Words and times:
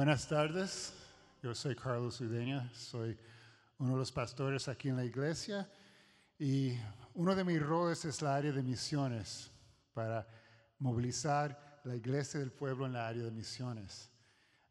Buenas 0.00 0.26
tardes, 0.26 0.94
yo 1.42 1.54
soy 1.54 1.76
Carlos 1.76 2.18
Udeña, 2.22 2.72
soy 2.72 3.18
uno 3.76 3.92
de 3.92 3.98
los 3.98 4.10
pastores 4.10 4.66
aquí 4.66 4.88
en 4.88 4.96
la 4.96 5.04
iglesia 5.04 5.70
y 6.38 6.74
uno 7.12 7.34
de 7.36 7.44
mis 7.44 7.60
roles 7.60 8.06
es 8.06 8.22
la 8.22 8.34
área 8.34 8.50
de 8.50 8.62
misiones 8.62 9.50
para 9.92 10.26
movilizar 10.78 11.82
la 11.84 11.94
iglesia 11.94 12.40
del 12.40 12.50
pueblo 12.50 12.86
en 12.86 12.94
la 12.94 13.08
área 13.08 13.24
de 13.24 13.30
misiones. 13.30 14.08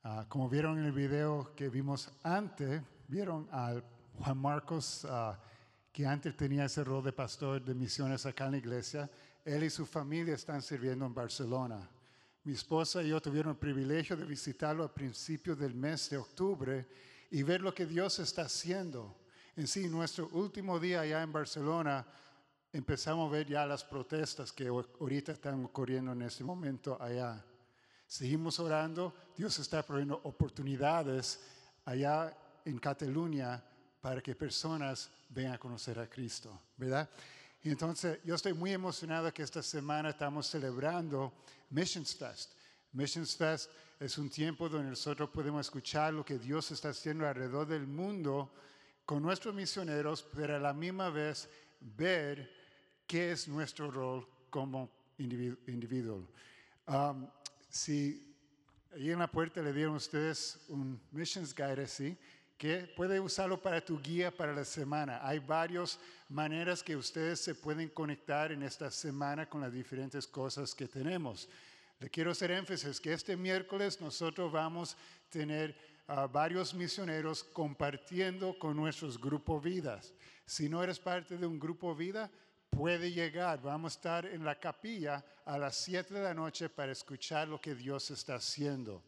Ah, 0.04 0.26
como 0.28 0.50
vieron 0.50 0.80
en 0.80 0.86
el 0.86 0.94
video 0.94 1.54
que 1.56 1.70
vimos 1.70 2.12
antes, 2.24 2.82
vieron 3.08 3.48
a 3.52 3.80
Juan 4.18 4.38
Marcos, 4.40 5.06
ah, 5.08 5.40
que 5.92 6.08
antes 6.08 6.36
tenía 6.36 6.66
ese 6.66 6.84
rol 6.84 7.04
de 7.04 7.14
pastor 7.14 7.64
de 7.64 7.76
misiones 7.76 8.26
acá 8.26 8.48
en 8.48 8.54
la 8.54 8.58
iglesia. 8.58 9.08
Él 9.46 9.64
y 9.64 9.70
su 9.70 9.86
familia 9.86 10.34
están 10.34 10.64
sirviendo 10.64 11.06
en 11.06 11.14
Barcelona. 11.14 11.88
Mi 12.44 12.54
esposa 12.54 13.04
y 13.04 13.10
yo 13.10 13.22
tuvieron 13.22 13.52
el 13.52 13.58
privilegio 13.58 14.16
de 14.16 14.26
visitarlo 14.26 14.84
a 14.84 14.94
principios 14.94 15.58
del 15.58 15.74
mes 15.74 16.10
de 16.10 16.18
octubre 16.18 16.88
y 17.32 17.44
ver 17.44 17.62
lo 17.62 17.74
que 17.74 17.86
Dios 17.86 18.20
está 18.20 18.44
haciendo. 18.44 19.16
En 19.56 19.68
sí, 19.68 19.88
nuestro 19.90 20.30
último 20.30 20.80
día 20.80 21.02
allá 21.02 21.22
en 21.22 21.34
Barcelona, 21.34 22.06
empezamos 22.72 23.30
a 23.30 23.32
ver 23.32 23.48
ya 23.48 23.66
las 23.66 23.84
protestas 23.84 24.52
que 24.52 24.68
ahorita 24.68 25.34
están 25.34 25.66
ocurriendo 25.66 26.14
en 26.14 26.22
este 26.22 26.44
momento 26.44 26.98
allá. 27.02 27.44
Seguimos 28.08 28.60
orando, 28.60 29.14
Dios 29.36 29.60
está 29.60 29.84
poniendo 29.84 30.20
oportunidades 30.24 31.42
allá 31.86 32.36
en 32.66 32.80
Cataluña 32.80 33.64
para 34.02 34.22
que 34.22 34.36
personas 34.36 35.12
vengan 35.30 35.54
a 35.54 35.60
conocer 35.60 36.00
a 36.00 36.10
Cristo, 36.10 36.60
¿verdad? 36.78 37.10
Y 37.62 37.70
entonces 37.70 38.20
yo 38.24 38.36
estoy 38.36 38.54
muy 38.54 38.72
emocionado 38.72 39.34
que 39.34 39.44
esta 39.44 39.62
semana 39.62 40.10
estamos 40.10 40.48
celebrando 40.48 41.34
Missions 41.70 42.16
Fest. 42.16 42.54
Missions 42.94 43.36
Fest 43.36 43.70
es 44.00 44.18
un 44.18 44.30
tiempo 44.30 44.70
donde 44.70 44.90
nosotros 44.90 45.30
podemos 45.30 45.66
escuchar 45.66 46.14
lo 46.14 46.24
que 46.24 46.40
Dios 46.40 46.72
está 46.72 46.90
haciendo 46.90 47.28
alrededor 47.28 47.68
del 47.68 47.86
mundo 47.86 48.50
con 49.06 49.22
nuestros 49.22 49.54
misioneros, 49.54 50.26
pero 50.34 50.56
a 50.56 50.60
la 50.60 50.74
misma 50.74 51.10
vez 51.10 51.50
ver 51.82 52.50
qué 53.06 53.34
es 53.34 53.48
nuestro 53.48 53.92
rol 53.92 54.26
como 54.50 54.90
individuo. 55.18 56.26
Um, 56.88 57.28
si 57.70 58.36
ahí 58.94 59.12
en 59.12 59.20
la 59.20 59.30
puerta 59.30 59.62
le 59.62 59.74
dieron 59.74 59.96
a 59.96 59.98
ustedes 59.98 60.60
un 60.70 61.00
Missions 61.12 61.54
Guide 61.54 61.84
así, 61.84 62.18
que 62.60 62.92
puede 62.94 63.22
usarlo 63.22 63.62
para 63.62 63.80
tu 63.80 63.98
guía 64.02 64.36
para 64.36 64.54
la 64.54 64.66
semana. 64.66 65.26
Hay 65.26 65.40
varias 65.40 65.98
maneras 66.28 66.84
que 66.84 66.94
ustedes 66.94 67.40
se 67.40 67.56
pueden 67.56 67.88
conectar 67.88 68.52
en 68.52 68.64
esta 68.64 68.92
semana 68.92 69.48
con 69.48 69.62
las 69.62 69.72
diferentes 69.72 70.28
cosas 70.28 70.76
que 70.76 70.86
tenemos. 70.86 71.48
Le 72.02 72.10
quiero 72.10 72.32
hacer 72.32 72.52
énfasis 72.52 73.00
que 73.00 73.14
este 73.14 73.38
miércoles 73.38 74.02
nosotros 74.02 74.52
vamos 74.52 74.94
a 74.94 75.30
tener 75.30 75.74
a 76.06 76.28
varios 76.28 76.74
misioneros 76.74 77.46
compartiendo 77.46 78.60
con 78.60 78.76
nuestros 78.76 79.18
grupos 79.18 79.64
vidas. 79.64 80.14
Si 80.46 80.68
no 80.68 80.84
eres 80.84 81.00
parte 81.00 81.38
de 81.38 81.48
un 81.48 81.62
grupo 81.62 81.96
vida, 81.96 82.30
puede 82.70 83.10
llegar. 83.10 83.62
Vamos 83.62 83.94
a 83.94 83.96
estar 83.96 84.26
en 84.26 84.44
la 84.44 84.60
capilla 84.60 85.24
a 85.46 85.58
las 85.58 85.78
7 85.78 86.14
de 86.14 86.24
la 86.24 86.34
noche 86.34 86.68
para 86.68 86.92
escuchar 86.92 87.48
lo 87.48 87.62
que 87.62 87.74
Dios 87.74 88.12
está 88.12 88.36
haciendo. 88.36 89.02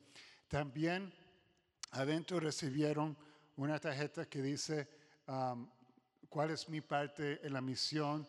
También 0.47 1.13
adentro 1.91 2.39
recibieron 2.39 3.17
una 3.61 3.79
tarjeta 3.79 4.25
que 4.25 4.41
dice 4.41 4.87
um, 5.27 5.69
cuál 6.29 6.51
es 6.51 6.67
mi 6.67 6.81
parte 6.81 7.45
en 7.45 7.53
la 7.53 7.61
misión, 7.61 8.27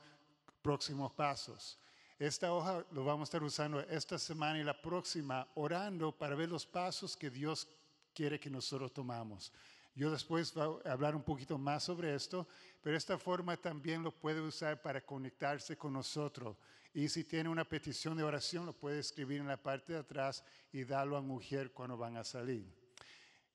próximos 0.61 1.12
pasos. 1.12 1.78
Esta 2.19 2.52
hoja 2.52 2.84
lo 2.92 3.05
vamos 3.05 3.22
a 3.22 3.28
estar 3.30 3.42
usando 3.42 3.80
esta 3.80 4.19
semana 4.19 4.58
y 4.58 4.62
la 4.62 4.80
próxima, 4.80 5.48
orando 5.55 6.12
para 6.12 6.36
ver 6.36 6.48
los 6.48 6.66
pasos 6.66 7.16
que 7.16 7.30
Dios 7.30 7.66
quiere 8.14 8.38
que 8.38 8.50
nosotros 8.50 8.92
tomamos. 8.92 9.53
Yo 9.94 10.10
después 10.10 10.53
voy 10.55 10.80
a 10.84 10.92
hablar 10.92 11.16
un 11.16 11.22
poquito 11.22 11.58
más 11.58 11.84
sobre 11.84 12.14
esto, 12.14 12.47
pero 12.83 12.97
esta 12.97 13.19
forma 13.19 13.56
también 13.56 14.03
lo 14.03 14.12
puede 14.12 14.41
usar 14.41 14.80
para 14.83 15.00
conectarse 15.00 15.77
con 15.77 15.94
nosotros. 15.94 16.56
Y 16.94 17.09
si 17.09 17.25
tiene 17.25 17.49
una 17.49 17.64
petición 17.64 18.16
de 18.16 18.22
oración, 18.22 18.66
lo 18.66 18.75
puede 18.75 19.00
escribir 19.00 19.41
en 19.41 19.49
la 19.49 19.56
parte 19.56 19.94
de 19.94 20.00
atrás 20.00 20.44
y 20.72 20.84
darlo 20.84 21.16
a 21.16 21.22
mujer 21.22 21.72
cuando 21.72 21.97
van 21.97 22.19
a 22.19 22.25
salir. 22.25 22.81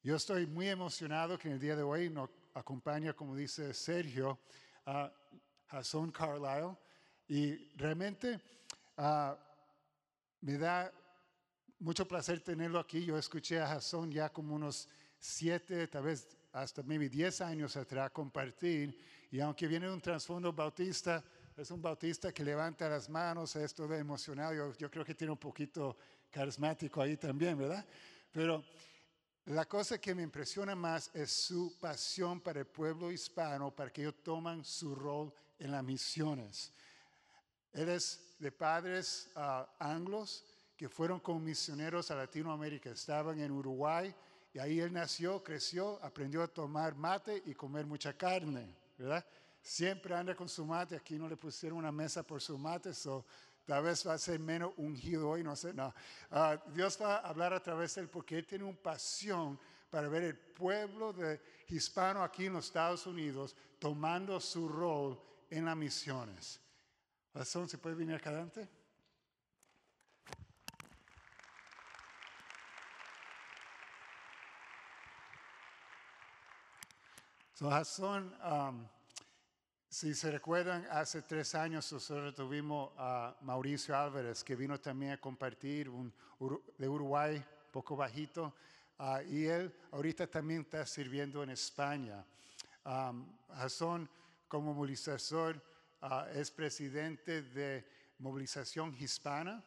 Yo 0.04 0.16
estoy 0.16 0.46
muy 0.46 0.70
emocionado 0.70 1.38
que 1.38 1.48
en 1.48 1.56
el 1.56 1.60
día 1.60 1.76
de 1.76 1.82
hoy 1.82 2.10
nos 2.10 2.30
acompaña, 2.54 3.14
como 3.14 3.36
dice 3.36 3.74
Sergio, 3.74 4.40
a 4.86 5.12
Jason 5.68 6.12
Carlisle. 6.12 6.78
Y 7.28 7.76
realmente 7.76 8.40
ah, 8.96 9.38
me 10.42 10.58
da 10.58 10.94
mucho 11.80 12.08
placer 12.08 12.40
tenerlo 12.42 12.80
aquí. 12.80 13.04
Yo 13.04 13.18
escuché 13.18 13.60
a 13.60 13.68
Jason 13.68 14.12
ya 14.12 14.30
como 14.30 14.56
unos 14.56 14.88
siete, 15.20 15.88
tal 15.88 16.04
vez 16.04 16.38
hasta 16.54 16.84
maybe 16.84 17.10
diez 17.10 17.42
años 17.42 17.76
atrás 17.76 18.12
compartir. 18.12 18.98
Y 19.32 19.40
aunque 19.40 19.68
viene 19.68 19.88
de 19.88 19.94
un 19.94 20.02
trasfondo 20.02 20.54
bautista, 20.54 21.24
es 21.58 21.72
un 21.72 21.82
bautista 21.82 22.32
que 22.32 22.44
levanta 22.44 22.88
las 22.88 23.10
manos, 23.10 23.56
esto 23.56 23.88
de 23.88 23.98
emocionado. 23.98 24.54
Yo, 24.54 24.74
yo 24.78 24.92
creo 24.92 25.04
que 25.04 25.16
tiene 25.16 25.32
un 25.32 25.40
poquito 25.40 25.98
carismático 26.30 27.02
ahí 27.02 27.18
también, 27.18 27.58
¿verdad? 27.58 27.84
Pero 28.32 28.64
la 29.48 29.66
cosa 29.66 29.98
que 29.98 30.14
me 30.14 30.24
impresiona 30.24 30.76
más 30.76 31.10
es 31.14 31.32
su 31.32 31.78
pasión 31.80 32.42
para 32.42 32.60
el 32.60 32.68
pueblo 32.68 33.12
hispano, 33.12 33.74
para 33.74 33.90
que 33.92 34.02
ellos 34.02 34.16
toman 34.22 34.66
su 34.66 34.94
rol 34.94 35.34
en 35.58 35.72
las 35.72 35.84
misiones. 35.84 36.74
Él 37.72 37.88
es 37.90 38.36
de 38.40 38.52
padres 38.52 39.30
uh, 39.38 39.64
anglos 39.80 40.44
que 40.76 40.90
fueron 40.90 41.22
como 41.22 41.40
misioneros 41.40 42.12
a 42.12 42.16
Latinoamérica. 42.16 42.90
Estaban 42.90 43.40
en 43.40 43.52
Uruguay 43.52 44.14
y 44.54 44.60
ahí 44.60 44.82
él 44.82 44.92
nació, 44.92 45.42
creció, 45.42 45.98
aprendió 46.04 46.44
a 46.44 46.48
tomar 46.48 46.96
mate 46.96 47.42
y 47.46 47.54
comer 47.54 47.86
mucha 47.86 48.18
carne, 48.18 48.76
¿verdad? 48.98 49.26
Siempre 49.62 50.14
anda 50.14 50.36
con 50.36 50.50
su 50.50 50.66
mate. 50.66 50.98
Aquí 50.98 51.16
no 51.16 51.30
le 51.30 51.38
pusieron 51.38 51.80
una 51.80 51.92
mesa 51.92 52.22
por 52.22 52.42
su 52.42 52.58
mate, 52.58 52.94
so 52.94 53.26
Tal 53.68 53.84
vez 53.84 54.08
va 54.08 54.14
a 54.14 54.18
ser 54.18 54.40
menos 54.40 54.72
ungido 54.78 55.30
hoy, 55.30 55.44
no 55.44 55.54
sé. 55.54 55.74
No. 55.74 55.94
Ah, 56.32 56.58
Dios 56.74 56.98
va 57.02 57.18
a 57.18 57.28
hablar 57.28 57.52
a 57.52 57.62
través 57.62 57.96
de 57.96 58.02
él 58.02 58.10
porque 58.10 58.38
él 58.38 58.48
tiene 58.48 58.64
una 58.64 58.78
pasión 58.78 59.60
para 59.90 60.08
ver 60.08 60.24
el 60.24 60.38
pueblo 60.38 61.12
de 61.12 61.42
hispano 61.68 62.24
aquí 62.24 62.46
en 62.46 62.54
los 62.54 62.68
Estados 62.68 63.06
Unidos 63.06 63.58
tomando 63.78 64.40
su 64.40 64.70
rol 64.70 65.22
en 65.50 65.66
las 65.66 65.76
misiones. 65.76 66.62
¿Razón? 67.34 67.68
¿Se 67.68 67.78
puede 67.78 67.96
venir 67.96 68.16
acá 68.16 68.30
adelante? 68.30 68.70
So, 77.54 77.70
Jason, 77.70 78.34
um, 78.46 78.88
si 79.98 80.14
se 80.14 80.30
recuerdan, 80.30 80.86
hace 80.92 81.24
tres 81.24 81.56
años 81.56 81.92
nosotros 81.92 82.36
tuvimos 82.36 82.92
a 82.98 83.36
Mauricio 83.42 83.98
Álvarez, 83.98 84.44
que 84.44 84.56
vino 84.56 84.80
también 84.80 85.14
a 85.14 85.18
compartir 85.20 85.90
un, 85.90 86.14
de 86.78 86.88
Uruguay, 86.88 87.44
poco 87.72 87.96
bajito, 87.96 88.54
ah, 89.00 89.24
y 89.24 89.46
él 89.46 89.74
ahorita 89.90 90.28
también 90.28 90.62
está 90.62 90.86
sirviendo 90.86 91.42
en 91.42 91.50
España. 91.50 92.24
Um, 92.86 93.26
Jason, 93.56 94.08
como 94.48 94.72
movilizador, 94.72 95.60
ah, 96.04 96.28
es 96.32 96.52
presidente 96.52 97.42
de 97.42 97.84
Movilización 98.20 98.96
Hispana, 99.00 99.64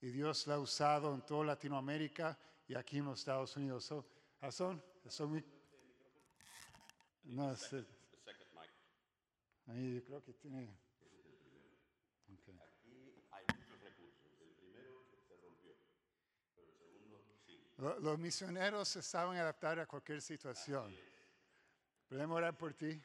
y 0.00 0.10
Dios 0.10 0.46
la 0.46 0.54
ha 0.54 0.58
usado 0.60 1.12
en 1.12 1.22
toda 1.22 1.44
Latinoamérica 1.46 2.38
y 2.68 2.76
aquí 2.76 2.98
en 2.98 3.06
los 3.06 3.18
Estados 3.18 3.56
Unidos. 3.56 3.86
So, 3.86 4.06
Jason, 4.40 4.80
muy... 5.28 5.44
No, 7.24 7.52
Ahí 9.66 9.94
yo 9.94 10.04
creo 10.04 10.22
que 10.22 10.32
tiene... 10.34 10.76
Okay. 12.40 12.58
Aquí 12.60 13.24
hay 13.30 13.44
muchos 13.56 13.80
recursos. 13.80 14.40
El 14.40 14.52
primero 14.54 15.04
se 15.28 15.36
rompió, 15.36 15.74
pero 16.54 16.68
el 16.68 16.74
segundo 16.74 17.22
sí. 17.46 17.60
Los 18.02 18.18
misioneros 18.18 18.88
se 18.88 19.02
saben 19.02 19.38
adaptar 19.38 19.78
a 19.80 19.86
cualquier 19.86 20.20
situación. 20.22 20.94
Podemos 22.08 22.36
orar 22.36 22.56
por 22.56 22.74
ti. 22.74 22.86
Gracias. 22.86 23.02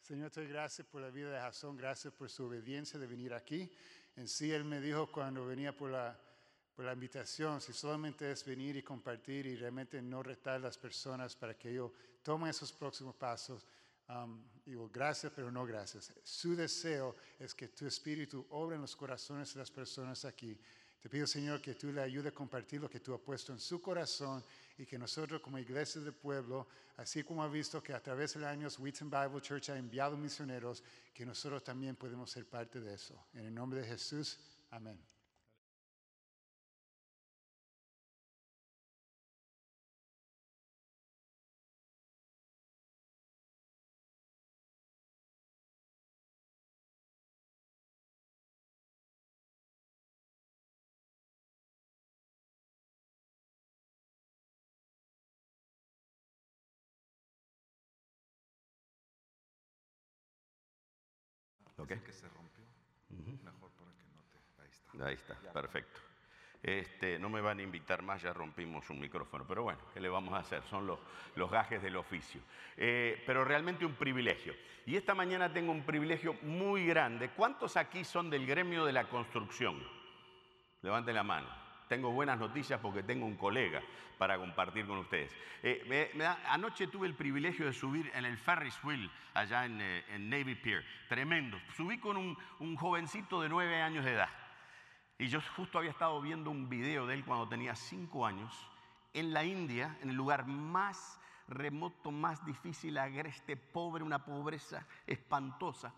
Señor, 0.00 0.30
te 0.30 0.40
doy 0.40 0.48
gracias 0.48 0.86
por 0.86 1.00
la 1.00 1.10
vida 1.10 1.30
de 1.30 1.38
Jason, 1.38 1.76
gracias 1.76 2.12
por 2.12 2.30
su 2.30 2.44
obediencia 2.44 2.98
de 2.98 3.06
venir 3.06 3.34
aquí. 3.34 3.70
En 4.16 4.28
sí, 4.28 4.52
él 4.52 4.64
me 4.64 4.80
dijo 4.80 5.10
cuando 5.10 5.46
venía 5.46 5.76
por 5.76 5.90
la, 5.90 6.18
por 6.74 6.84
la 6.84 6.92
invitación, 6.92 7.60
si 7.60 7.72
solamente 7.72 8.30
es 8.30 8.44
venir 8.44 8.76
y 8.76 8.82
compartir 8.82 9.46
y 9.46 9.56
realmente 9.56 10.00
no 10.02 10.22
retar 10.22 10.56
a 10.56 10.58
las 10.58 10.76
personas 10.78 11.36
para 11.36 11.56
que 11.56 11.70
ellos 11.70 11.92
tomen 12.22 12.50
esos 12.50 12.72
próximos 12.72 13.14
pasos, 13.14 13.66
Um, 14.12 14.42
digo, 14.64 14.90
gracias, 14.92 15.32
pero 15.34 15.50
no 15.50 15.64
gracias. 15.64 16.12
Su 16.22 16.54
deseo 16.54 17.16
es 17.38 17.54
que 17.54 17.68
tu 17.68 17.86
espíritu 17.86 18.46
obre 18.50 18.76
en 18.76 18.82
los 18.82 18.94
corazones 18.94 19.54
de 19.54 19.60
las 19.60 19.70
personas 19.70 20.24
aquí. 20.24 20.58
Te 21.00 21.08
pido, 21.08 21.26
Señor, 21.26 21.60
que 21.60 21.74
tú 21.74 21.92
le 21.92 22.02
ayudes 22.02 22.32
a 22.32 22.34
compartir 22.34 22.80
lo 22.80 22.88
que 22.88 23.00
tú 23.00 23.14
has 23.14 23.20
puesto 23.20 23.52
en 23.52 23.58
su 23.58 23.80
corazón 23.80 24.44
y 24.78 24.86
que 24.86 24.98
nosotros 24.98 25.40
como 25.40 25.58
iglesia 25.58 26.00
del 26.00 26.12
pueblo, 26.12 26.68
así 26.96 27.24
como 27.24 27.42
ha 27.42 27.48
visto 27.48 27.82
que 27.82 27.92
a 27.92 28.00
través 28.00 28.34
de 28.34 28.40
los 28.40 28.48
años 28.48 28.78
Wheaton 28.78 29.10
Bible 29.10 29.40
Church 29.40 29.70
ha 29.70 29.78
enviado 29.78 30.16
misioneros, 30.16 30.84
que 31.12 31.26
nosotros 31.26 31.64
también 31.64 31.96
podemos 31.96 32.30
ser 32.30 32.46
parte 32.46 32.80
de 32.80 32.94
eso. 32.94 33.18
En 33.34 33.46
el 33.46 33.54
nombre 33.54 33.80
de 33.80 33.88
Jesús, 33.88 34.38
amén. 34.70 34.98
¿Ok? 61.82 61.88
Que 62.04 62.12
se 62.12 62.28
rompió. 62.28 62.64
Mejor 63.10 63.70
para 63.72 63.90
que 63.92 64.04
no 64.14 64.22
te. 64.30 64.62
Ahí 64.62 64.70
está. 64.70 65.06
Ahí 65.06 65.14
está, 65.14 65.52
perfecto. 65.52 66.00
Este, 66.62 67.18
no 67.18 67.28
me 67.28 67.40
van 67.40 67.58
a 67.58 67.62
invitar 67.62 68.02
más, 68.02 68.22
ya 68.22 68.32
rompimos 68.32 68.88
un 68.88 69.00
micrófono, 69.00 69.44
pero 69.48 69.64
bueno, 69.64 69.80
¿qué 69.92 69.98
le 69.98 70.08
vamos 70.08 70.32
a 70.34 70.38
hacer? 70.38 70.62
Son 70.70 70.86
los, 70.86 71.00
los 71.34 71.50
gajes 71.50 71.82
del 71.82 71.96
oficio. 71.96 72.40
Eh, 72.76 73.20
pero 73.26 73.44
realmente 73.44 73.84
un 73.84 73.94
privilegio. 73.94 74.54
Y 74.86 74.94
esta 74.94 75.12
mañana 75.12 75.52
tengo 75.52 75.72
un 75.72 75.84
privilegio 75.84 76.34
muy 76.42 76.86
grande. 76.86 77.30
¿Cuántos 77.30 77.76
aquí 77.76 78.04
son 78.04 78.30
del 78.30 78.46
gremio 78.46 78.84
de 78.84 78.92
la 78.92 79.08
construcción? 79.08 79.82
Levanten 80.82 81.16
la 81.16 81.24
mano. 81.24 81.61
Tengo 81.92 82.10
buenas 82.10 82.38
noticias 82.38 82.80
porque 82.80 83.02
tengo 83.02 83.26
un 83.26 83.36
colega 83.36 83.82
para 84.16 84.38
compartir 84.38 84.86
con 84.86 84.96
ustedes. 84.96 85.30
Eh, 85.62 85.84
me- 85.86 86.08
me 86.16 86.24
da- 86.24 86.38
anoche 86.48 86.86
tuve 86.86 87.06
el 87.06 87.12
privilegio 87.12 87.66
de 87.66 87.74
subir 87.74 88.10
en 88.14 88.24
el 88.24 88.38
Ferris 88.38 88.82
Wheel 88.82 89.10
allá 89.34 89.66
en, 89.66 89.78
eh, 89.78 90.02
en 90.08 90.30
Navy 90.30 90.54
Pier. 90.54 90.82
Tremendo. 91.10 91.60
Subí 91.76 91.98
con 91.98 92.16
un, 92.16 92.38
un 92.60 92.76
jovencito 92.76 93.42
de 93.42 93.50
nueve 93.50 93.82
años 93.82 94.06
de 94.06 94.12
edad. 94.14 94.30
Y 95.18 95.26
yo 95.28 95.40
justo 95.54 95.76
había 95.76 95.90
estado 95.90 96.18
viendo 96.22 96.50
un 96.50 96.70
video 96.70 97.06
de 97.06 97.12
él 97.12 97.26
cuando 97.26 97.46
tenía 97.46 97.74
cinco 97.74 98.24
años 98.24 98.54
en 99.12 99.34
la 99.34 99.44
India, 99.44 99.94
en 100.00 100.08
el 100.08 100.16
lugar 100.16 100.46
más 100.46 101.20
remoto, 101.46 102.10
más 102.10 102.42
difícil, 102.46 102.96
agreste, 102.96 103.54
pobre, 103.58 104.02
una 104.02 104.24
pobreza 104.24 104.86
espantosa, 105.06 105.92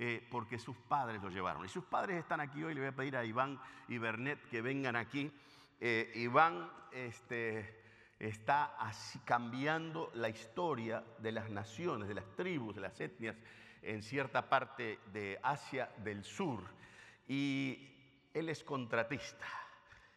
eh, 0.00 0.24
porque 0.30 0.60
sus 0.60 0.76
padres 0.76 1.20
lo 1.20 1.28
llevaron. 1.28 1.64
Y 1.64 1.68
sus 1.68 1.84
padres 1.84 2.18
están 2.18 2.40
aquí 2.40 2.62
hoy, 2.62 2.72
le 2.72 2.80
voy 2.80 2.88
a 2.90 2.96
pedir 2.96 3.16
a 3.16 3.24
Iván 3.24 3.60
y 3.88 3.98
Bernet 3.98 4.48
que 4.48 4.62
vengan 4.62 4.94
aquí. 4.94 5.28
Eh, 5.80 6.12
Iván 6.14 6.70
este, 6.92 7.82
está 8.20 8.76
así 8.78 9.18
cambiando 9.24 10.12
la 10.14 10.28
historia 10.28 11.04
de 11.18 11.32
las 11.32 11.50
naciones, 11.50 12.06
de 12.06 12.14
las 12.14 12.30
tribus, 12.36 12.76
de 12.76 12.80
las 12.80 13.00
etnias 13.00 13.36
en 13.82 14.02
cierta 14.02 14.48
parte 14.48 15.00
de 15.12 15.40
Asia 15.42 15.90
del 16.04 16.22
Sur. 16.22 16.62
Y 17.26 17.90
él 18.34 18.48
es 18.48 18.62
contratista 18.62 19.46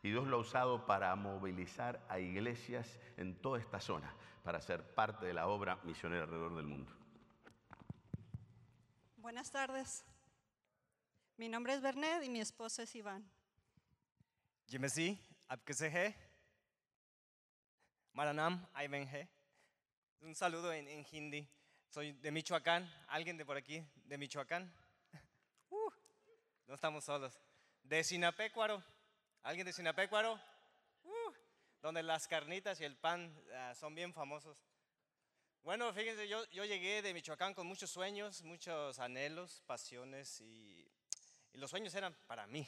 y 0.03 0.11
Dios 0.11 0.27
lo 0.27 0.37
ha 0.37 0.41
usado 0.41 0.85
para 0.85 1.15
movilizar 1.15 2.05
a 2.07 2.19
iglesias 2.19 2.99
en 3.17 3.35
toda 3.35 3.59
esta 3.59 3.79
zona, 3.79 4.13
para 4.43 4.61
ser 4.61 4.83
parte 4.93 5.25
de 5.25 5.33
la 5.33 5.47
obra 5.47 5.79
misionera 5.83 6.23
alrededor 6.23 6.55
del 6.55 6.67
mundo. 6.67 7.00
Buenas 9.21 9.51
tardes. 9.51 10.03
Mi 11.37 11.47
nombre 11.47 11.75
es 11.75 11.81
Bernet 11.81 12.23
y 12.23 12.29
mi 12.29 12.41
esposo 12.41 12.81
es 12.81 12.95
Iván. 12.95 13.31
Jimesi, 14.65 15.15
Abkeseje, 15.47 16.15
Maranam, 18.13 18.67
Aimenje. 18.73 19.19
¿eh? 19.19 19.29
Un 20.21 20.33
saludo 20.33 20.73
en, 20.73 21.05
hindi. 21.11 21.47
Soy 21.87 22.13
de 22.13 22.31
Michoacán. 22.31 22.91
¿Alguien 23.09 23.37
de 23.37 23.45
por 23.45 23.57
aquí? 23.57 23.85
¿De 24.05 24.17
Michoacán? 24.17 24.73
Uh. 25.69 25.91
No 26.65 26.73
estamos 26.73 27.03
solos. 27.03 27.39
De 27.83 28.03
Sinapecuaro. 28.03 28.83
¿Alguien 29.43 29.67
de 29.67 29.73
Sinapecuaro? 29.73 30.33
Uh, 31.03 31.31
donde 31.79 32.01
las 32.01 32.27
carnitas 32.27 32.81
y 32.81 32.85
el 32.85 32.97
pan 32.97 33.31
ah, 33.53 33.75
son 33.75 33.93
bien 33.93 34.15
famosos 34.15 34.57
bueno 35.63 35.93
fíjense 35.93 36.27
yo, 36.27 36.43
yo 36.49 36.65
llegué 36.65 37.01
de 37.01 37.13
Michoacán 37.13 37.53
con 37.53 37.67
muchos 37.67 37.89
sueños 37.89 38.43
muchos 38.43 38.99
anhelos 38.99 39.61
pasiones 39.65 40.41
y, 40.41 40.91
y 41.53 41.57
los 41.57 41.69
sueños 41.69 41.93
eran 41.95 42.15
para 42.27 42.47
mí 42.47 42.67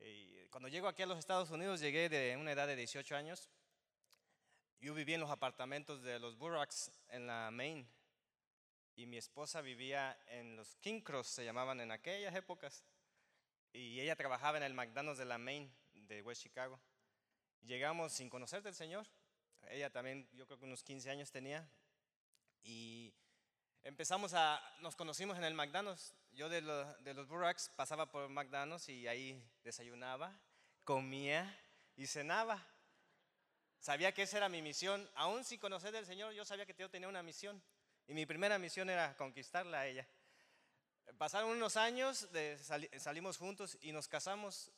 y 0.00 0.46
cuando 0.50 0.68
llego 0.68 0.88
aquí 0.88 1.02
a 1.02 1.06
los 1.06 1.18
Estados 1.18 1.50
Unidos, 1.50 1.80
llegué 1.80 2.08
de 2.08 2.36
una 2.36 2.52
edad 2.52 2.66
de 2.66 2.76
18 2.76 3.16
años. 3.16 3.48
Yo 4.80 4.94
vivía 4.94 5.16
en 5.16 5.20
los 5.20 5.30
apartamentos 5.30 6.02
de 6.02 6.18
los 6.18 6.36
Burracks 6.36 6.90
en 7.08 7.26
la 7.26 7.50
Main. 7.50 7.88
Y 8.94 9.06
mi 9.06 9.16
esposa 9.16 9.60
vivía 9.60 10.18
en 10.26 10.56
los 10.56 10.76
King 10.76 11.00
Cross, 11.00 11.28
se 11.28 11.44
llamaban 11.44 11.80
en 11.80 11.90
aquellas 11.90 12.34
épocas. 12.34 12.84
Y 13.72 14.00
ella 14.00 14.16
trabajaba 14.16 14.58
en 14.58 14.64
el 14.64 14.74
McDonald's 14.74 15.18
de 15.18 15.24
la 15.24 15.38
Main 15.38 15.72
de 15.92 16.22
West 16.22 16.42
Chicago. 16.42 16.80
Llegamos 17.62 18.12
sin 18.12 18.30
conocer 18.30 18.62
del 18.62 18.74
Señor. 18.74 19.06
Ella 19.68 19.90
también, 19.90 20.28
yo 20.32 20.46
creo 20.46 20.58
que 20.58 20.64
unos 20.64 20.82
15 20.82 21.10
años 21.10 21.30
tenía. 21.30 21.68
Y 22.70 23.14
empezamos 23.82 24.34
a, 24.34 24.62
nos 24.80 24.94
conocimos 24.94 25.38
en 25.38 25.44
el 25.44 25.54
McDonald's. 25.54 26.14
Yo 26.32 26.50
de, 26.50 26.60
de 26.60 27.14
los 27.14 27.26
Burracks 27.26 27.70
pasaba 27.70 28.10
por 28.12 28.28
McDonald's 28.28 28.90
y 28.90 29.08
ahí 29.08 29.42
desayunaba, 29.64 30.38
comía 30.84 31.58
y 31.96 32.06
cenaba. 32.06 32.62
Sabía 33.80 34.12
que 34.12 34.24
esa 34.24 34.36
era 34.36 34.50
mi 34.50 34.60
misión. 34.60 35.08
Aún 35.14 35.44
sin 35.44 35.58
conocer 35.58 35.92
del 35.92 36.04
Señor, 36.04 36.34
yo 36.34 36.44
sabía 36.44 36.66
que 36.66 36.74
yo 36.74 36.90
tenía 36.90 37.08
una 37.08 37.22
misión. 37.22 37.62
Y 38.06 38.12
mi 38.12 38.26
primera 38.26 38.58
misión 38.58 38.90
era 38.90 39.16
conquistarla 39.16 39.80
a 39.80 39.86
ella. 39.86 40.06
Pasaron 41.16 41.48
unos 41.48 41.78
años, 41.78 42.30
de 42.32 42.58
sali- 42.58 42.90
salimos 43.00 43.38
juntos 43.38 43.78
y 43.80 43.92
nos 43.92 44.08
casamos. 44.08 44.70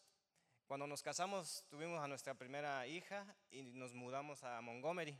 Cuando 0.69 0.87
nos 0.87 1.03
casamos 1.03 1.65
tuvimos 1.69 2.01
a 2.01 2.07
nuestra 2.07 2.35
primera 2.35 2.87
hija 2.87 3.27
y 3.51 3.63
nos 3.65 3.93
mudamos 3.95 4.45
a 4.45 4.61
Montgomery. 4.61 5.19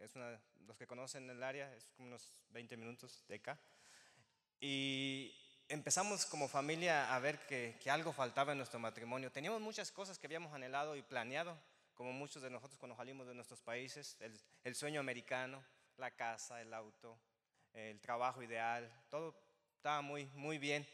Es 0.00 0.16
una, 0.16 0.40
los 0.66 0.78
que 0.78 0.86
conocen 0.86 1.28
el 1.28 1.42
área, 1.42 1.74
es 1.74 1.84
como 1.96 2.08
unos 2.08 2.42
20 2.50 2.76
minutos 2.78 3.22
de 3.28 3.34
acá. 3.34 3.58
Y 4.58 5.34
empezamos 5.68 6.24
como 6.24 6.48
familia 6.48 7.14
a 7.14 7.18
ver 7.18 7.38
que, 7.46 7.78
que 7.82 7.90
algo 7.90 8.12
faltaba 8.12 8.52
en 8.52 8.58
nuestro 8.58 8.80
matrimonio. 8.80 9.30
Teníamos 9.30 9.60
muchas 9.60 9.92
cosas 9.92 10.18
que 10.18 10.26
habíamos 10.26 10.54
anhelado 10.54 10.96
y 10.96 11.02
planeado, 11.02 11.56
como 11.92 12.12
muchos 12.12 12.42
de 12.42 12.48
nosotros 12.48 12.78
cuando 12.78 12.96
salimos 12.96 13.26
de 13.26 13.34
nuestros 13.34 13.60
países, 13.60 14.16
el, 14.20 14.40
el 14.64 14.74
sueño 14.74 15.00
americano, 15.00 15.62
la 15.98 16.10
casa, 16.10 16.62
el 16.62 16.72
auto, 16.72 17.18
el 17.74 18.00
trabajo 18.00 18.42
ideal, 18.42 18.90
todo 19.10 19.34
estaba 19.76 20.00
muy, 20.00 20.26
muy 20.34 20.56
bien, 20.56 20.86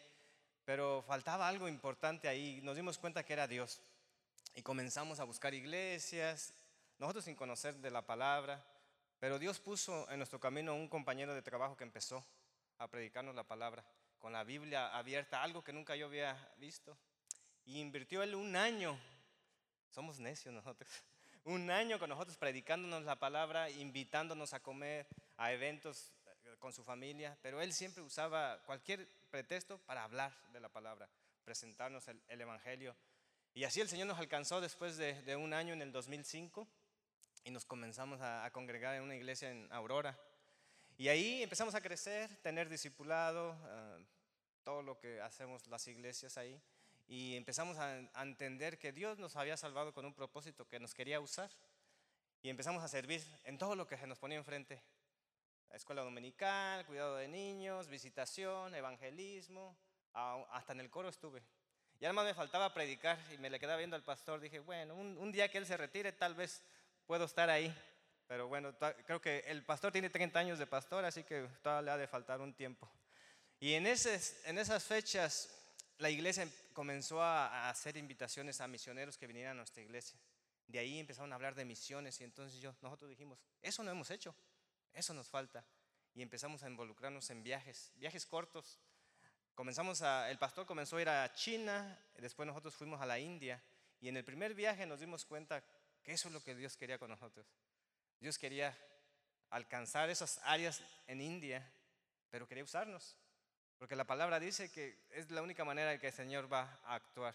pero 0.64 1.04
faltaba 1.06 1.46
algo 1.46 1.68
importante 1.68 2.26
ahí. 2.26 2.60
Nos 2.62 2.74
dimos 2.74 2.98
cuenta 2.98 3.24
que 3.24 3.34
era 3.34 3.46
Dios 3.46 3.80
y 4.56 4.62
comenzamos 4.62 5.20
a 5.20 5.24
buscar 5.24 5.54
iglesias, 5.54 6.52
nosotros 6.98 7.24
sin 7.24 7.36
conocer 7.36 7.76
de 7.76 7.90
la 7.92 8.02
palabra, 8.02 8.64
pero 9.18 9.38
Dios 9.38 9.60
puso 9.60 10.08
en 10.10 10.18
nuestro 10.18 10.38
camino 10.38 10.74
un 10.74 10.88
compañero 10.88 11.34
de 11.34 11.42
trabajo 11.42 11.76
que 11.76 11.84
empezó 11.84 12.24
a 12.78 12.88
predicarnos 12.88 13.34
la 13.34 13.44
palabra 13.44 13.84
con 14.18 14.32
la 14.32 14.44
Biblia 14.44 14.96
abierta, 14.96 15.42
algo 15.42 15.62
que 15.62 15.72
nunca 15.72 15.96
yo 15.96 16.06
había 16.06 16.36
visto. 16.58 16.96
Y 17.64 17.80
invirtió 17.80 18.22
él 18.22 18.34
un 18.34 18.56
año, 18.56 18.98
somos 19.90 20.18
necios 20.18 20.54
nosotros, 20.54 20.90
un 21.44 21.70
año 21.70 21.98
con 21.98 22.10
nosotros 22.10 22.36
predicándonos 22.36 23.04
la 23.04 23.18
palabra, 23.18 23.70
invitándonos 23.70 24.52
a 24.52 24.60
comer, 24.60 25.06
a 25.36 25.52
eventos 25.52 26.12
eh, 26.26 26.56
con 26.58 26.72
su 26.72 26.84
familia, 26.84 27.36
pero 27.42 27.60
él 27.60 27.72
siempre 27.72 28.02
usaba 28.02 28.62
cualquier 28.66 29.08
pretexto 29.30 29.78
para 29.78 30.04
hablar 30.04 30.32
de 30.52 30.60
la 30.60 30.68
palabra, 30.68 31.08
presentarnos 31.44 32.06
el, 32.08 32.20
el 32.28 32.40
Evangelio. 32.40 32.94
Y 33.54 33.64
así 33.64 33.80
el 33.80 33.88
Señor 33.88 34.06
nos 34.06 34.18
alcanzó 34.18 34.60
después 34.60 34.96
de, 34.96 35.22
de 35.22 35.34
un 35.34 35.54
año 35.54 35.72
en 35.72 35.82
el 35.82 35.90
2005 35.90 36.68
y 37.46 37.52
nos 37.52 37.64
comenzamos 37.64 38.20
a, 38.20 38.50
congregar 38.50 38.96
en 38.96 39.04
una 39.04 39.14
iglesia 39.14 39.48
en 39.48 39.72
Aurora. 39.72 40.18
Y 40.98 41.06
ahí 41.06 41.44
empezamos 41.44 41.76
a 41.76 41.80
crecer, 41.80 42.28
tener 42.42 42.68
discipulado, 42.68 43.56
ah, 43.62 43.98
todo 44.64 44.82
lo 44.82 44.98
que 44.98 45.20
hacemos 45.20 45.64
las 45.68 45.86
iglesias 45.86 46.38
ahí. 46.38 46.60
Y 47.06 47.36
empezamos 47.36 47.78
a, 47.78 48.00
entender 48.20 48.80
que 48.80 48.90
Dios 48.90 49.20
nos 49.20 49.36
había 49.36 49.56
salvado 49.56 49.94
con 49.94 50.04
un 50.04 50.12
propósito 50.12 50.66
que 50.66 50.80
nos 50.80 50.92
quería 50.92 51.20
usar. 51.20 51.48
Y 52.42 52.50
empezamos 52.50 52.82
a 52.82 52.88
servir 52.88 53.22
en 53.44 53.58
todo 53.58 53.76
lo 53.76 53.86
que 53.86 53.96
se 53.96 54.08
nos 54.08 54.18
ponía 54.18 54.38
enfrente. 54.38 54.82
Escuela 55.70 56.02
dominical, 56.02 56.84
cuidado 56.84 57.14
de 57.14 57.28
niños, 57.28 57.86
visitación, 57.86 58.74
evangelismo, 58.74 59.76
hasta 60.50 60.72
en 60.72 60.80
el 60.80 60.90
coro 60.90 61.10
estuve. 61.10 61.44
Y 62.00 62.06
además 62.06 62.24
me 62.24 62.34
faltaba 62.34 62.74
predicar 62.74 63.20
y 63.32 63.38
me 63.38 63.50
le 63.50 63.60
quedaba 63.60 63.78
viendo 63.78 63.94
al 63.94 64.02
pastor. 64.02 64.40
Dije, 64.40 64.58
bueno, 64.58 64.96
un 64.96 65.30
día 65.30 65.48
que 65.48 65.58
él 65.58 65.66
se 65.66 65.76
retire 65.76 66.10
tal 66.10 66.34
vez 66.34 66.64
puedo 67.06 67.24
estar 67.24 67.48
ahí. 67.48 67.74
Pero 68.26 68.48
bueno, 68.48 68.74
creo 69.06 69.20
que 69.20 69.38
el 69.46 69.64
pastor 69.64 69.92
tiene 69.92 70.10
30 70.10 70.38
años 70.38 70.58
de 70.58 70.66
pastor, 70.66 71.04
así 71.04 71.22
que 71.22 71.48
todavía 71.62 71.82
le 71.82 71.90
ha 71.92 71.96
de 71.96 72.08
faltar 72.08 72.40
un 72.40 72.52
tiempo. 72.54 72.90
Y 73.60 73.74
en, 73.74 73.86
ese, 73.86 74.20
en 74.48 74.58
esas 74.58 74.84
fechas 74.84 75.48
la 75.98 76.10
iglesia 76.10 76.42
em- 76.42 76.52
comenzó 76.72 77.22
a 77.22 77.70
hacer 77.70 77.96
invitaciones 77.96 78.60
a 78.60 78.68
misioneros 78.68 79.16
que 79.16 79.26
vinieran 79.26 79.52
a 79.52 79.58
nuestra 79.58 79.82
iglesia. 79.82 80.18
De 80.66 80.78
ahí 80.78 80.98
empezaron 80.98 81.32
a 81.32 81.36
hablar 81.36 81.54
de 81.54 81.64
misiones 81.64 82.20
y 82.20 82.24
entonces 82.24 82.60
yo, 82.60 82.74
nosotros 82.82 83.08
dijimos, 83.08 83.38
eso 83.62 83.82
no 83.84 83.90
hemos 83.92 84.10
hecho, 84.10 84.34
eso 84.92 85.14
nos 85.14 85.28
falta. 85.28 85.64
Y 86.12 86.22
empezamos 86.22 86.64
a 86.64 86.68
involucrarnos 86.68 87.30
en 87.30 87.42
viajes, 87.42 87.92
viajes 87.94 88.26
cortos. 88.26 88.80
Comenzamos 89.54 90.02
a, 90.02 90.28
el 90.30 90.38
pastor 90.38 90.66
comenzó 90.66 90.96
a 90.96 91.02
ir 91.02 91.08
a 91.08 91.32
China, 91.32 91.98
después 92.16 92.46
nosotros 92.46 92.74
fuimos 92.74 93.00
a 93.00 93.06
la 93.06 93.18
India 93.18 93.62
y 94.00 94.08
en 94.08 94.16
el 94.16 94.24
primer 94.24 94.54
viaje 94.54 94.84
nos 94.86 95.00
dimos 95.00 95.24
cuenta 95.24 95.64
que 96.06 96.12
eso 96.12 96.28
es 96.28 96.34
lo 96.34 96.40
que 96.40 96.54
Dios 96.54 96.76
quería 96.76 97.00
con 97.00 97.10
nosotros. 97.10 97.44
Dios 98.20 98.38
quería 98.38 98.78
alcanzar 99.50 100.08
esas 100.08 100.38
áreas 100.44 100.80
en 101.08 101.20
India, 101.20 101.68
pero 102.30 102.46
quería 102.46 102.62
usarnos. 102.62 103.16
Porque 103.76 103.96
la 103.96 104.04
palabra 104.04 104.38
dice 104.38 104.70
que 104.70 104.96
es 105.10 105.32
la 105.32 105.42
única 105.42 105.64
manera 105.64 105.92
en 105.92 105.98
que 105.98 106.06
el 106.06 106.12
Señor 106.12 106.50
va 106.50 106.78
a 106.84 106.94
actuar. 106.94 107.34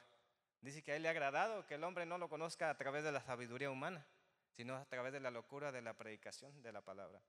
Dice 0.62 0.82
que 0.82 0.94
a 0.94 0.96
Él 0.96 1.02
le 1.02 1.10
ha 1.10 1.12
agradado 1.12 1.68
que 1.68 1.76
el 1.76 1.84
hombre 1.84 2.06
no 2.06 2.18
lo 2.18 2.30
conozca 2.30 2.70
a 2.70 2.78
través 2.78 3.04
de 3.04 3.12
la 3.12 3.22
sabiduría 3.22 3.70
humana, 3.70 4.08
sino 4.56 4.78
a 4.78 4.86
través 4.86 5.12
de 5.12 5.20
la 5.20 5.32
locura 5.32 5.74
de 5.74 5.82
la 5.82 5.94
predicación 5.94 6.64
de 6.64 6.72
la 6.72 6.80
palabra. 6.82 7.22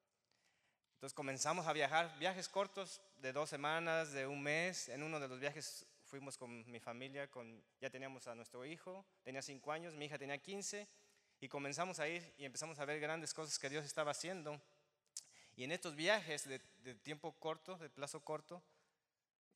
Entonces 0.94 1.14
comenzamos 1.14 1.66
a 1.66 1.72
viajar, 1.72 2.16
viajes 2.20 2.48
cortos 2.48 3.02
de 3.16 3.32
dos 3.32 3.50
semanas, 3.50 4.12
de 4.12 4.28
un 4.28 4.40
mes. 4.44 4.88
En 4.88 5.02
uno 5.02 5.18
de 5.18 5.26
los 5.26 5.40
viajes 5.40 5.88
fuimos 6.04 6.38
con 6.38 6.70
mi 6.70 6.78
familia, 6.78 7.28
con, 7.28 7.64
ya 7.80 7.90
teníamos 7.90 8.28
a 8.28 8.36
nuestro 8.36 8.64
hijo, 8.64 9.04
tenía 9.24 9.42
cinco 9.42 9.72
años, 9.72 9.96
mi 9.96 10.04
hija 10.04 10.18
tenía 10.18 10.38
15, 10.38 10.86
y 11.42 11.48
comenzamos 11.48 11.98
a 11.98 12.06
ir 12.06 12.22
y 12.38 12.44
empezamos 12.44 12.78
a 12.78 12.84
ver 12.84 13.00
grandes 13.00 13.34
cosas 13.34 13.58
que 13.58 13.68
Dios 13.68 13.84
estaba 13.84 14.12
haciendo. 14.12 14.62
Y 15.56 15.64
en 15.64 15.72
estos 15.72 15.96
viajes 15.96 16.48
de, 16.48 16.60
de 16.84 16.94
tiempo 16.94 17.32
corto, 17.32 17.76
de 17.78 17.90
plazo 17.90 18.24
corto, 18.24 18.62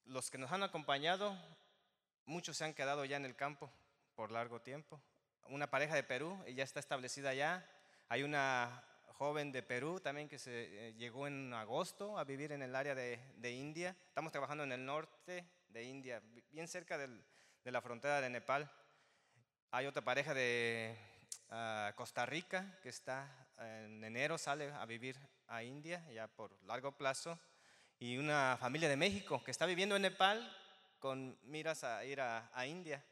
los 0.04 0.28
que 0.28 0.36
nos 0.36 0.50
han 0.50 0.64
acompañado, 0.64 1.38
muchos 2.24 2.56
se 2.56 2.64
han 2.64 2.74
quedado 2.74 3.04
ya 3.04 3.16
en 3.16 3.24
el 3.24 3.36
campo 3.36 3.72
por 4.16 4.32
largo 4.32 4.60
tiempo. 4.60 5.00
Una 5.48 5.70
pareja 5.70 5.94
de 5.94 6.02
Perú, 6.02 6.36
ella 6.44 6.64
está 6.64 6.80
establecida 6.80 7.30
allá. 7.30 7.64
Hay 8.08 8.24
una 8.24 8.82
joven 9.18 9.52
de 9.52 9.62
Perú 9.62 10.00
también 10.00 10.28
que 10.28 10.40
se 10.40 10.88
eh, 10.88 10.94
llegó 10.94 11.28
en 11.28 11.54
agosto 11.54 12.18
a 12.18 12.24
vivir 12.24 12.50
en 12.50 12.62
el 12.62 12.74
área 12.74 12.96
de, 12.96 13.20
de 13.36 13.52
India. 13.52 13.96
Estamos 14.08 14.32
trabajando 14.32 14.64
en 14.64 14.72
el 14.72 14.84
norte 14.84 15.46
de 15.68 15.84
India, 15.84 16.20
bien 16.50 16.66
cerca 16.66 16.98
del- 16.98 17.24
de 17.62 17.70
la 17.70 17.80
frontera 17.80 18.20
de 18.20 18.28
Nepal. 18.28 18.68
Hay 19.70 19.86
otra 19.86 20.02
pareja 20.02 20.34
de 20.34 20.96
Costa 21.94 22.26
Rica 22.26 22.78
que 22.82 22.88
está 22.88 23.28
en 23.58 24.02
enero, 24.02 24.38
sale 24.38 24.72
a 24.72 24.84
vivir 24.84 25.16
a 25.46 25.62
India 25.62 26.04
ya 26.12 26.26
por 26.28 26.50
largo 26.64 26.92
plazo. 26.92 27.38
Y 27.98 28.18
una 28.18 28.56
familia 28.60 28.88
de 28.88 28.96
México 28.96 29.42
que 29.42 29.50
está 29.50 29.64
viviendo 29.64 29.96
en 29.96 30.02
Nepal 30.02 30.54
con 30.98 31.38
miras 31.44 31.84
a 31.84 32.04
ir 32.04 32.20
a, 32.20 32.50
a 32.52 32.66
India. 32.66 33.02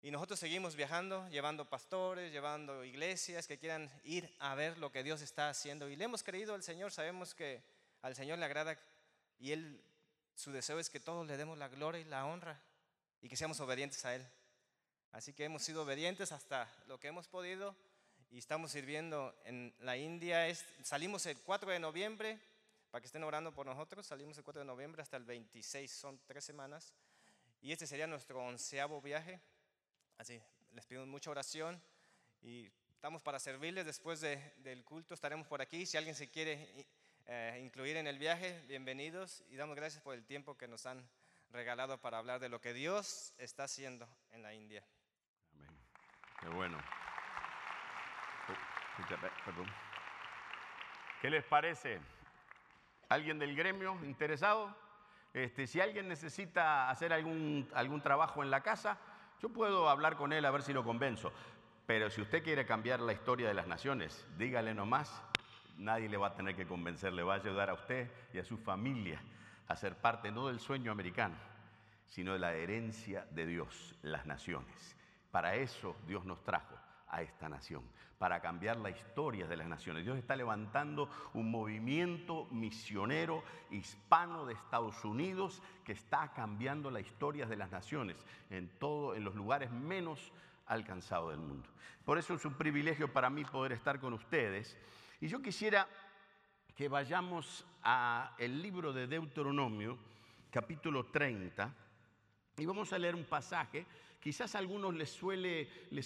Y 0.00 0.10
nosotros 0.10 0.40
seguimos 0.40 0.74
viajando, 0.74 1.28
llevando 1.28 1.68
pastores, 1.68 2.32
llevando 2.32 2.84
iglesias 2.84 3.46
que 3.46 3.58
quieran 3.58 3.90
ir 4.04 4.34
a 4.40 4.54
ver 4.54 4.78
lo 4.78 4.90
que 4.90 5.02
Dios 5.02 5.22
está 5.22 5.48
haciendo. 5.48 5.88
Y 5.88 5.96
le 5.96 6.04
hemos 6.04 6.22
creído 6.22 6.54
al 6.54 6.62
Señor, 6.62 6.92
sabemos 6.92 7.34
que 7.34 7.62
al 8.00 8.16
Señor 8.16 8.38
le 8.38 8.44
agrada 8.44 8.76
y 9.38 9.52
Él, 9.52 9.80
su 10.34 10.50
deseo 10.50 10.78
es 10.78 10.90
que 10.90 10.98
todos 10.98 11.26
le 11.26 11.36
demos 11.36 11.58
la 11.58 11.68
gloria 11.68 12.00
y 12.00 12.04
la 12.04 12.26
honra 12.26 12.60
y 13.20 13.28
que 13.28 13.36
seamos 13.36 13.60
obedientes 13.60 14.04
a 14.04 14.14
Él. 14.14 14.26
Así 15.12 15.32
que 15.34 15.44
hemos 15.44 15.62
sido 15.62 15.82
obedientes 15.82 16.32
hasta 16.32 16.68
lo 16.86 16.98
que 16.98 17.08
hemos 17.08 17.28
podido 17.28 17.76
y 18.30 18.38
estamos 18.38 18.72
sirviendo 18.72 19.34
en 19.44 19.74
la 19.80 19.96
India. 19.96 20.46
Salimos 20.82 21.26
el 21.26 21.38
4 21.40 21.70
de 21.70 21.78
noviembre, 21.78 22.38
para 22.90 23.00
que 23.00 23.06
estén 23.06 23.22
orando 23.24 23.52
por 23.54 23.66
nosotros, 23.66 24.06
salimos 24.06 24.36
el 24.38 24.44
4 24.44 24.60
de 24.60 24.66
noviembre 24.66 25.02
hasta 25.02 25.16
el 25.18 25.24
26, 25.24 25.90
son 25.90 26.18
tres 26.26 26.44
semanas. 26.44 26.94
Y 27.60 27.72
este 27.72 27.86
sería 27.86 28.06
nuestro 28.06 28.42
onceavo 28.42 29.00
viaje. 29.02 29.38
Así, 30.18 30.40
les 30.72 30.86
pido 30.86 31.04
mucha 31.06 31.30
oración 31.30 31.80
y 32.42 32.70
estamos 32.90 33.22
para 33.22 33.38
servirles 33.38 33.84
después 33.84 34.20
de- 34.20 34.38
del 34.58 34.82
culto. 34.84 35.14
Estaremos 35.14 35.46
por 35.46 35.60
aquí. 35.60 35.84
Si 35.86 35.96
alguien 35.96 36.14
se 36.14 36.28
quiere 36.30 36.86
eh, 37.26 37.60
incluir 37.62 37.96
en 37.98 38.06
el 38.06 38.18
viaje, 38.18 38.60
bienvenidos 38.66 39.42
y 39.50 39.56
damos 39.56 39.76
gracias 39.76 40.02
por 40.02 40.14
el 40.14 40.24
tiempo 40.24 40.56
que 40.56 40.66
nos 40.68 40.86
han 40.86 41.06
regalado 41.50 42.00
para 42.00 42.18
hablar 42.18 42.40
de 42.40 42.48
lo 42.48 42.60
que 42.60 42.72
Dios 42.72 43.32
está 43.38 43.64
haciendo 43.64 44.08
en 44.32 44.42
la 44.42 44.54
India. 44.54 44.82
Qué 46.42 46.48
bueno. 46.48 46.76
Oh. 48.48 49.64
¿Qué 51.20 51.30
les 51.30 51.44
parece? 51.44 52.00
¿Alguien 53.08 53.38
del 53.38 53.54
gremio 53.54 53.96
interesado? 54.02 54.74
Este, 55.32 55.68
si 55.68 55.80
alguien 55.80 56.08
necesita 56.08 56.90
hacer 56.90 57.12
algún, 57.12 57.68
algún 57.74 58.02
trabajo 58.02 58.42
en 58.42 58.50
la 58.50 58.60
casa, 58.60 58.98
yo 59.40 59.50
puedo 59.50 59.88
hablar 59.88 60.16
con 60.16 60.32
él 60.32 60.44
a 60.44 60.50
ver 60.50 60.62
si 60.62 60.72
lo 60.72 60.82
convenzo. 60.82 61.32
Pero 61.86 62.10
si 62.10 62.20
usted 62.20 62.42
quiere 62.42 62.66
cambiar 62.66 62.98
la 62.98 63.12
historia 63.12 63.46
de 63.46 63.54
las 63.54 63.68
naciones, 63.68 64.26
dígale 64.36 64.74
nomás, 64.74 65.22
nadie 65.78 66.08
le 66.08 66.16
va 66.16 66.28
a 66.28 66.34
tener 66.34 66.56
que 66.56 66.66
convencer, 66.66 67.12
le 67.12 67.22
va 67.22 67.34
a 67.34 67.36
ayudar 67.36 67.70
a 67.70 67.74
usted 67.74 68.10
y 68.32 68.38
a 68.38 68.44
su 68.44 68.58
familia 68.58 69.22
a 69.68 69.76
ser 69.76 69.94
parte 69.96 70.32
no 70.32 70.48
del 70.48 70.58
sueño 70.58 70.90
americano, 70.90 71.36
sino 72.06 72.32
de 72.32 72.40
la 72.40 72.52
herencia 72.54 73.26
de 73.30 73.46
Dios, 73.46 73.94
las 74.02 74.26
naciones. 74.26 74.96
Para 75.32 75.56
eso 75.56 75.96
Dios 76.06 76.24
nos 76.26 76.44
trajo 76.44 76.76
a 77.08 77.22
esta 77.22 77.48
nación, 77.48 77.82
para 78.18 78.40
cambiar 78.40 78.76
la 78.76 78.90
historia 78.90 79.46
de 79.46 79.56
las 79.56 79.66
naciones. 79.66 80.04
Dios 80.04 80.16
está 80.16 80.36
levantando 80.36 81.10
un 81.34 81.50
movimiento 81.50 82.46
misionero 82.50 83.42
hispano 83.70 84.46
de 84.46 84.54
Estados 84.54 85.04
Unidos 85.04 85.62
que 85.84 85.92
está 85.92 86.32
cambiando 86.32 86.90
la 86.90 87.00
historia 87.00 87.46
de 87.46 87.56
las 87.56 87.70
naciones 87.70 88.16
en 88.50 88.68
todo, 88.78 89.14
en 89.14 89.24
los 89.24 89.34
lugares 89.34 89.70
menos 89.70 90.32
alcanzados 90.66 91.30
del 91.30 91.40
mundo. 91.40 91.68
Por 92.04 92.18
eso 92.18 92.34
es 92.34 92.44
un 92.44 92.54
privilegio 92.54 93.10
para 93.12 93.30
mí 93.30 93.44
poder 93.44 93.72
estar 93.72 94.00
con 94.00 94.12
ustedes. 94.12 94.76
Y 95.20 95.28
yo 95.28 95.40
quisiera 95.40 95.88
que 96.74 96.88
vayamos 96.88 97.66
a 97.82 98.34
el 98.38 98.60
libro 98.60 98.92
de 98.92 99.06
Deuteronomio, 99.06 99.98
capítulo 100.50 101.06
30, 101.06 101.74
y 102.58 102.66
vamos 102.66 102.92
a 102.92 102.98
leer 102.98 103.14
un 103.14 103.24
pasaje. 103.24 103.86
Quizás 104.22 104.54
a 104.54 104.60
algunos 104.60 104.94
les, 104.94 105.10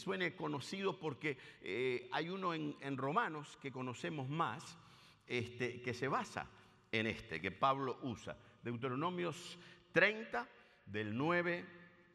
suene 0.00 0.34
conocido 0.34 0.98
porque 0.98 1.36
eh, 1.60 2.08
hay 2.10 2.30
uno 2.30 2.54
en, 2.54 2.74
en 2.80 2.96
Romanos 2.96 3.58
que 3.60 3.70
conocemos 3.70 4.26
más, 4.26 4.78
este, 5.26 5.82
que 5.82 5.92
se 5.92 6.08
basa 6.08 6.48
en 6.90 7.08
este, 7.08 7.42
que 7.42 7.50
Pablo 7.50 7.98
usa. 8.04 8.34
Deuteronomios 8.62 9.58
30, 9.92 10.48
del 10.86 11.14
9, 11.14 11.66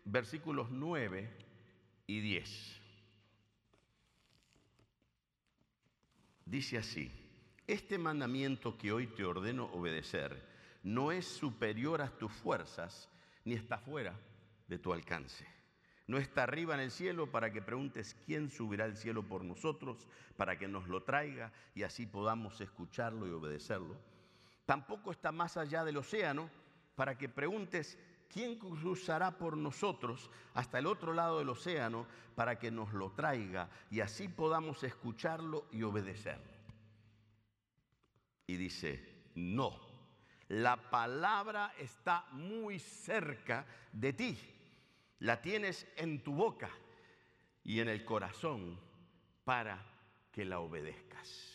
versículos 0.06 0.72
9 0.72 1.30
y 2.08 2.20
10. 2.20 2.82
Dice 6.46 6.80
así, 6.80 7.12
este 7.68 8.00
mandamiento 8.00 8.76
que 8.76 8.92
hoy 8.92 9.06
te 9.06 9.24
ordeno 9.24 9.66
obedecer 9.66 10.50
no 10.82 11.12
es 11.12 11.28
superior 11.28 12.02
a 12.02 12.10
tus 12.18 12.32
fuerzas 12.32 13.08
ni 13.46 13.54
está 13.54 13.78
fuera 13.78 14.20
de 14.68 14.80
tu 14.80 14.92
alcance. 14.92 15.61
No 16.12 16.18
está 16.18 16.44
arriba 16.44 16.74
en 16.74 16.82
el 16.82 16.92
cielo 16.92 17.32
para 17.32 17.54
que 17.54 17.62
preguntes 17.62 18.18
quién 18.26 18.50
subirá 18.50 18.84
al 18.84 18.98
cielo 18.98 19.24
por 19.24 19.46
nosotros, 19.46 20.10
para 20.36 20.60
que 20.60 20.68
nos 20.68 20.90
lo 20.90 21.04
traiga 21.04 21.54
y 21.74 21.84
así 21.84 22.06
podamos 22.06 22.60
escucharlo 22.60 23.26
y 23.30 23.32
obedecerlo. 23.32 23.96
Tampoco 24.66 25.12
está 25.14 25.32
más 25.32 25.56
allá 25.56 25.86
del 25.86 25.96
océano 25.96 26.50
para 26.96 27.18
que 27.18 27.30
preguntes 27.30 27.98
quién 28.28 28.60
cruzará 28.60 29.38
por 29.38 29.56
nosotros 29.56 30.30
hasta 30.54 30.80
el 30.80 30.88
otro 30.88 31.14
lado 31.14 31.40
del 31.40 31.48
océano 31.48 32.06
para 32.36 32.60
que 32.60 32.72
nos 32.72 32.92
lo 32.92 33.12
traiga 33.12 33.70
y 33.90 34.02
así 34.02 34.28
podamos 34.28 34.84
escucharlo 34.84 35.68
y 35.72 35.82
obedecerlo. 35.84 36.52
Y 38.48 38.58
dice, 38.58 39.30
no, 39.36 39.80
la 40.50 40.76
palabra 40.90 41.74
está 41.80 42.26
muy 42.34 42.80
cerca 42.80 43.66
de 43.94 44.12
ti, 44.12 44.38
la 45.22 45.40
tienes 45.42 45.88
en 45.98 46.24
tu 46.24 46.34
boca 46.34 46.70
y 47.64 47.80
en 47.80 47.90
el 47.90 48.04
corazón 48.04 48.80
para 49.44 49.84
que 50.32 50.46
la 50.46 50.60
obedezcas. 50.60 51.48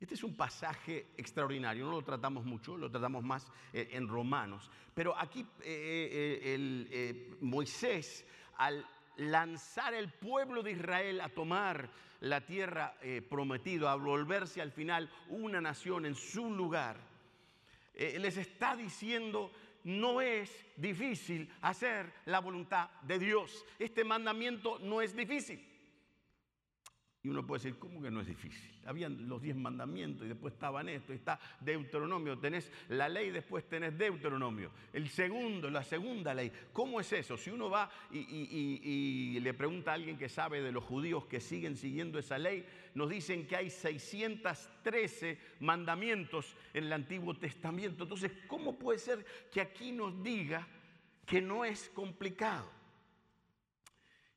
Este 0.00 0.14
es 0.14 0.24
un 0.24 0.34
pasaje 0.34 1.08
extraordinario, 1.16 1.84
no 1.84 1.92
lo 1.92 2.02
tratamos 2.02 2.44
mucho, 2.44 2.76
lo 2.76 2.90
tratamos 2.90 3.22
más 3.22 3.46
eh, 3.72 3.90
en 3.92 4.08
Romanos, 4.08 4.70
pero 4.94 5.16
aquí 5.16 5.46
eh, 5.60 6.40
eh, 6.42 6.54
el, 6.54 7.36
Moisés 7.40 8.24
al 8.56 8.84
lanzar 9.16 9.92
el 9.92 10.10
pueblo 10.10 10.62
de 10.62 10.72
Israel 10.72 11.20
a 11.20 11.28
tomar 11.28 11.90
la 12.20 12.40
tierra 12.40 12.94
prometida, 13.28 13.92
a 13.92 13.96
volverse 13.96 14.62
al 14.62 14.72
final 14.72 15.10
una 15.28 15.60
nación 15.60 16.06
en 16.06 16.14
su 16.14 16.50
lugar, 16.54 16.96
les 17.94 18.36
está 18.36 18.76
diciendo, 18.76 19.50
no 19.84 20.20
es 20.20 20.64
difícil 20.76 21.50
hacer 21.60 22.12
la 22.26 22.40
voluntad 22.40 22.90
de 23.02 23.18
Dios. 23.18 23.64
Este 23.78 24.04
mandamiento 24.04 24.78
no 24.80 25.02
es 25.02 25.14
difícil. 25.14 25.71
Y 27.24 27.28
uno 27.28 27.46
puede 27.46 27.62
decir, 27.62 27.78
¿cómo 27.78 28.02
que 28.02 28.10
no 28.10 28.20
es 28.20 28.26
difícil? 28.26 28.68
Habían 28.84 29.28
los 29.28 29.40
diez 29.40 29.54
mandamientos 29.54 30.26
y 30.26 30.28
después 30.28 30.54
estaban 30.54 30.88
esto, 30.88 31.12
y 31.12 31.16
está 31.16 31.38
Deuteronomio, 31.60 32.36
tenés 32.36 32.72
la 32.88 33.08
ley, 33.08 33.30
después 33.30 33.68
tenés 33.68 33.96
Deuteronomio. 33.96 34.72
El 34.92 35.08
segundo, 35.08 35.70
la 35.70 35.84
segunda 35.84 36.34
ley. 36.34 36.50
¿Cómo 36.72 36.98
es 36.98 37.12
eso? 37.12 37.36
Si 37.36 37.50
uno 37.50 37.70
va 37.70 37.88
y, 38.10 39.38
le 39.38 39.54
pregunta 39.54 39.92
a 39.92 39.94
alguien 39.94 40.18
que 40.18 40.28
sabe 40.28 40.62
de 40.62 40.72
los 40.72 40.82
judíos 40.82 41.26
que 41.26 41.38
siguen 41.38 41.76
siguiendo 41.76 42.18
esa 42.18 42.38
ley, 42.38 42.66
nos 42.94 43.08
dicen 43.08 43.46
que 43.46 43.54
hay 43.54 43.70
613 43.70 45.38
mandamientos 45.60 46.56
en 46.74 46.84
el 46.84 46.92
Antiguo 46.92 47.34
Testamento. 47.34 48.02
Entonces, 48.02 48.32
¿cómo 48.48 48.76
puede 48.76 48.98
ser 48.98 49.24
que 49.52 49.60
aquí 49.60 49.92
nos 49.92 50.20
diga 50.24 50.66
que 51.24 51.40
no 51.40 51.64
es 51.64 51.88
complicado? 51.94 52.68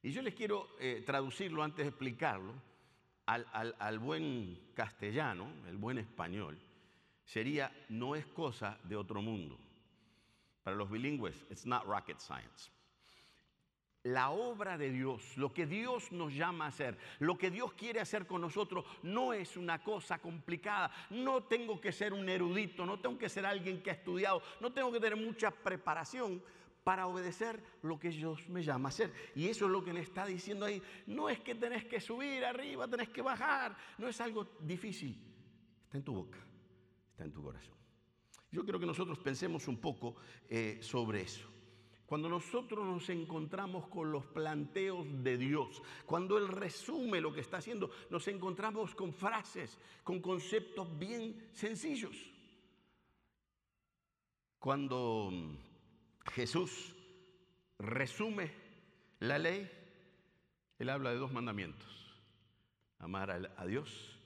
Y 0.04 0.12
yo 0.12 0.22
les 0.22 0.36
quiero 0.36 0.70
eh, 0.80 1.01
traducirlo 1.04 1.63
antes 1.63 1.84
de 1.84 1.89
explicarlo 1.89 2.75
al, 3.25 4.00
buen 4.00 4.72
castellano, 4.74 5.48
el 5.67 5.77
buen 5.77 5.98
español. 5.98 6.58
Sería, 7.24 7.72
no 7.89 8.15
es 8.15 8.25
cosa 8.27 8.77
de 8.84 8.96
otro 8.96 9.22
mundo. 9.22 9.58
Para 10.63 10.75
los 10.75 10.89
bilingües, 10.89 11.46
it's 11.50 11.65
not 11.65 11.86
rocket 11.86 12.20
science. 12.20 12.72
la 14.05 14.29
obra 14.29 14.77
de 14.77 14.91
Dios, 14.91 15.36
lo 15.36 15.51
que 15.51 15.65
Dios 15.65 16.12
nos 16.12 16.32
llama 16.32 16.65
a 16.65 16.67
hacer, 16.67 16.96
lo 17.20 17.39
que 17.39 17.50
Dios 17.50 17.74
quiere 17.74 18.00
hacer 18.00 18.27
con 18.27 18.39
nosotros, 18.39 18.86
no 19.01 19.34
es 19.34 19.58
una 19.58 19.82
cosa 19.82 20.20
complicada. 20.20 20.91
No 21.10 21.44
tengo 21.44 21.82
que 21.82 21.91
ser 21.91 22.13
un 22.13 22.29
erudito, 22.29 22.86
no 22.86 23.00
tengo 23.00 23.17
que 23.17 23.29
ser 23.29 23.48
alguien 23.48 23.82
que 23.82 23.89
ha 23.89 23.94
estudiado, 23.94 24.44
no 24.62 24.72
tengo 24.72 24.91
que 24.91 25.00
tener 25.00 25.17
mucha 25.17 25.50
preparación 25.50 26.39
para 26.86 27.08
obedecer 27.08 27.60
lo 27.82 28.00
que 28.00 28.10
Dios 28.10 28.48
me 28.48 28.63
llama 28.63 28.89
a 28.89 28.92
hacer. 28.92 29.12
Y 29.34 29.48
eso 29.48 29.65
es 29.65 29.72
lo 29.72 29.84
que 29.84 29.92
le 29.92 30.01
está 30.01 30.24
diciendo 30.24 30.65
ahí. 30.65 30.80
No 31.08 31.27
es 31.30 31.39
que 31.39 31.56
tenés 31.56 31.84
que 31.86 32.00
subir 32.00 32.46
arriba, 32.46 32.88
tenés 32.88 33.10
que 33.10 33.24
bajar, 33.24 33.75
no 33.98 34.08
es 34.08 34.22
algo 34.22 34.48
difícil. 34.62 35.18
Está 35.84 35.98
en 35.98 36.04
tu 36.04 36.13
boca, 36.13 36.38
está 37.10 37.24
en 37.24 37.34
tu 37.34 37.42
corazón. 37.42 37.74
Yo 38.51 38.63
quiero 38.63 38.80
que 38.80 38.86
nosotros 38.86 39.18
pensemos 39.18 39.68
un 39.68 39.77
poco 39.77 40.15
eh, 40.48 40.77
sobre 40.80 41.22
eso. 41.22 41.50
Cuando 42.06 42.30
nosotros 42.30 42.86
nos 42.86 43.10
encontramos 43.10 43.88
con 43.88 44.12
los 44.12 44.27
planteos 44.27 45.08
de 45.24 45.39
Dios, 45.39 45.82
cuando 46.06 46.38
Él 46.38 46.48
resume 46.48 47.20
lo 47.20 47.34
que 47.34 47.42
está 47.42 47.58
haciendo, 47.58 47.89
nos 48.12 48.27
encontramos 48.27 48.94
con 48.94 49.12
frases, 49.12 49.80
con 50.04 50.22
conceptos 50.22 50.96
bien 51.00 51.50
sencillos. 51.51 52.32
Cuando 54.60 55.32
Jesús 56.34 56.96
resume 57.79 58.51
la 59.20 59.38
ley, 59.38 59.70
Él 60.79 60.89
habla 60.89 61.12
de 61.12 61.17
dos 61.17 61.32
mandamientos, 61.32 61.88
amar 63.00 63.32
a 63.32 63.65
Dios 63.65 64.20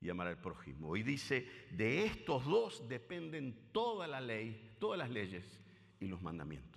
y 0.00 0.10
amar 0.10 0.26
al 0.26 0.40
prójimo. 0.40 0.96
Y 0.96 1.02
dice, 1.02 1.48
de 1.70 2.04
estos 2.04 2.44
dos 2.44 2.88
dependen 2.88 3.70
toda 3.72 4.06
la 4.06 4.20
ley, 4.20 4.76
todas 4.78 4.98
las 4.98 5.10
leyes 5.10 5.60
y 6.00 6.06
los 6.06 6.20
mandamientos 6.22 6.72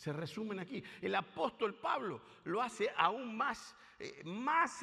se 0.00 0.14
resumen 0.14 0.58
aquí. 0.58 0.82
El 1.02 1.14
apóstol 1.14 1.74
Pablo 1.74 2.22
lo 2.44 2.62
hace 2.62 2.88
aún 2.96 3.36
más, 3.36 3.76
eh, 3.98 4.22
más 4.24 4.82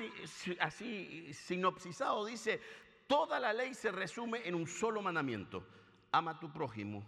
así 0.60 1.34
sinopsizado. 1.34 2.24
Dice, 2.24 2.62
toda 3.08 3.40
la 3.40 3.52
ley 3.52 3.74
se 3.74 3.92
resume 3.92 4.48
en 4.48 4.54
un 4.54 4.68
solo 4.68 5.02
mandamiento. 5.02 5.66
Ama 6.12 6.32
a 6.32 6.40
tu 6.40 6.54
prójimo 6.54 7.04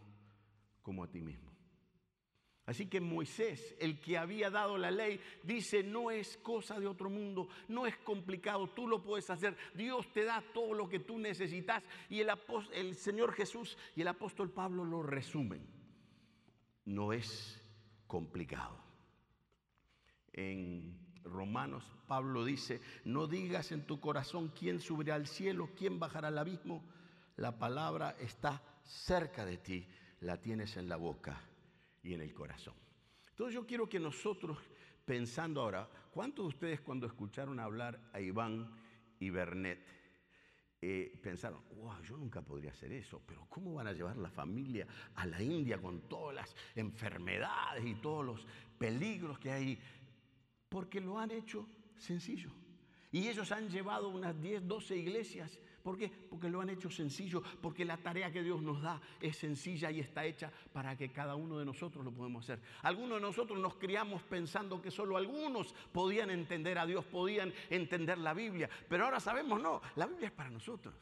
como 0.82 1.04
a 1.04 1.08
ti 1.08 1.22
mismo. 1.22 1.49
Así 2.70 2.86
que 2.86 3.02
Moisés, 3.02 3.76
el 3.80 4.00
que 4.00 4.16
había 4.16 4.52
dado 4.52 4.78
la 4.78 4.92
ley, 4.92 5.20
dice, 5.42 5.82
no 5.82 6.12
es 6.12 6.38
cosa 6.38 6.80
de 6.80 6.86
otro 6.86 7.10
mundo, 7.10 7.50
no 7.68 7.88
es 7.88 7.98
complicado, 7.98 8.70
tú 8.70 8.88
lo 8.88 9.02
puedes 9.02 9.28
hacer, 9.32 9.58
Dios 9.74 10.08
te 10.14 10.24
da 10.24 10.44
todo 10.54 10.76
lo 10.76 10.88
que 10.88 11.00
tú 11.00 11.18
necesitas. 11.18 11.84
Y 12.12 12.20
el, 12.20 12.94
Señor 12.94 13.34
Jesús 13.34 13.76
y 13.96 14.02
el 14.02 14.08
apóstol 14.08 14.52
Pablo 14.52 14.86
lo 14.86 15.02
resumen. 15.02 15.66
No 16.86 17.12
es 17.12 17.60
complicado. 18.06 18.78
En 20.32 20.96
Romanos, 21.24 21.92
Pablo 22.08 22.46
dice, 22.46 22.82
no 23.04 23.26
digas 23.26 23.72
en 23.72 23.88
tu 23.88 24.00
corazón 24.00 24.50
quién 24.50 24.80
subirá 24.80 25.16
al 25.16 25.26
cielo, 25.26 25.72
quién 25.76 25.98
bajará 25.98 26.28
al 26.28 26.38
abismo. 26.38 26.88
La 27.36 27.58
palabra 27.58 28.16
está 28.20 28.62
cerca 28.84 29.44
de 29.44 29.58
ti, 29.58 29.88
la 30.20 30.40
tienes 30.40 30.78
en 30.78 30.88
la 30.88 30.98
boca 30.98 31.50
y 32.04 32.14
en 32.14 32.22
el 32.22 32.34
corazón. 32.34 32.76
Entonces 33.30 33.54
yo 33.54 33.66
quiero 33.66 33.88
que 33.88 34.00
nosotros, 34.00 34.58
pensando 35.06 35.62
ahora, 35.62 35.90
¿cuántos 36.12 36.46
de 36.46 36.50
ustedes 36.50 36.82
cuando 36.82 37.08
escucharon 37.08 37.60
hablar 37.60 38.00
a 38.14 38.20
Iván 38.20 38.70
y 39.20 39.30
Bernet, 39.30 39.80
eh, 40.82 41.20
pensaron, 41.22 41.62
wow, 41.76 42.02
yo 42.04 42.16
nunca 42.16 42.42
podría 42.42 42.72
hacer 42.72 42.94
eso, 42.94 43.22
pero 43.26 43.46
¿cómo 43.50 43.74
van 43.74 43.88
a 43.88 43.94
llevar 43.94 44.16
la 44.16 44.30
familia 44.30 44.88
a 45.16 45.26
la 45.26 45.42
India 45.42 45.82
con 45.82 46.08
todas 46.08 46.36
las 46.36 46.56
enfermedades 46.76 47.86
y 47.86 47.96
todos 47.96 48.26
los 48.26 48.48
peligros 48.78 49.40
que 49.40 49.52
hay? 49.52 49.80
Porque 50.70 51.02
lo 51.02 51.20
han 51.20 51.32
hecho 51.32 51.68
sencillo. 51.98 52.52
Y 53.12 53.28
ellos 53.28 53.52
han 53.52 53.70
llevado 53.70 54.10
unas 54.10 54.40
10, 54.40 54.68
12 54.68 54.96
iglesias 54.96 55.60
¿Por 55.84 55.98
qué? 55.98 56.10
Porque 56.30 56.50
lo 56.50 56.62
han 56.62 56.70
hecho 56.70 56.90
sencillo, 56.90 57.42
porque 57.62 57.86
la 57.86 57.98
tarea 57.98 58.32
que 58.32 58.44
Dios 58.44 58.62
nos 58.62 58.82
da 58.82 59.02
es 59.22 59.38
sencilla 59.38 59.92
y 59.92 60.00
está 60.00 60.26
hecha 60.26 60.52
para 60.74 60.98
que 60.98 61.12
cada 61.12 61.36
uno 61.36 61.58
de 61.58 61.66
nosotros 61.66 62.04
lo 62.04 62.12
podamos 62.12 62.44
hacer. 62.44 62.60
Algunos 62.82 63.18
de 63.18 63.22
nosotros 63.22 63.60
nos 63.60 63.76
criamos 63.76 64.22
pensando 64.24 64.82
que 64.82 64.92
solo 64.92 65.18
algunos 65.18 65.74
podían 65.92 66.30
entender 66.30 66.78
a 66.78 66.86
Dios, 66.86 67.06
podían 67.06 67.54
entender 67.70 68.18
la 68.18 68.34
Biblia, 68.34 68.70
pero 68.88 69.06
ahora 69.06 69.20
sabemos, 69.20 69.62
no, 69.62 69.82
la 69.96 70.06
Biblia 70.06 70.28
es 70.28 70.34
para 70.34 70.50
nosotros. 70.50 70.96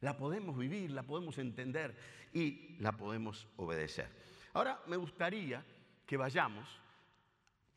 La 0.00 0.16
podemos 0.16 0.58
vivir, 0.58 0.90
la 0.90 1.02
podemos 1.02 1.38
entender 1.38 1.96
y 2.32 2.76
la 2.80 2.92
podemos 2.92 3.48
obedecer. 3.56 4.10
Ahora 4.52 4.80
me 4.86 4.96
gustaría 4.96 5.64
que 6.06 6.16
vayamos 6.16 6.68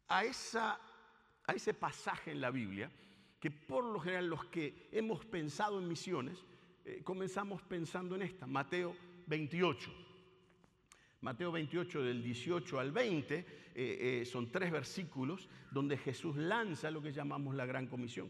a, 0.07 0.23
esa, 0.23 0.79
a 1.45 1.53
ese 1.53 1.73
pasaje 1.73 2.31
en 2.31 2.41
la 2.41 2.51
Biblia 2.51 2.91
que 3.39 3.51
por 3.51 3.85
lo 3.85 3.99
general 3.99 4.27
los 4.27 4.45
que 4.45 4.89
hemos 4.91 5.25
pensado 5.25 5.79
en 5.79 5.87
misiones 5.87 6.45
eh, 6.85 7.01
comenzamos 7.03 7.61
pensando 7.61 8.15
en 8.15 8.23
esta, 8.23 8.45
Mateo 8.45 8.95
28. 9.27 9.91
Mateo 11.21 11.51
28 11.51 12.03
del 12.03 12.23
18 12.23 12.79
al 12.79 12.91
20 12.91 13.35
eh, 13.35 13.45
eh, 13.75 14.25
son 14.25 14.51
tres 14.51 14.71
versículos 14.71 15.49
donde 15.71 15.97
Jesús 15.97 16.35
lanza 16.35 16.89
lo 16.91 17.01
que 17.01 17.11
llamamos 17.11 17.55
la 17.55 17.65
gran 17.65 17.87
comisión. 17.87 18.29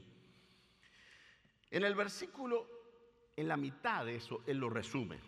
En 1.71 1.83
el 1.83 1.95
versículo, 1.95 2.67
en 3.35 3.47
la 3.47 3.57
mitad 3.57 4.05
de 4.05 4.15
eso, 4.15 4.41
Él 4.47 4.57
lo 4.57 4.69
resume 4.69 5.19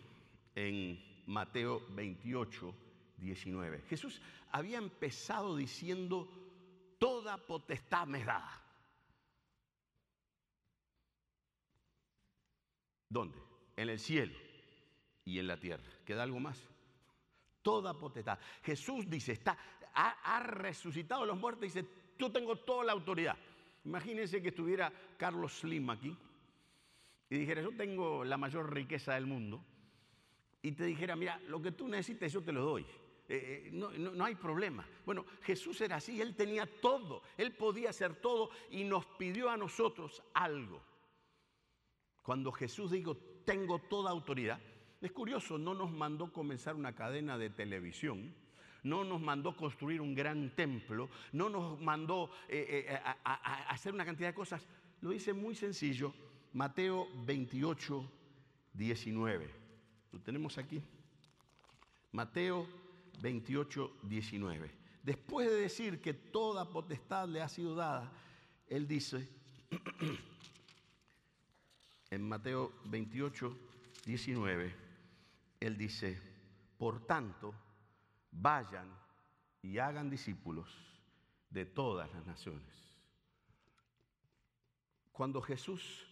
en 0.54 1.22
Mateo 1.26 1.86
28, 1.90 2.74
19. 3.18 3.82
Jesús 3.88 4.20
había 4.50 4.78
empezado 4.78 5.56
diciendo, 5.56 6.28
toda 6.98 7.38
potestad 7.38 8.06
me 8.06 8.24
da. 8.24 8.61
¿Dónde? 13.12 13.38
En 13.76 13.90
el 13.90 13.98
cielo 13.98 14.32
y 15.24 15.38
en 15.38 15.46
la 15.46 15.60
tierra. 15.60 15.84
¿Queda 16.04 16.22
algo 16.22 16.40
más? 16.40 16.58
Toda 17.60 17.92
potestad. 17.92 18.38
Jesús 18.62 19.08
dice, 19.08 19.32
está, 19.32 19.58
ha, 19.94 20.40
resucitado 20.40 21.24
a 21.24 21.26
los 21.26 21.38
muertos 21.38 21.64
y 21.64 21.66
dice, 21.66 21.86
yo 22.18 22.32
tengo 22.32 22.56
toda 22.56 22.84
la 22.84 22.92
autoridad. 22.92 23.36
Imagínense 23.84 24.40
que 24.40 24.48
estuviera 24.48 24.90
Carlos 25.18 25.58
Slim 25.58 25.90
aquí 25.90 26.16
y 27.28 27.36
dijera, 27.36 27.60
yo 27.60 27.76
tengo 27.76 28.24
la 28.24 28.38
mayor 28.38 28.72
riqueza 28.72 29.14
del 29.14 29.26
mundo 29.26 29.62
y 30.62 30.72
te 30.72 30.84
dijera, 30.84 31.14
mira, 31.14 31.38
lo 31.48 31.60
que 31.60 31.72
tú 31.72 31.88
necesites 31.88 32.32
yo 32.32 32.42
te 32.42 32.52
lo 32.52 32.62
doy. 32.62 32.82
Eh, 33.28 33.66
eh, 33.66 33.70
no, 33.72 33.90
no, 33.90 34.24
hay 34.24 34.36
problema. 34.36 34.86
Bueno, 35.04 35.26
Jesús 35.42 35.80
era 35.82 35.96
así, 35.96 36.20
Él 36.20 36.34
tenía 36.34 36.66
todo, 36.80 37.22
Él 37.36 37.52
podía 37.52 37.90
hacer 37.90 38.16
todo 38.16 38.50
y 38.70 38.84
nos 38.84 39.04
pidió 39.04 39.50
a 39.50 39.56
nosotros 39.56 40.22
algo. 40.32 40.91
Cuando 42.22 42.52
Jesús 42.52 42.90
dijo, 42.90 43.16
tengo 43.44 43.78
toda 43.78 44.10
autoridad, 44.10 44.60
es 45.00 45.10
curioso, 45.10 45.58
no 45.58 45.74
nos 45.74 45.90
mandó 45.90 46.32
comenzar 46.32 46.76
una 46.76 46.94
cadena 46.94 47.36
de 47.36 47.50
televisión, 47.50 48.32
no 48.84 49.04
nos 49.04 49.20
mandó 49.20 49.56
construir 49.56 50.00
un 50.00 50.14
gran 50.14 50.54
templo, 50.54 51.08
no 51.32 51.48
nos 51.48 51.80
mandó 51.80 52.30
eh, 52.48 52.86
eh, 52.88 53.00
a, 53.24 53.70
hacer 53.70 53.92
una 53.92 54.04
cantidad 54.04 54.28
de 54.28 54.34
cosas. 54.34 54.66
Lo 55.00 55.10
dice 55.10 55.32
muy 55.32 55.54
sencillo, 55.54 56.14
Mateo 56.52 57.08
28, 57.26 58.10
19. 58.74 59.50
Lo 60.12 60.20
tenemos 60.20 60.58
aquí. 60.58 60.82
Mateo 62.12 62.66
28, 63.20 63.96
19. 64.04 64.70
Después 65.02 65.50
de 65.50 65.56
decir 65.56 66.00
que 66.00 66.14
toda 66.14 66.68
potestad 66.68 67.28
le 67.28 67.40
ha 67.40 67.48
sido 67.48 67.74
dada, 67.74 68.12
él 68.68 68.86
dice, 68.86 69.28
en 72.12 72.28
Mateo 72.28 72.74
28, 72.84 73.56
19, 74.04 74.74
él 75.60 75.78
dice, 75.78 76.20
por 76.76 77.06
tanto, 77.06 77.54
vayan 78.30 78.86
y 79.62 79.78
hagan 79.78 80.10
discípulos 80.10 80.68
de 81.48 81.64
todas 81.64 82.12
las 82.12 82.26
naciones. 82.26 82.68
Cuando 85.10 85.40
Jesús 85.40 86.06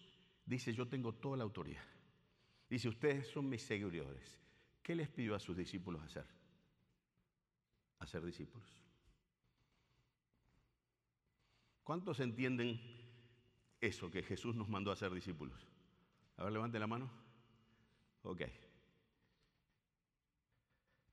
dice, 0.47 0.73
yo 0.73 0.89
tengo 0.89 1.13
toda 1.13 1.37
la 1.37 1.45
autoridad, 1.45 1.85
dice, 2.71 2.89
ustedes 2.89 3.29
son 3.29 3.51
mis 3.51 3.61
seguidores, 3.61 4.41
¿qué 4.83 4.95
les 4.95 5.11
pidió 5.11 5.35
a 5.35 5.39
sus 5.39 5.55
discípulos 5.55 6.03
hacer? 6.03 6.25
Hacer 7.99 8.25
discípulos. 8.25 8.71
¿Cuántos 11.85 12.21
entienden 12.21 12.81
eso 13.83 14.11
que 14.11 14.23
Jesús 14.23 14.57
nos 14.57 14.71
mandó 14.71 14.89
a 14.89 14.95
hacer 14.95 15.13
discípulos? 15.13 15.71
A 16.41 16.45
ver, 16.45 16.55
levante 16.55 16.79
la 16.79 16.87
mano. 16.87 17.11
Ok. 18.23 18.41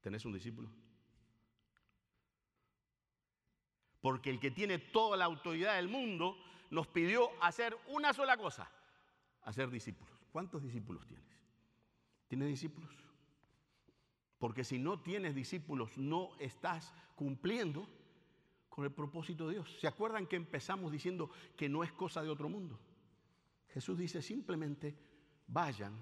¿Tenés 0.02 0.24
un 0.24 0.32
discípulo? 0.32 0.70
Porque 4.00 4.30
el 4.30 4.40
que 4.40 4.52
tiene 4.52 4.80
toda 4.80 5.18
la 5.18 5.26
autoridad 5.26 5.76
del 5.76 5.90
mundo 5.90 6.38
nos 6.70 6.88
pidió 6.88 7.30
hacer 7.42 7.78
una 7.90 8.14
sola 8.14 8.38
cosa, 8.38 8.72
hacer 9.42 9.70
discípulos. 9.70 10.18
¿Cuántos 10.32 10.64
discípulos 10.64 11.06
tienes? 11.06 11.28
¿Tienes 12.30 12.48
discípulos? 12.48 12.90
Porque 14.40 14.64
si 14.64 14.80
no 14.80 15.02
tienes 15.02 15.36
discípulos, 15.36 15.98
no 15.98 16.30
estás 16.40 16.94
cumpliendo 17.16 17.86
con 18.70 18.86
el 18.86 18.92
propósito 18.92 19.48
de 19.48 19.56
Dios. 19.56 19.78
¿Se 19.82 19.88
acuerdan 19.88 20.26
que 20.26 20.38
empezamos 20.38 20.90
diciendo 20.90 21.30
que 21.58 21.68
no 21.68 21.84
es 21.84 21.92
cosa 21.92 22.24
de 22.24 22.30
otro 22.30 22.48
mundo? 22.48 22.80
Jesús 23.74 23.98
dice 23.98 24.22
simplemente, 24.22 25.07
vayan 25.48 25.94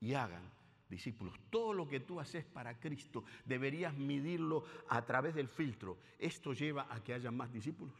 y 0.00 0.14
hagan 0.14 0.50
discípulos. 0.88 1.34
Todo 1.50 1.72
lo 1.72 1.88
que 1.88 2.00
tú 2.00 2.20
haces 2.20 2.44
para 2.44 2.78
Cristo 2.78 3.24
deberías 3.44 3.96
medirlo 3.96 4.64
a 4.88 5.04
través 5.04 5.34
del 5.34 5.48
filtro. 5.48 5.98
Esto 6.18 6.52
lleva 6.52 6.86
a 6.90 7.02
que 7.02 7.14
haya 7.14 7.30
más 7.30 7.52
discípulos. 7.52 7.94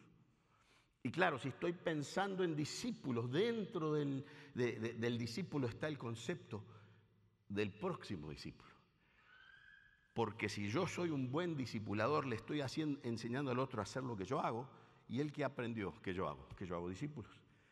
Y 1.02 1.10
claro, 1.10 1.38
si 1.38 1.48
estoy 1.48 1.72
pensando 1.72 2.42
en 2.42 2.56
discípulos, 2.56 3.30
dentro 3.30 3.92
del, 3.92 4.24
del 4.54 5.18
discípulo 5.18 5.68
está 5.68 5.86
el 5.86 5.96
concepto 5.96 6.64
del 7.48 7.72
próximo 7.72 8.30
discípulo. 8.30 8.70
Porque 10.12 10.48
si 10.48 10.68
yo 10.68 10.86
soy 10.86 11.10
un 11.10 11.30
buen 11.30 11.56
discipulador, 11.56 12.26
le 12.26 12.36
estoy 12.36 12.60
haciendo, 12.60 12.98
enseñando 13.02 13.50
al 13.50 13.58
otro 13.58 13.80
a 13.80 13.84
hacer 13.84 14.02
lo 14.02 14.16
que 14.16 14.24
yo 14.24 14.40
hago, 14.40 14.68
y 15.08 15.20
él 15.20 15.32
que 15.32 15.44
aprendió 15.44 15.94
que 16.02 16.12
yo 16.12 16.28
hago, 16.28 16.48
que 16.56 16.66
yo 16.66 16.74
hago 16.74 16.88
discípulos. 16.88 17.30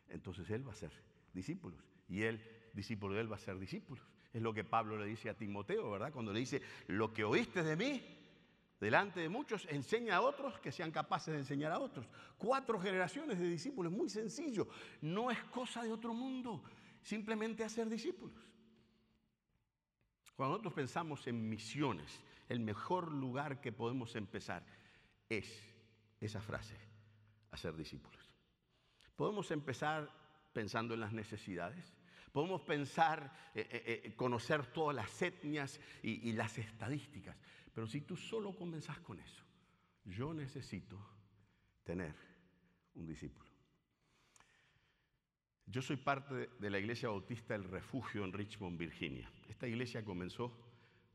Entonces 0.09 0.49
él 0.51 0.67
va 0.67 0.73
a 0.73 0.77
ser 0.77 0.93
discípulos, 1.33 1.83
y 2.07 2.23
él, 2.23 2.41
discípulo 2.75 3.15
de 3.15 3.23
él, 3.23 3.31
va 3.31 3.37
a 3.37 3.39
ser 3.39 3.59
discípulos. 3.59 4.05
Es 4.33 4.43
lo 4.43 4.53
que 4.53 4.65
Pablo 4.65 4.99
le 4.99 5.07
dice 5.07 5.31
a 5.31 5.35
Timoteo, 5.35 5.91
¿verdad? 5.93 6.13
Cuando 6.13 6.33
le 6.33 6.41
dice, 6.41 6.61
lo 6.89 7.13
que 7.13 7.25
oíste 7.25 7.63
de 7.63 7.77
mí, 7.77 8.03
delante 8.81 9.21
de 9.21 9.29
muchos, 9.29 9.67
enseña 9.71 10.17
a 10.17 10.21
otros 10.21 10.59
que 10.59 10.73
sean 10.73 10.91
capaces 10.91 11.33
de 11.33 11.41
enseñar 11.41 11.73
a 11.73 11.79
otros. 11.79 12.07
Cuatro 12.37 12.79
generaciones 12.81 13.39
de 13.39 13.49
discípulos, 13.49 13.93
muy 13.93 14.09
sencillo. 14.09 14.69
No 15.01 15.31
es 15.31 15.43
cosa 15.45 15.83
de 15.85 15.93
otro 15.93 16.13
mundo, 16.13 16.63
simplemente 17.03 17.65
hacer 17.65 17.89
discípulos. 17.89 18.37
Cuando 20.37 20.55
nosotros 20.55 20.75
pensamos 20.75 21.27
en 21.29 21.49
misiones, 21.49 22.21
el 22.49 22.61
mejor 22.61 23.13
lugar 23.13 23.61
que 23.61 23.73
podemos 23.73 24.17
empezar 24.17 24.65
es 25.29 25.63
esa 26.21 26.41
frase, 26.41 26.77
hacer 27.53 27.77
discípulos. 27.77 28.29
Podemos 29.17 29.51
empezar 29.53 30.11
pensando 30.53 30.95
en 30.95 31.01
las 31.01 31.13
necesidades, 31.13 31.95
podemos 32.35 32.63
pensar, 32.63 33.33
eh, 33.55 33.65
eh, 33.71 34.03
eh, 34.07 34.17
conocer 34.17 34.67
todas 34.73 34.97
las 34.97 35.23
etnias 35.23 35.79
y, 36.03 36.29
y 36.29 36.33
las 36.33 36.59
estadísticas, 36.59 37.37
pero 37.73 37.87
si 37.87 38.01
tú 38.01 38.17
solo 38.17 38.57
comenzás 38.57 38.99
con 38.99 39.21
eso, 39.21 39.45
yo 40.05 40.35
necesito 40.35 40.99
tener 41.85 42.13
un 42.97 43.07
discípulo. 43.07 43.49
Yo 45.65 45.81
soy 45.81 45.97
parte 45.97 46.51
de 46.59 46.71
la 46.71 46.81
iglesia 46.81 47.09
bautista 47.09 47.55
El 47.55 47.63
Refugio 47.63 48.25
en 48.25 48.33
Richmond, 48.33 48.79
Virginia. 48.79 49.31
Esta 49.49 49.69
iglesia 49.69 50.05
comenzó 50.05 50.59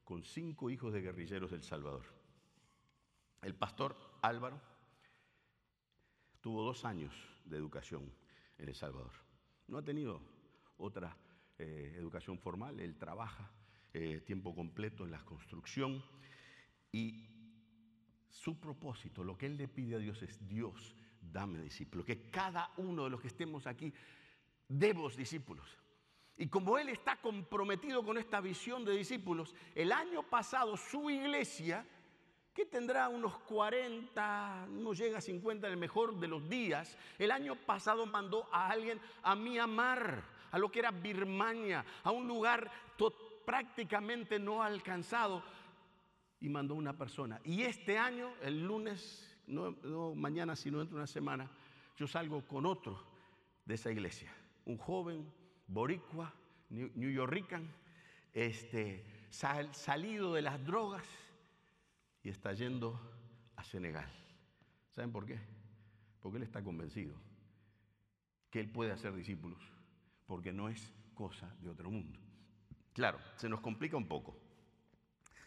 con 0.06 0.24
cinco 0.24 0.70
hijos 0.70 0.94
de 0.94 1.02
guerrilleros 1.02 1.52
del 1.52 1.64
Salvador. 1.64 2.06
El 3.42 3.56
pastor 3.56 3.98
Álvaro 4.22 4.62
tuvo 6.40 6.64
dos 6.64 6.86
años 6.86 7.14
de 7.44 7.58
educación 7.58 8.10
en 8.58 8.70
El 8.70 8.76
Salvador. 8.76 9.12
No 9.68 9.80
ha 9.80 9.84
tenido 9.84 10.39
otra 10.80 11.16
eh, 11.58 11.94
educación 11.98 12.40
formal, 12.40 12.80
él 12.80 12.98
trabaja 12.98 13.52
eh, 13.94 14.22
tiempo 14.26 14.56
completo 14.56 15.04
en 15.06 15.12
la 15.12 15.24
construcción 15.24 16.04
y 16.92 17.28
su 18.30 18.60
propósito, 18.60 19.24
lo 19.24 19.38
que 19.38 19.48
él 19.48 19.58
le 19.58 19.68
pide 19.68 19.96
a 19.96 20.00
Dios 20.00 20.22
es, 20.22 20.48
Dios, 20.48 20.96
dame 21.22 21.62
discípulos, 21.62 22.06
que 22.06 22.30
cada 22.30 22.72
uno 22.78 23.04
de 23.04 23.10
los 23.10 23.22
que 23.22 23.28
estemos 23.28 23.68
aquí 23.68 23.94
demos 24.68 25.16
discípulos. 25.18 25.78
Y 26.38 26.48
como 26.48 26.78
él 26.78 26.88
está 26.90 27.18
comprometido 27.18 28.04
con 28.04 28.18
esta 28.18 28.40
visión 28.40 28.86
de 28.86 28.94
discípulos, 28.94 29.54
el 29.76 29.92
año 29.92 30.24
pasado 30.24 30.78
su 30.78 31.10
iglesia, 31.10 31.86
que 32.54 32.66
tendrá 32.66 33.10
unos 33.10 33.38
40, 33.40 34.68
no 34.70 34.94
llega 34.94 35.18
a 35.18 35.22
50 35.22 35.68
en 35.68 35.74
el 35.74 35.80
mejor 35.80 36.18
de 36.18 36.28
los 36.28 36.48
días, 36.48 36.98
el 37.18 37.32
año 37.32 37.56
pasado 37.56 38.06
mandó 38.06 38.48
a 38.54 38.70
alguien 38.70 39.02
a 39.22 39.36
Myanmar, 39.36 40.24
a 40.52 40.58
lo 40.58 40.72
que 40.72 40.80
era 40.80 40.92
Birmania, 40.92 41.86
a 42.04 42.12
un 42.12 42.28
lugar 42.28 42.70
prácticamente 43.46 44.38
no 44.38 44.62
alcanzado, 44.62 45.44
y 46.40 46.50
mandó 46.50 46.76
una 46.76 46.98
persona. 46.98 47.40
Y 47.44 47.64
este 47.64 47.98
año, 47.98 48.32
el 48.42 48.66
lunes, 48.66 49.38
no, 49.48 50.16
mañana, 50.16 50.56
sino 50.56 50.80
dentro 50.80 50.96
de 50.96 51.02
una 51.02 51.08
semana, 51.08 51.50
yo 51.98 52.08
salgo 52.08 52.46
con 52.48 52.66
otro 52.66 53.04
de 53.66 53.76
esa 53.76 53.92
iglesia, 53.92 54.32
un 54.66 54.78
joven 54.78 55.32
boricua, 55.68 56.34
New 56.70 57.12
Yorkican, 57.12 57.68
este, 58.34 59.06
sal, 59.30 59.74
salido 59.74 60.34
de 60.34 60.44
las 60.44 60.64
drogas 60.64 61.06
y 62.24 62.30
está 62.30 62.54
yendo 62.54 63.00
a 63.56 63.64
Senegal. 63.64 64.10
¿Saben 64.96 65.12
por 65.12 65.26
qué? 65.26 65.40
Porque 66.22 66.38
él 66.38 66.44
está 66.44 66.64
convencido 66.64 67.16
que 68.50 68.60
él 68.60 68.70
puede 68.70 68.92
hacer 68.92 69.14
discípulos, 69.14 69.60
porque 70.30 70.54
no 70.54 70.70
es 70.70 70.94
cosa 71.16 71.52
de 71.60 71.72
otro 71.72 71.90
mundo. 71.90 72.20
Claro, 72.94 73.18
se 73.36 73.50
nos 73.50 73.62
complica 73.62 73.98
un 73.98 74.08
poco, 74.08 74.38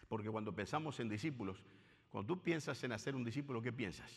porque 0.08 0.28
cuando 0.28 0.52
pensamos 0.52 0.98
en 0.98 1.08
discípulos, 1.08 1.62
cuando 2.10 2.34
tú 2.34 2.42
piensas 2.42 2.82
en 2.82 2.90
hacer 2.90 3.14
un 3.14 3.22
discípulo, 3.22 3.62
¿qué 3.62 3.72
piensas? 3.72 4.10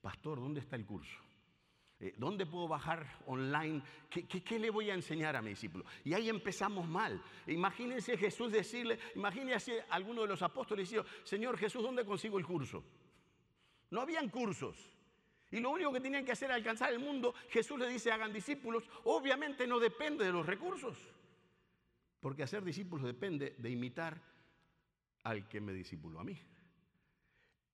Pastor, 0.00 0.40
¿dónde 0.40 0.60
está 0.60 0.74
el 0.74 0.86
curso? 0.86 1.20
Eh, 2.00 2.14
¿Dónde 2.16 2.46
puedo 2.46 2.66
bajar 2.66 3.06
online? 3.26 3.82
¿Qué, 4.08 4.58
le 4.58 4.70
voy 4.70 4.88
a 4.88 4.94
enseñar 4.94 5.36
a 5.36 5.42
mi 5.42 5.50
discípulo? 5.50 5.84
Y 6.02 6.14
ahí 6.14 6.30
empezamos 6.30 6.88
mal. 6.88 7.22
Imagínense 7.46 8.16
Jesús 8.16 8.50
decirle, 8.50 8.98
imagínense 9.16 9.84
alguno 9.90 10.22
de 10.22 10.28
los 10.28 10.40
apóstoles 10.40 10.88
diciendo, 10.88 11.06
Señor 11.24 11.58
Jesús, 11.58 11.82
¿dónde 11.82 12.06
consigo 12.06 12.38
el 12.38 12.46
curso? 12.46 12.82
No 13.90 14.00
habían 14.00 14.30
cursos. 14.30 14.95
Y 15.56 15.60
lo 15.60 15.70
único 15.70 15.90
que 15.90 16.00
tenían 16.00 16.22
que 16.22 16.32
hacer 16.32 16.50
era 16.50 16.54
alcanzar 16.54 16.92
el 16.92 16.98
mundo. 16.98 17.34
Jesús 17.48 17.78
le 17.78 17.88
dice, 17.88 18.12
hagan 18.12 18.30
discípulos. 18.30 18.84
Obviamente 19.04 19.66
no 19.66 19.80
depende 19.80 20.26
de 20.26 20.30
los 20.30 20.44
recursos. 20.44 20.98
Porque 22.20 22.42
hacer 22.42 22.62
discípulos 22.62 23.06
depende 23.06 23.54
de 23.56 23.70
imitar 23.70 24.20
al 25.22 25.48
que 25.48 25.62
me 25.62 25.72
discipuló 25.72 26.20
a 26.20 26.24
mí 26.24 26.38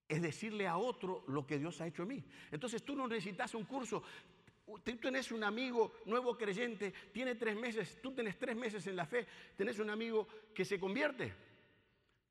es 0.08 0.20
decirle 0.20 0.68
a 0.68 0.76
otro 0.76 1.24
lo 1.28 1.46
que 1.46 1.58
Dios 1.58 1.80
ha 1.80 1.86
hecho 1.86 2.02
en 2.02 2.08
mí. 2.08 2.24
Entonces 2.50 2.84
tú 2.84 2.94
no 2.94 3.08
necesitas 3.08 3.54
un 3.54 3.64
curso. 3.64 4.02
Tú 4.84 4.96
tenés 4.98 5.32
un 5.32 5.42
amigo 5.42 5.94
nuevo 6.04 6.36
creyente, 6.36 6.92
tiene 7.12 7.34
tres 7.34 7.56
meses, 7.56 7.98
tú 8.02 8.12
tenés 8.12 8.38
tres 8.38 8.54
meses 8.54 8.86
en 8.86 8.94
la 8.94 9.06
fe, 9.06 9.26
tenés 9.56 9.78
un 9.78 9.88
amigo 9.88 10.28
que 10.54 10.66
se 10.66 10.78
convierte. 10.78 11.32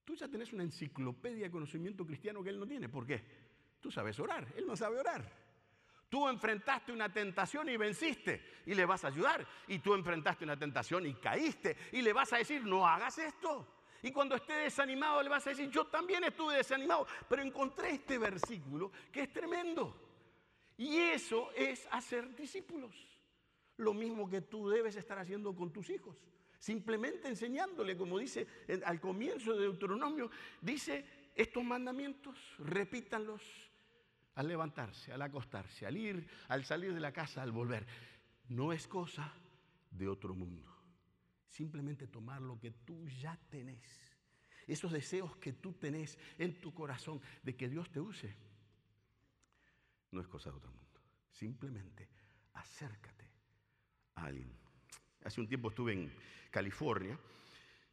Tú 0.05 0.15
ya 0.15 0.27
tenés 0.27 0.53
una 0.53 0.61
enciclopedia 0.61 1.45
de 1.45 1.51
conocimiento 1.51 2.05
cristiano 2.05 2.43
que 2.43 2.51
él 2.51 2.59
no 2.59 2.67
tiene. 2.67 2.87
¿Por 2.87 3.05
qué? 3.05 3.19
Tú 3.81 3.89
sabes 3.89 4.19
orar, 4.19 4.47
él 4.55 4.67
no 4.67 4.77
sabe 4.77 4.99
orar. 4.99 5.40
Tú 6.11 6.27
enfrentaste 6.27 6.91
una 6.91 7.07
tentación 7.07 7.69
y 7.69 7.77
venciste 7.77 8.43
y 8.65 8.75
le 8.75 8.85
vas 8.85 9.05
a 9.05 9.07
ayudar. 9.07 9.47
Y 9.69 9.79
tú 9.79 9.93
enfrentaste 9.93 10.43
una 10.43 10.59
tentación 10.59 11.05
y 11.05 11.13
caíste 11.13 11.77
y 11.93 12.01
le 12.01 12.11
vas 12.11 12.33
a 12.33 12.37
decir, 12.37 12.65
no 12.65 12.85
hagas 12.85 13.17
esto. 13.17 13.65
Y 14.03 14.11
cuando 14.11 14.35
esté 14.35 14.51
desanimado 14.51 15.23
le 15.23 15.29
vas 15.29 15.47
a 15.47 15.51
decir, 15.51 15.69
yo 15.69 15.85
también 15.85 16.21
estuve 16.25 16.57
desanimado, 16.57 17.07
pero 17.29 17.41
encontré 17.41 17.91
este 17.91 18.17
versículo 18.17 18.91
que 19.09 19.21
es 19.21 19.31
tremendo. 19.31 19.95
Y 20.75 20.97
eso 20.97 21.49
es 21.55 21.87
hacer 21.91 22.35
discípulos. 22.35 22.93
Lo 23.77 23.93
mismo 23.93 24.29
que 24.29 24.41
tú 24.41 24.67
debes 24.67 24.97
estar 24.97 25.17
haciendo 25.17 25.55
con 25.55 25.71
tus 25.71 25.89
hijos. 25.89 26.17
Simplemente 26.59 27.29
enseñándole, 27.29 27.95
como 27.95 28.19
dice 28.19 28.45
al 28.83 28.99
comienzo 28.99 29.53
de 29.53 29.61
Deuteronomio, 29.61 30.29
dice 30.59 31.05
estos 31.33 31.63
mandamientos, 31.63 32.37
repítanlos 32.59 33.70
al 34.35 34.47
levantarse, 34.47 35.11
al 35.11 35.21
acostarse, 35.21 35.85
al 35.85 35.97
ir, 35.97 36.27
al 36.47 36.63
salir 36.65 36.93
de 36.93 36.99
la 36.99 37.11
casa, 37.11 37.41
al 37.41 37.51
volver. 37.51 37.85
No 38.49 38.73
es 38.73 38.87
cosa 38.87 39.33
de 39.89 40.07
otro 40.07 40.33
mundo. 40.33 40.69
Simplemente 41.47 42.07
tomar 42.07 42.41
lo 42.41 42.59
que 42.59 42.71
tú 42.71 43.07
ya 43.09 43.37
tenés. 43.49 43.83
Esos 44.67 44.91
deseos 44.91 45.35
que 45.37 45.53
tú 45.53 45.73
tenés 45.73 46.17
en 46.37 46.59
tu 46.61 46.73
corazón 46.73 47.21
de 47.43 47.55
que 47.55 47.67
Dios 47.67 47.91
te 47.91 47.99
use. 47.99 48.33
No 50.11 50.21
es 50.21 50.27
cosa 50.27 50.49
de 50.49 50.57
otro 50.57 50.71
mundo. 50.71 51.01
Simplemente 51.29 52.07
acércate 52.53 53.25
a 54.15 54.25
alguien. 54.25 54.53
Hace 55.23 55.41
un 55.41 55.47
tiempo 55.47 55.69
estuve 55.69 55.93
en 55.93 56.13
California, 56.49 57.17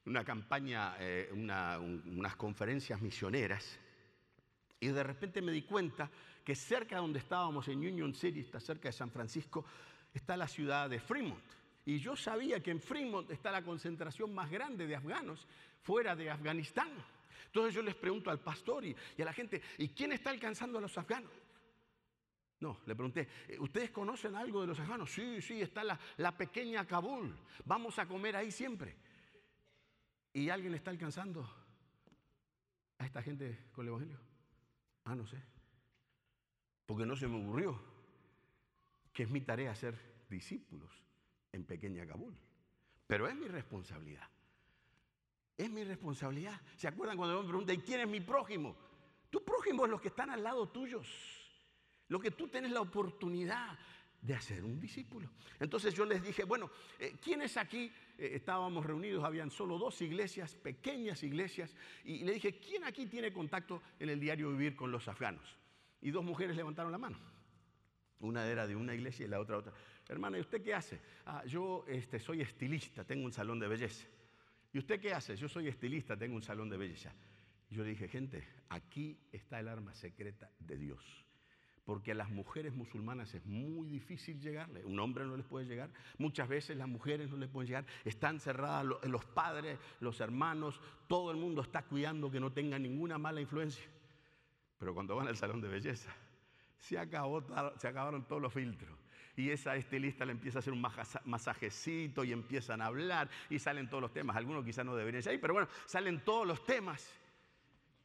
una 0.07 0.25
campaña, 0.25 0.97
eh, 0.99 1.29
unas 1.33 2.37
conferencias 2.37 3.01
misioneras, 3.01 3.79
y 4.81 4.89
de 4.89 5.03
repente 5.03 5.43
me 5.43 5.53
di 5.53 5.63
cuenta 5.63 6.11
que 6.45 6.55
cerca 6.55 6.99
donde 6.99 7.19
estábamos, 7.19 7.69
en 7.69 7.79
Union 7.79 8.15
City, 8.15 8.41
está 8.41 8.61
cerca 8.61 8.89
de 8.89 8.93
San 8.93 9.11
Francisco, 9.11 9.65
está 10.15 10.37
la 10.37 10.49
ciudad 10.49 10.89
de 10.89 11.01
Fremont. 11.01 11.43
Y 11.85 11.99
yo 11.99 12.17
sabía 12.17 12.63
que 12.63 12.71
en 12.71 12.81
Fremont 12.81 13.31
está 13.31 13.51
la 13.51 13.63
concentración 13.63 14.35
más 14.35 14.51
grande 14.51 14.87
de 14.87 14.95
afganos 14.95 15.47
fuera 15.83 16.15
de 16.15 16.31
Afganistán. 16.31 16.91
Entonces 17.47 17.75
yo 17.75 17.83
les 17.83 17.95
pregunto 17.95 18.31
al 18.31 18.41
pastor 18.41 18.85
y, 18.85 18.95
a 19.19 19.25
la 19.25 19.33
gente, 19.33 19.63
¿y 19.79 19.89
quién 19.89 20.13
está 20.13 20.31
alcanzando 20.31 20.79
a 20.79 20.81
los 20.83 20.97
afganos? 20.99 21.33
No, 22.61 22.81
le 22.87 22.95
pregunté, 22.95 23.29
eh, 23.49 23.59
¿ustedes 23.59 23.91
conocen 23.91 24.35
algo 24.35 24.61
de 24.61 24.67
los 24.67 24.81
afganos? 24.81 25.13
Sí, 25.13 25.41
sí, 25.41 25.61
está 25.63 25.85
la, 25.85 25.99
la 26.17 26.37
pequeña 26.37 26.87
Kabul. 26.87 27.35
Vamos 27.65 27.99
a 27.99 28.07
comer 28.07 28.37
ahí 28.37 28.51
siempre. 28.51 28.97
¿Y 30.33 30.51
alguien 30.51 30.75
está 30.75 30.91
alcanzando 30.91 31.49
a 32.99 33.07
esta 33.07 33.23
gente 33.23 33.67
con 33.73 33.87
el 33.87 33.89
Evangelio? 33.89 34.28
Ah, 35.09 35.15
no 35.15 35.27
sé. 35.27 35.43
porque 36.85 37.07
no 37.07 37.17
se 37.17 37.27
me 37.27 37.43
ocurrió 37.43 37.81
que 39.13 39.23
es 39.23 39.31
mi 39.31 39.41
tarea 39.41 39.75
ser 39.75 39.99
discípulos 40.29 40.91
en 41.53 41.65
pequeña 41.65 42.07
Kabul. 42.07 42.35
Pero 43.07 43.27
es 43.27 43.35
mi 43.35 43.49
responsabilidad. 43.49 44.29
Es 45.57 45.71
mi 45.71 45.83
responsabilidad. 45.83 46.61
¿Se 46.77 46.89
acuerdan 46.89 47.17
cuando 47.17 47.43
me 47.43 47.49
preguntan, 47.49 47.77
¿y 47.77 47.79
quién 47.81 48.01
es 48.01 48.09
mi 48.09 48.21
prójimo? 48.21 48.77
Tu 49.31 49.43
prójimo 49.43 49.87
es 49.87 49.91
los 49.91 50.01
que 50.01 50.09
están 50.09 50.29
al 50.29 50.43
lado 50.43 50.69
tuyos. 50.69 51.09
Lo 52.09 52.21
que 52.21 52.31
tú 52.31 52.49
tienes 52.49 52.71
la 52.71 52.83
oportunidad 52.83 53.79
de 54.21 54.35
hacer 54.35 54.65
un 54.65 54.81
discípulo. 54.81 55.31
Entonces 55.61 55.95
yo 55.95 56.05
les 56.05 56.23
dije, 56.23 56.45
bueno, 56.45 56.71
eh, 56.99 57.17
¿quiénes 57.23 57.57
aquí 57.57 57.93
eh, 58.19 58.31
estábamos 58.35 58.85
reunidos? 58.85 59.25
Habían 59.25 59.51
solo 59.51 59.79
dos 59.79 60.01
iglesias, 60.03 60.55
pequeñas 60.55 61.23
iglesias, 61.23 61.75
y 62.05 62.25
le 62.25 62.33
dije, 62.33 62.59
¿quién 62.59 62.85
aquí 62.85 63.07
tiene 63.07 63.33
contacto 63.33 63.83
en 63.99 64.09
el 64.09 64.21
diario 64.21 64.51
vivir 64.51 64.75
con 64.75 64.91
los 64.91 65.07
afganos? 65.09 65.57
Y 66.01 66.11
dos 66.11 66.25
mujeres 66.25 66.57
levantaron 66.57 66.93
la 66.93 66.99
mano. 66.99 67.19
Una 68.21 68.47
era 68.47 68.67
de 68.67 68.75
una 68.75 68.95
iglesia 68.95 69.27
y 69.27 69.29
la 69.29 69.39
otra 69.39 69.59
otra. 69.59 69.73
Hermana, 70.09 70.39
¿y 70.39 70.41
usted 70.41 70.63
qué 70.63 70.75
hace? 70.75 71.01
Ah, 71.27 71.45
yo 71.45 71.85
este, 71.87 72.19
soy 72.19 72.41
estilista, 72.41 73.05
tengo 73.05 73.25
un 73.25 73.33
salón 73.33 73.61
de 73.61 73.69
belleza. 73.69 74.07
¿Y 74.73 74.79
usted 74.79 75.01
qué 75.01 75.13
hace? 75.13 75.37
Yo 75.37 75.49
soy 75.49 75.69
estilista, 75.69 76.17
tengo 76.17 76.35
un 76.35 76.43
salón 76.43 76.69
de 76.69 76.77
belleza. 76.77 77.15
Y 77.71 77.77
yo 77.77 77.85
le 77.85 77.91
dije, 77.91 78.09
gente, 78.09 78.47
aquí 78.71 79.19
está 79.31 79.61
el 79.61 79.69
arma 79.69 79.95
secreta 79.95 80.51
de 80.59 80.77
Dios. 80.77 81.28
Porque 81.89 82.11
a 82.11 82.15
las 82.15 82.29
mujeres 82.29 82.75
musulmanas 82.75 83.35
es 83.35 83.47
muy 83.47 83.89
difícil 83.89 84.39
llegarle. 84.39 84.85
Un 84.85 85.01
hombre 85.01 85.25
no 85.25 85.39
les 85.39 85.47
puede 85.47 85.65
llegar. 85.65 85.89
Muchas 86.19 86.47
veces 86.47 86.77
las 86.77 86.87
mujeres 86.87 87.31
no 87.31 87.39
les 87.39 87.49
pueden 87.49 87.67
llegar. 87.67 87.87
Están 88.05 88.41
cerradas 88.41 88.85
los 89.05 89.25
padres, 89.25 89.79
los 90.01 90.21
hermanos. 90.21 90.83
Todo 91.07 91.31
el 91.31 91.39
mundo 91.39 91.63
está 91.63 91.85
cuidando 91.85 92.31
que 92.31 92.41
no 92.41 92.53
tengan 92.53 92.83
ninguna 92.83 93.17
mala 93.17 93.41
influencia. 93.41 93.87
Pero 94.79 94.93
cuando 94.93 95.17
van 95.17 95.29
al 95.29 95.37
salón 95.39 95.63
de 95.63 95.69
belleza, 95.69 96.15
se, 96.77 96.99
acabó, 96.99 97.43
se 97.79 97.89
acabaron 97.89 98.29
todos 98.29 98.43
los 98.43 98.53
filtros. 98.53 98.95
Y 99.35 99.49
esa 99.49 99.75
estilista 99.75 100.27
le 100.27 100.33
empieza 100.33 100.59
a 100.59 100.61
hacer 100.61 100.75
un 100.75 100.85
masajecito 101.25 102.23
y 102.23 102.33
empiezan 102.33 102.83
a 102.83 102.87
hablar 102.89 103.31
y 103.49 103.59
salen 103.59 103.89
todos 103.89 104.03
los 104.03 104.13
temas. 104.13 104.37
Algunos 104.37 104.63
quizás 104.63 104.85
no 104.85 104.95
deberían 104.95 105.23
ir, 105.33 105.41
pero 105.41 105.55
bueno, 105.55 105.71
salen 105.87 106.23
todos 106.23 106.47
los 106.47 106.63
temas. 106.67 107.11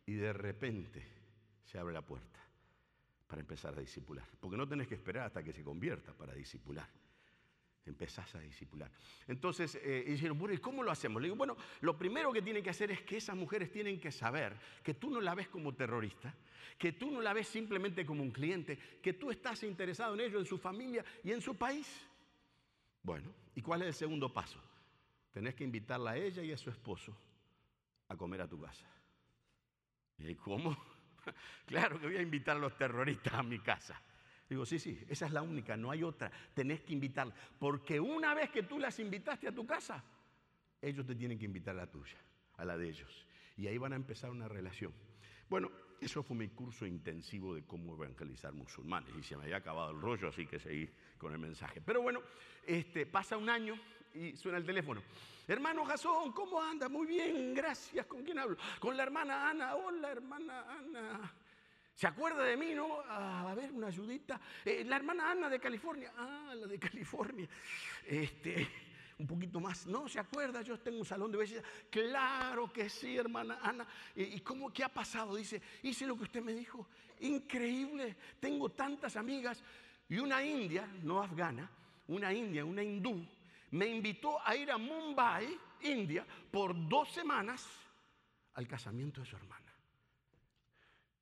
Y 0.06 0.14
de 0.14 0.32
repente 0.32 1.06
se 1.66 1.78
abre 1.78 1.94
la 1.94 2.02
puerta 2.02 2.34
para 3.28 3.42
empezar 3.42 3.74
a 3.78 3.80
discipular. 3.80 4.26
Porque 4.40 4.58
no 4.58 4.68
tenés 4.68 4.88
que 4.88 4.96
esperar 4.96 5.28
hasta 5.28 5.44
que 5.44 5.54
se 5.54 5.64
convierta 5.64 6.14
para 6.14 6.34
discipular. 6.34 6.88
Empezás 7.86 8.34
a 8.36 8.40
discipular. 8.40 8.90
Entonces, 9.28 9.76
eh, 9.76 10.06
dijeron, 10.08 10.40
bueno, 10.40 10.54
¿y 10.54 10.60
cómo 10.60 10.84
lo 10.84 10.92
hacemos? 10.92 11.22
Le 11.22 11.26
digo, 11.26 11.36
bueno, 11.36 11.58
lo 11.82 11.98
primero 11.98 12.32
que 12.32 12.42
tienen 12.42 12.64
que 12.64 12.70
hacer 12.70 12.92
es 12.92 13.02
que 13.02 13.18
esas 13.18 13.36
mujeres 13.36 13.72
tienen 13.72 14.00
que 14.00 14.12
saber 14.12 14.56
que 14.82 14.94
tú 14.94 15.10
no 15.10 15.20
la 15.20 15.36
ves 15.36 15.50
como 15.50 15.74
terrorista, 15.74 16.34
que 16.78 16.94
tú 16.94 17.12
no 17.12 17.22
la 17.22 17.34
ves 17.34 17.48
simplemente 17.48 18.06
como 18.06 18.24
un 18.24 18.32
cliente, 18.32 18.78
que 19.02 19.14
tú 19.14 19.32
estás 19.32 19.64
interesado 19.64 20.14
en 20.14 20.22
ellos, 20.22 20.42
en 20.42 20.46
su 20.48 20.58
familia 20.58 21.04
y 21.24 21.32
en 21.32 21.42
su 21.42 21.58
país. 21.58 22.08
Bueno, 23.02 23.34
¿y 23.54 23.62
cuál 23.62 23.82
es 23.82 23.90
el 23.90 23.94
segundo 23.94 24.32
paso? 24.32 24.62
Tenés 25.34 25.56
que 25.56 25.66
invitarla 25.66 26.12
a 26.12 26.18
ella 26.18 26.42
y 26.42 26.54
a 26.54 26.58
su 26.58 26.70
esposo 26.70 27.18
a 28.08 28.16
comer 28.16 28.42
a 28.42 28.48
tu 28.48 28.62
casa. 28.62 28.86
¿Y 30.20 30.36
cómo? 30.36 30.78
claro 31.66 32.00
que 32.00 32.08
voy 32.08 32.18
a 32.18 32.22
invitar 32.22 32.58
a 32.58 32.60
los 32.60 32.78
terroristas 32.78 33.34
a 33.34 33.44
mi 33.44 33.60
casa. 33.60 34.02
Digo, 34.50 34.66
sí, 34.66 34.78
sí, 34.78 35.00
esa 35.08 35.26
es 35.26 35.32
la 35.32 35.42
única, 35.42 35.78
no 35.78 35.90
hay 35.90 36.04
otra. 36.04 36.32
Tenés 36.54 36.82
que 36.82 36.94
invitarla. 36.94 37.34
Porque 37.58 38.00
una 38.00 38.34
vez 38.34 38.50
que 38.50 38.64
tú 38.64 38.78
las 38.78 39.00
invitaste 39.00 39.48
a 39.48 39.52
tu 39.52 39.66
casa, 39.66 40.04
ellos 40.82 41.06
te 41.06 41.16
tienen 41.16 41.40
que 41.40 41.46
invitar 41.46 41.76
a 41.76 41.80
la 41.80 41.88
tuya, 41.88 42.18
a 42.58 42.66
la 42.66 42.78
de 42.78 42.90
ellos. 42.90 43.26
Y 43.58 43.68
ahí 43.68 43.78
van 43.78 43.94
a 43.94 43.96
empezar 43.96 44.30
una 44.30 44.48
relación. 44.48 44.94
Bueno, 45.50 45.72
eso 46.02 46.22
fue 46.24 46.36
mi 46.36 46.50
curso 46.50 46.86
intensivo 46.86 47.56
de 47.56 47.64
cómo 47.64 47.94
evangelizar 47.94 48.54
musulmanes. 48.54 49.16
Y 49.18 49.24
se 49.24 49.38
me 49.38 49.44
había 49.44 49.58
acabado 49.58 49.92
el 49.92 50.02
rollo, 50.02 50.28
así 50.28 50.46
que 50.46 50.60
seguí 50.60 50.90
con 51.18 51.32
el 51.32 51.40
mensaje. 51.40 51.82
Pero 51.82 52.02
bueno, 52.02 52.22
este, 52.66 53.06
pasa 53.06 53.38
un 53.38 53.50
año 53.50 53.76
y 54.14 54.36
suena 54.36 54.58
el 54.58 54.66
teléfono. 54.66 55.02
Hermano 55.48 55.84
Jasón, 55.86 56.32
¿cómo 56.32 56.62
anda? 56.62 56.88
Muy 56.88 57.06
bien, 57.06 57.54
gracias. 57.54 58.06
¿Con 58.06 58.24
quién 58.24 58.40
hablo? 58.40 58.58
Con 58.80 58.96
la 58.96 59.04
hermana 59.04 59.50
Ana. 59.50 59.76
Hola, 59.76 60.12
hermana 60.12 60.66
Ana. 60.70 61.34
¿Se 61.96 62.08
acuerda 62.08 62.44
de 62.44 62.58
mí, 62.58 62.74
no? 62.74 63.02
Ah, 63.08 63.52
a 63.52 63.56
ver, 63.56 63.72
una 63.72 63.88
ayudita. 63.88 64.40
Eh, 64.64 64.84
la 64.86 64.96
hermana 64.96 65.32
Ana 65.32 65.50
de 65.50 65.60
California. 65.60 66.14
Ah, 66.18 66.54
la 66.56 66.66
de 66.66 66.80
California. 66.80 67.48
Este, 68.06 68.68
un 69.20 69.28
poquito 69.28 69.60
más. 69.60 69.86
No, 69.86 70.08
¿se 70.08 70.20
acuerda? 70.20 70.62
Yo 70.62 70.80
tengo 70.80 71.00
un 71.00 71.06
salón 71.06 71.32
de 71.32 71.38
belleza. 71.38 71.64
Claro 71.90 72.72
que 72.72 72.90
sí, 72.90 73.18
hermana 73.18 73.60
Ana. 73.62 73.86
¿Y 74.16 74.40
cómo, 74.40 74.72
qué 74.72 74.84
ha 74.84 74.90
pasado? 74.90 75.36
Dice, 75.36 75.62
hice 75.84 76.08
lo 76.08 76.16
que 76.16 76.24
usted 76.24 76.42
me 76.42 76.54
dijo. 76.54 76.88
Increíble. 77.20 78.16
Tengo 78.40 78.70
tantas 78.70 79.16
amigas. 79.18 79.62
Y 80.10 80.20
una 80.20 80.44
india, 80.44 80.88
no 81.02 81.22
afgana, 81.22 81.70
una 82.08 82.34
india, 82.34 82.66
una 82.66 82.84
hindú, 82.84 83.26
me 83.74 83.88
invitó 83.88 84.40
a 84.46 84.56
ir 84.56 84.70
a 84.70 84.78
Mumbai, 84.78 85.48
India, 85.82 86.26
por 86.52 86.76
dos 86.88 87.10
semanas 87.12 87.68
al 88.54 88.68
casamiento 88.68 89.22
de 89.22 89.26
su 89.26 89.36
hermana. 89.36 89.74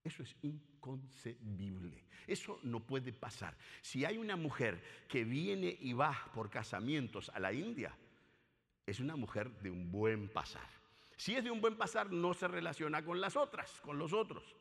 Eso 0.04 0.24
es 0.24 0.36
inconcebible. 0.42 2.04
Eso 2.28 2.60
no 2.64 2.82
puede 2.82 3.14
pasar. 3.14 3.56
Si 3.82 4.04
hay 4.04 4.18
una 4.18 4.36
mujer 4.36 4.84
que 5.08 5.24
viene 5.24 5.78
y 5.80 5.94
va 5.94 6.30
por 6.34 6.50
casamientos 6.50 7.30
a 7.30 7.40
la 7.40 7.54
India, 7.54 7.98
es 8.86 9.00
una 9.00 9.16
mujer 9.16 9.50
de 9.62 9.72
un 9.72 9.90
buen 9.90 10.28
pasar. 10.28 10.68
Si 11.16 11.34
es 11.34 11.46
de 11.46 11.52
un 11.52 11.62
buen 11.62 11.78
pasar, 11.78 12.12
no 12.12 12.34
se 12.34 12.50
relaciona 12.50 13.06
con 13.06 13.22
las 13.22 13.38
otras, 13.38 13.80
con 13.80 13.98
los 13.98 14.12
otros. 14.12 14.58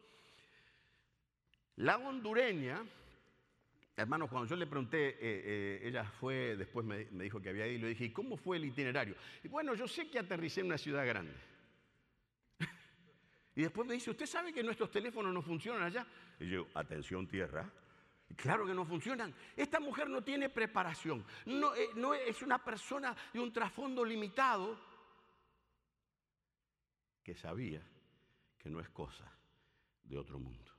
La 1.74 1.96
hondureña 1.96 2.84
Hermano, 3.96 4.28
cuando 4.28 4.48
yo 4.48 4.56
le 4.56 4.66
pregunté, 4.66 5.08
eh, 5.08 5.16
eh, 5.20 5.80
ella 5.84 6.04
fue, 6.04 6.56
después 6.56 6.86
me, 6.86 7.04
dijo 7.22 7.40
que 7.40 7.50
había 7.50 7.66
ido, 7.66 7.76
y 7.76 7.82
le 7.82 7.88
dije, 7.88 8.06
¿y 8.06 8.12
cómo 8.12 8.36
fue 8.36 8.56
el 8.56 8.64
itinerario? 8.64 9.14
Y 9.42 9.48
bueno, 9.48 9.74
yo 9.74 9.86
sé 9.86 10.10
que 10.10 10.18
aterricé 10.18 10.60
en 10.60 10.66
una 10.66 10.78
ciudad 10.78 11.06
grande. 11.06 11.34
y 13.56 13.62
después 13.62 13.86
me 13.86 13.94
dice, 13.94 14.10
¿usted 14.10 14.26
sabe 14.26 14.52
que 14.52 14.62
nuestros 14.62 14.90
teléfonos 14.90 15.34
no 15.34 15.42
funcionan 15.42 15.82
allá? 15.82 16.06
Y 16.38 16.48
yo, 16.48 16.66
atención 16.74 17.28
tierra. 17.28 17.70
claro 18.36 18.64
que 18.64 18.72
no 18.72 18.86
funcionan. 18.86 19.34
Esta 19.54 19.80
mujer 19.80 20.08
no 20.08 20.22
tiene 20.22 20.48
preparación. 20.48 21.24
No, 21.44 21.74
eh, 21.74 21.90
no 21.96 22.14
es 22.14 22.40
una 22.42 22.64
persona 22.64 23.14
de 23.32 23.40
un 23.40 23.52
trasfondo 23.52 24.04
limitado 24.04 24.78
que 27.22 27.34
sabía 27.34 27.82
que 28.58 28.70
no 28.70 28.80
es 28.80 28.88
cosa 28.88 29.30
de 30.04 30.16
otro 30.16 30.38
mundo. 30.38 30.69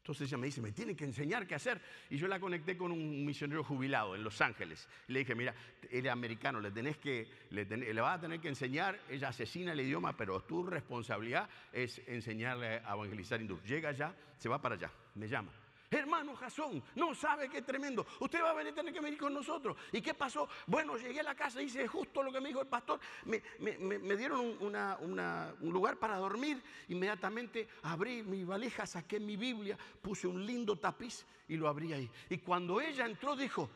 Entonces 0.00 0.28
ella 0.28 0.38
me 0.38 0.46
dice, 0.46 0.62
me 0.62 0.72
tiene 0.72 0.96
que 0.96 1.04
enseñar 1.04 1.46
qué 1.46 1.54
hacer. 1.54 1.80
Y 2.08 2.16
yo 2.16 2.26
la 2.26 2.40
conecté 2.40 2.76
con 2.76 2.90
un 2.90 3.24
misionero 3.24 3.62
jubilado 3.62 4.16
en 4.16 4.24
Los 4.24 4.40
Ángeles. 4.40 4.88
le 5.08 5.20
dije, 5.20 5.34
mira, 5.34 5.54
él 5.90 6.06
es 6.06 6.12
americano, 6.12 6.58
le, 6.58 6.70
tenés 6.70 6.96
que, 6.96 7.28
le, 7.50 7.64
le 7.64 8.00
vas 8.00 8.16
a 8.16 8.20
tener 8.20 8.40
que 8.40 8.48
enseñar, 8.48 8.98
ella 9.10 9.28
asesina 9.28 9.72
el 9.72 9.80
idioma, 9.80 10.16
pero 10.16 10.40
tu 10.42 10.64
responsabilidad 10.64 11.48
es 11.72 12.00
enseñarle 12.06 12.78
a 12.78 12.94
evangelizar 12.94 13.40
hindú. 13.40 13.60
Llega 13.62 13.90
allá, 13.90 14.14
se 14.38 14.48
va 14.48 14.60
para 14.60 14.74
allá, 14.76 14.90
me 15.14 15.28
llama. 15.28 15.52
Hermano 15.92 16.36
Jasón, 16.36 16.80
no 16.94 17.14
sabe 17.16 17.48
qué 17.48 17.62
tremendo. 17.62 18.06
Usted 18.20 18.40
va 18.40 18.50
a 18.50 18.54
venir, 18.54 18.72
tener 18.72 18.94
que 18.94 19.00
venir 19.00 19.18
con 19.18 19.34
nosotros. 19.34 19.76
¿Y 19.90 20.00
qué 20.00 20.14
pasó? 20.14 20.48
Bueno, 20.68 20.96
llegué 20.96 21.18
a 21.18 21.24
la 21.24 21.34
casa 21.34 21.60
y 21.60 21.64
hice 21.64 21.88
justo 21.88 22.22
lo 22.22 22.32
que 22.32 22.40
me 22.40 22.48
dijo 22.48 22.60
el 22.60 22.68
pastor. 22.68 23.00
Me, 23.24 24.16
dieron 24.16 24.56
un 24.60 25.72
lugar 25.72 25.96
para 25.96 26.16
dormir. 26.16 26.62
Inmediatamente 26.88 27.68
abrí 27.82 28.22
mi 28.22 28.44
valija, 28.44 28.86
saqué 28.86 29.18
mi 29.18 29.36
Biblia, 29.36 29.76
puse 30.00 30.28
un 30.28 30.46
lindo 30.46 30.78
tapiz 30.78 31.26
y 31.48 31.56
lo 31.56 31.66
abrí 31.66 31.92
ahí. 31.92 32.08
Y 32.28 32.38
cuando 32.38 32.80
ella 32.80 33.04
entró, 33.04 33.34
dijo: 33.34 33.68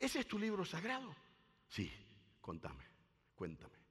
¿Ese 0.00 0.20
es 0.20 0.26
tu 0.26 0.38
libro 0.38 0.64
sagrado? 0.64 1.14
Sí, 1.68 1.92
contame, 2.40 2.84
cuéntame. 3.34 3.81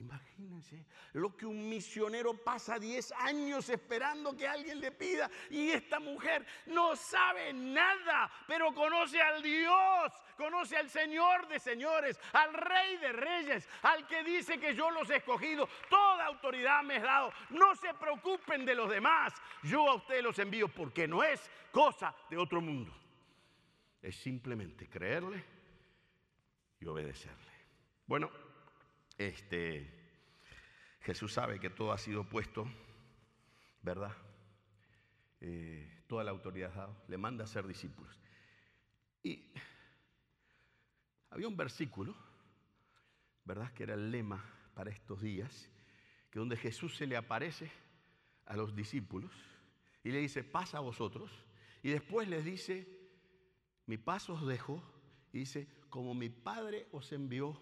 Imagínense 0.00 0.84
lo 1.12 1.36
que 1.36 1.46
un 1.46 1.68
misionero 1.68 2.34
pasa 2.34 2.78
10 2.78 3.12
años 3.12 3.68
esperando 3.68 4.36
que 4.36 4.46
alguien 4.46 4.80
le 4.80 4.90
pida 4.90 5.30
y 5.50 5.70
esta 5.70 6.00
mujer 6.00 6.44
no 6.66 6.96
sabe 6.96 7.52
nada, 7.52 8.30
pero 8.46 8.74
conoce 8.74 9.20
al 9.20 9.40
Dios, 9.40 10.12
conoce 10.36 10.76
al 10.76 10.90
Señor 10.90 11.46
de 11.46 11.60
señores, 11.60 12.18
al 12.32 12.52
Rey 12.52 12.96
de 12.96 13.12
reyes, 13.12 13.68
al 13.82 14.06
que 14.08 14.24
dice 14.24 14.58
que 14.58 14.74
yo 14.74 14.90
los 14.90 15.08
he 15.10 15.16
escogido, 15.16 15.68
toda 15.88 16.26
autoridad 16.26 16.82
me 16.82 16.96
he 16.96 17.00
dado, 17.00 17.32
no 17.50 17.76
se 17.76 17.94
preocupen 17.94 18.66
de 18.66 18.74
los 18.74 18.90
demás, 18.90 19.32
yo 19.62 19.88
a 19.88 19.94
ustedes 19.94 20.24
los 20.24 20.38
envío 20.40 20.66
porque 20.68 21.06
no 21.06 21.22
es 21.22 21.48
cosa 21.70 22.14
de 22.28 22.36
otro 22.36 22.60
mundo, 22.60 22.92
es 24.02 24.16
simplemente 24.16 24.88
creerle 24.88 25.44
y 26.80 26.86
obedecerle. 26.86 27.52
Bueno, 28.06 28.43
este, 29.18 29.90
Jesús 31.00 31.32
sabe 31.32 31.60
que 31.60 31.70
todo 31.70 31.92
ha 31.92 31.98
sido 31.98 32.28
puesto, 32.28 32.66
¿verdad? 33.82 34.16
Eh, 35.40 36.04
toda 36.06 36.24
la 36.24 36.30
autoridad 36.30 36.72
dado, 36.72 36.96
le 37.08 37.18
manda 37.18 37.44
a 37.44 37.46
ser 37.46 37.66
discípulos. 37.66 38.18
Y 39.22 39.52
había 41.30 41.48
un 41.48 41.56
versículo, 41.56 42.14
¿verdad? 43.44 43.72
Que 43.72 43.82
era 43.82 43.94
el 43.94 44.10
lema 44.10 44.44
para 44.74 44.90
estos 44.90 45.20
días, 45.20 45.70
que 46.30 46.38
donde 46.38 46.56
Jesús 46.56 46.96
se 46.96 47.06
le 47.06 47.16
aparece 47.16 47.70
a 48.46 48.56
los 48.56 48.74
discípulos 48.74 49.32
y 50.02 50.10
le 50.10 50.18
dice, 50.18 50.44
pasa 50.44 50.78
a 50.78 50.80
vosotros 50.82 51.30
Y 51.82 51.90
después 51.90 52.28
les 52.28 52.44
dice, 52.44 52.88
mi 53.86 53.98
paz 53.98 54.30
os 54.30 54.46
dejo, 54.46 54.82
y 55.32 55.40
dice, 55.40 55.68
como 55.90 56.14
mi 56.14 56.30
Padre 56.30 56.88
os 56.92 57.12
envió, 57.12 57.60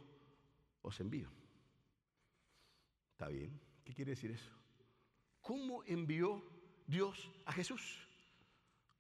os 0.81 1.01
envío. 1.01 1.29
¿Está 3.13 3.29
bien? 3.29 3.61
¿Qué 3.85 3.95
quiere 3.95 4.11
decir 4.11 4.31
eso? 4.31 4.51
¿Cómo 5.41 5.85
envió 5.85 6.43
Dios 6.87 7.31
a 7.47 7.53
Jesús? 7.53 7.99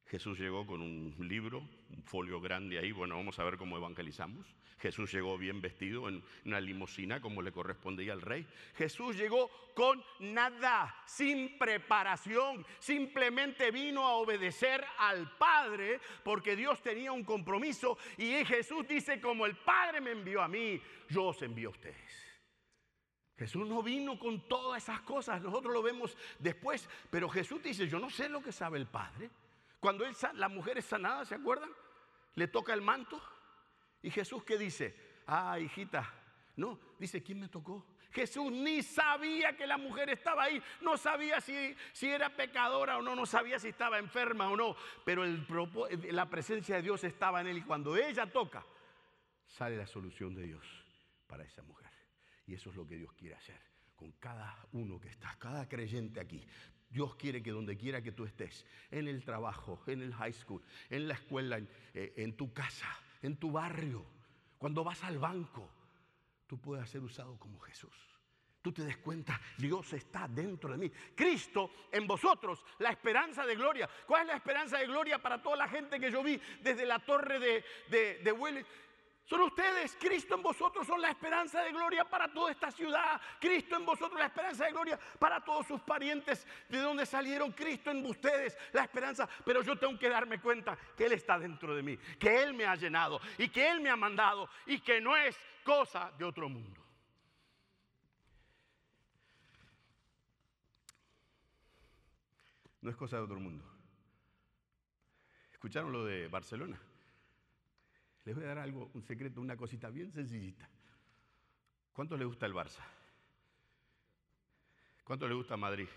Jesús 0.07 0.39
llegó 0.39 0.67
con 0.67 0.83
un 0.83 1.17
libro, 1.27 1.61
un 1.89 2.03
folio 2.05 2.41
grande 2.41 2.79
ahí, 2.79 2.93
bueno, 2.93 3.17
vamos 3.17 3.39
a 3.39 3.45
ver 3.45 3.57
cómo 3.57 3.79
evangelizamos. 3.79 4.55
Jesús 4.79 5.13
llegó 5.13 5.39
bien 5.39 5.61
vestido 5.61 6.09
en 6.09 6.23
una 6.45 6.61
limusina 6.61 7.21
como 7.21 7.41
le 7.41 7.53
correspondía 7.53 8.13
al 8.13 8.21
rey. 8.21 8.47
Jesús 8.75 9.17
llegó 9.17 9.49
con 9.75 10.05
nada, 10.19 10.95
sin 11.07 11.57
preparación, 11.57 12.67
simplemente 12.81 13.71
vino 13.71 14.05
a 14.07 14.17
obedecer 14.17 14.85
al 14.99 15.39
Padre 15.39 16.01
porque 16.25 16.57
Dios 16.57 16.83
tenía 16.83 17.13
un 17.13 17.25
compromiso 17.25 17.97
y 18.19 18.45
Jesús 18.45 18.87
dice, 18.87 19.21
como 19.21 19.47
el 19.47 19.57
Padre 19.57 20.01
me 20.01 20.11
envió 20.11 20.43
a 20.43 20.49
mí, 20.49 20.83
yo 21.09 21.27
os 21.27 21.41
envío 21.43 21.69
a 21.69 21.73
ustedes. 21.73 22.32
Jesús 23.43 23.67
no 23.67 23.83
vino 23.83 24.21
con 24.21 24.47
todas 24.47 24.81
esas 24.85 25.01
cosas, 25.01 25.43
nosotros 25.43 25.75
lo 25.75 25.83
vemos 25.83 26.17
después, 26.39 26.89
pero 27.11 27.29
Jesús 27.29 27.61
dice, 27.61 27.89
yo 27.89 27.99
no 27.99 28.09
sé 28.09 28.29
lo 28.29 28.41
que 28.41 28.53
sabe 28.53 28.79
el 28.79 28.87
Padre. 28.87 29.29
Cuando 29.81 30.07
él, 30.07 30.15
la 30.35 30.49
mujer 30.49 30.79
es 30.79 30.85
sanada, 30.85 31.25
¿se 31.25 31.35
acuerdan? 31.35 31.69
Le 32.37 32.47
toca 32.47 32.73
el 32.73 32.83
manto. 32.83 33.21
¿Y 34.01 34.13
Jesús 34.13 34.45
qué 34.45 34.57
dice? 34.57 34.95
Ah, 35.27 35.59
hijita. 35.59 36.09
No, 36.55 36.79
dice, 37.01 37.21
¿quién 37.21 37.41
me 37.41 37.49
tocó? 37.49 37.85
Jesús 38.13 38.53
ni 38.53 38.81
sabía 38.81 39.57
que 39.57 39.67
la 39.67 39.77
mujer 39.77 40.11
estaba 40.11 40.45
ahí, 40.45 40.63
no 40.81 40.97
sabía 40.97 41.41
si, 41.41 41.75
si 41.93 42.11
era 42.11 42.37
pecadora 42.37 42.99
o 42.99 43.03
no, 43.03 43.17
no 43.17 43.27
sabía 43.27 43.59
si 43.59 43.71
estaba 43.71 43.99
enferma 43.99 44.51
o 44.51 44.57
no, 44.57 44.77
pero 45.05 45.25
la 45.25 46.31
presencia 46.31 46.77
de 46.77 46.83
Dios 46.83 47.03
estaba 47.03 47.41
en 47.41 47.49
él 47.49 47.59
y 47.59 47.63
cuando 47.63 47.97
ella 47.97 48.27
toca, 48.27 48.65
sale 49.49 49.77
la 49.77 49.87
solución 49.89 50.33
de 50.33 50.43
Dios 50.45 50.65
para 51.27 51.43
esa 51.43 51.63
mujer. 51.63 51.92
Y 52.47 52.55
eso 52.55 52.71
es 52.71 52.77
lo 52.77 52.87
que 52.87 52.97
Dios 52.97 53.13
quiere 53.15 53.35
hacer 53.37 53.61
con 54.03 54.13
cada 54.13 54.57
uno 54.73 55.01
que 55.01 55.09
está, 55.09 55.37
cada 55.39 55.69
creyente 55.69 56.19
aquí. 56.19 56.45
Dios 56.91 57.15
quiere 57.15 57.43
que 57.43 57.53
donde 57.53 57.77
quiera 57.77 58.03
que 58.03 58.13
tú 58.13 58.25
estés, 58.25 58.67
en 58.91 59.07
el 59.07 59.25
trabajo, 59.25 59.81
en 59.87 60.03
el 60.03 60.13
high 60.15 60.33
school, 60.33 60.61
en 60.91 61.09
la 61.09 61.15
escuela, 61.15 61.57
en, 61.57 61.69
eh, 61.95 62.35
tu 62.37 62.53
casa, 62.53 62.89
en 63.23 63.37
tu 63.37 63.53
barrio, 63.53 64.05
cuando 64.59 64.85
vas 64.85 65.03
al 65.05 65.19
banco, 65.19 65.71
tú 66.47 66.61
puedas 66.61 66.91
ser 66.91 67.03
usado 67.03 67.39
como 67.39 67.61
Jesús. 67.61 67.95
Tú 68.61 68.73
te 68.73 68.85
des 68.85 68.99
cuenta, 68.99 69.41
Dios 69.59 69.93
está 69.93 70.29
dentro 70.29 70.71
de 70.71 70.79
mí. 70.79 70.91
Cristo 71.15 71.71
en 71.91 72.07
vosotros, 72.07 72.65
la 72.79 72.91
esperanza 72.91 73.45
de 73.47 73.57
gloria. 73.57 73.89
¿Cuál 74.07 74.23
es 74.23 74.27
la 74.29 74.37
esperanza 74.37 74.79
de 74.79 74.87
gloria 74.87 75.21
para 75.21 75.43
toda 75.43 75.57
la 75.57 75.69
gente 75.69 75.99
que 75.99 76.11
yo 76.11 76.23
vi 76.23 76.41
desde 76.61 76.87
la 76.87 76.99
torre 77.01 77.41
de, 77.41 77.65
de, 77.89 78.19
de 78.19 78.33
son 79.25 79.41
ustedes, 79.43 79.97
Cristo 80.01 80.35
en 80.35 80.43
vosotros 80.43 80.87
son 80.87 81.01
la 81.01 81.11
esperanza 81.11 81.63
de 81.63 81.71
gloria 81.71 82.05
para 82.05 82.33
toda 82.33 82.51
esta 82.51 82.71
ciudad. 82.71 83.21
Cristo 83.41 83.77
en 83.77 83.87
vosotros 83.87 84.19
la 84.19 84.27
esperanza 84.27 84.65
de 84.65 84.73
gloria 84.73 84.99
para 85.19 85.41
todos 85.43 85.67
sus 85.67 85.81
parientes 85.81 86.47
de 86.69 86.79
donde 86.79 87.07
salieron. 87.07 87.53
Cristo 87.53 87.91
en 87.91 88.05
ustedes 88.05 88.57
la 88.73 88.83
esperanza. 88.83 89.29
Pero 89.45 89.63
yo 89.63 89.79
tengo 89.79 89.99
que 89.99 90.09
darme 90.09 90.41
cuenta 90.41 90.77
que 90.97 91.07
Él 91.07 91.13
está 91.13 91.39
dentro 91.39 91.75
de 91.75 91.83
mí, 91.83 91.97
que 92.19 92.43
Él 92.43 92.53
me 92.53 92.67
ha 92.67 92.75
llenado 92.75 93.21
y 93.39 93.49
que 93.49 93.71
Él 93.71 93.81
me 93.81 93.91
ha 93.91 93.97
mandado 93.97 94.49
y 94.67 94.81
que 94.81 95.01
no 95.01 95.17
es 95.17 95.39
cosa 95.65 96.13
de 96.19 96.25
otro 96.25 96.49
mundo. 96.49 96.81
No 102.81 102.91
es 102.91 102.97
cosa 102.97 103.17
de 103.19 103.23
otro 103.23 103.39
mundo. 103.39 103.65
¿Escucharon 105.53 105.93
lo 105.93 106.05
de 106.05 106.27
Barcelona? 106.27 106.81
Les 108.25 108.35
voy 108.35 108.45
a 108.45 108.49
dar 108.49 108.59
algo, 108.59 108.91
un 108.95 109.03
secreto, 109.03 109.41
una 109.41 109.57
cosita 109.57 109.91
bien 109.91 110.13
sencillita. 110.13 110.69
¿Cuánto 111.93 112.17
le 112.17 112.25
gusta 112.25 112.47
el 112.47 112.55
Barça? 112.55 112.83
¿Cuánto 115.05 115.27
le 115.29 115.35
gusta 115.35 115.57
Madrid? 115.57 115.89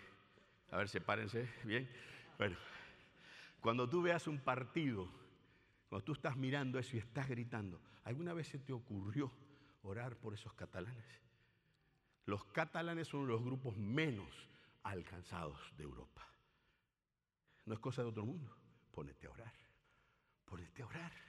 A 0.72 0.78
ver, 0.78 0.90
sepárense, 0.90 1.50
bien. 1.64 1.90
Bueno, 2.38 2.58
cuando 3.62 3.88
tú 3.88 4.02
veas 4.02 4.28
un 4.28 4.40
partido, 4.40 5.08
cuando 5.88 6.04
tú 6.04 6.14
estás 6.14 6.36
mirando 6.36 6.80
eso 6.80 6.96
y 6.96 7.00
estás 7.00 7.30
gritando, 7.30 7.80
¿alguna 8.04 8.34
vez 8.34 8.48
se 8.48 8.60
te 8.60 8.74
ocurrió 8.74 9.32
orar 9.84 10.18
por 10.18 10.34
esos 10.34 10.54
catalanes? 10.54 11.06
Los 12.26 12.44
catalanes 12.46 13.08
son 13.08 13.28
los 13.28 13.44
grupos 13.44 13.78
menos 13.78 14.50
alcanzados 14.84 15.60
de 15.78 15.84
Europa. 15.84 16.28
No 17.66 17.74
es 17.74 17.80
cosa 17.80 18.02
de 18.02 18.10
otro 18.10 18.26
mundo. 18.26 18.56
Pónete 18.92 19.28
a 19.28 19.32
orar. 19.32 19.54
Pónete 20.46 20.82
a 20.82 20.88
orar. 20.88 21.25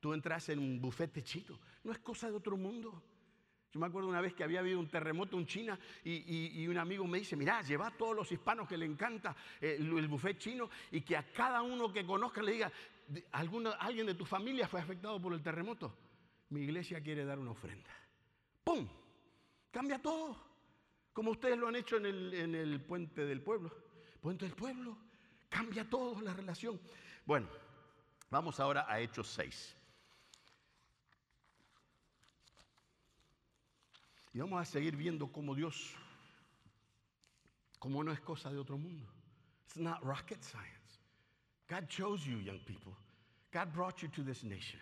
Tú 0.00 0.12
entras 0.12 0.48
en 0.48 0.58
un 0.58 0.80
bufete 0.80 1.22
chino, 1.22 1.58
no 1.82 1.92
es 1.92 1.98
cosa 1.98 2.30
de 2.30 2.36
otro 2.36 2.56
mundo. 2.56 3.02
Yo 3.70 3.80
me 3.80 3.86
acuerdo 3.86 4.08
una 4.08 4.20
vez 4.20 4.34
que 4.34 4.44
había 4.44 4.60
habido 4.60 4.78
un 4.78 4.88
terremoto 4.88 5.38
en 5.38 5.46
China 5.46 5.78
y, 6.02 6.66
un 6.66 6.78
amigo 6.78 7.06
me 7.06 7.18
dice, 7.18 7.36
mira, 7.36 7.60
lleva 7.60 7.88
a 7.88 7.90
todos 7.90 8.16
los 8.16 8.32
hispanos 8.32 8.66
que 8.66 8.78
le 8.78 8.86
encanta 8.86 9.36
eh, 9.60 9.76
el, 9.78 10.08
bufete 10.08 10.38
chino 10.38 10.70
y 10.90 11.02
que 11.02 11.16
a 11.16 11.32
cada 11.32 11.60
uno 11.60 11.92
que 11.92 12.06
conozca 12.06 12.42
le 12.42 12.52
diga, 12.52 12.72
alguien 13.80 14.06
de 14.06 14.14
tu 14.14 14.24
familia 14.24 14.66
fue 14.68 14.80
afectado 14.80 15.20
por 15.20 15.34
el 15.34 15.42
terremoto. 15.42 15.94
Mi 16.50 16.62
iglesia 16.62 17.02
quiere 17.02 17.26
dar 17.26 17.38
una 17.38 17.50
ofrenda. 17.50 17.90
¡Pum! 18.64 18.88
Cambia 19.70 20.00
todo. 20.00 20.36
Como 21.12 21.32
ustedes 21.32 21.58
lo 21.58 21.68
han 21.68 21.76
hecho 21.76 21.98
en 21.98 22.06
el, 22.06 22.34
en 22.34 22.54
el 22.54 22.80
puente 22.80 23.26
del 23.26 23.42
pueblo. 23.42 23.70
Puente 24.22 24.46
del 24.46 24.54
pueblo. 24.54 24.96
Cambia 25.50 25.88
todo 25.88 26.22
la 26.22 26.32
relación. 26.32 26.80
Bueno, 27.26 27.48
vamos 28.30 28.60
ahora 28.60 28.86
a 28.88 28.98
Hechos 29.00 29.28
6. 29.28 29.77
Vamos 34.38 34.60
a 34.60 34.64
seguir 34.64 34.96
viendo 34.96 35.26
cómo 35.32 35.54
Dios, 35.54 35.94
como 37.78 38.02
no 38.02 38.12
es 38.12 38.20
cosa 38.20 38.50
de 38.50 38.58
otro 38.58 38.78
mundo. 38.78 39.06
It's 39.66 39.76
not 39.76 40.04
rocket 40.04 40.42
science. 40.42 41.00
God 41.68 41.88
chose 41.88 42.26
you, 42.26 42.38
young 42.38 42.60
people. 42.64 42.94
God 43.50 43.72
brought 43.72 44.02
you 44.02 44.08
to 44.08 44.22
this 44.22 44.42
nation. 44.44 44.80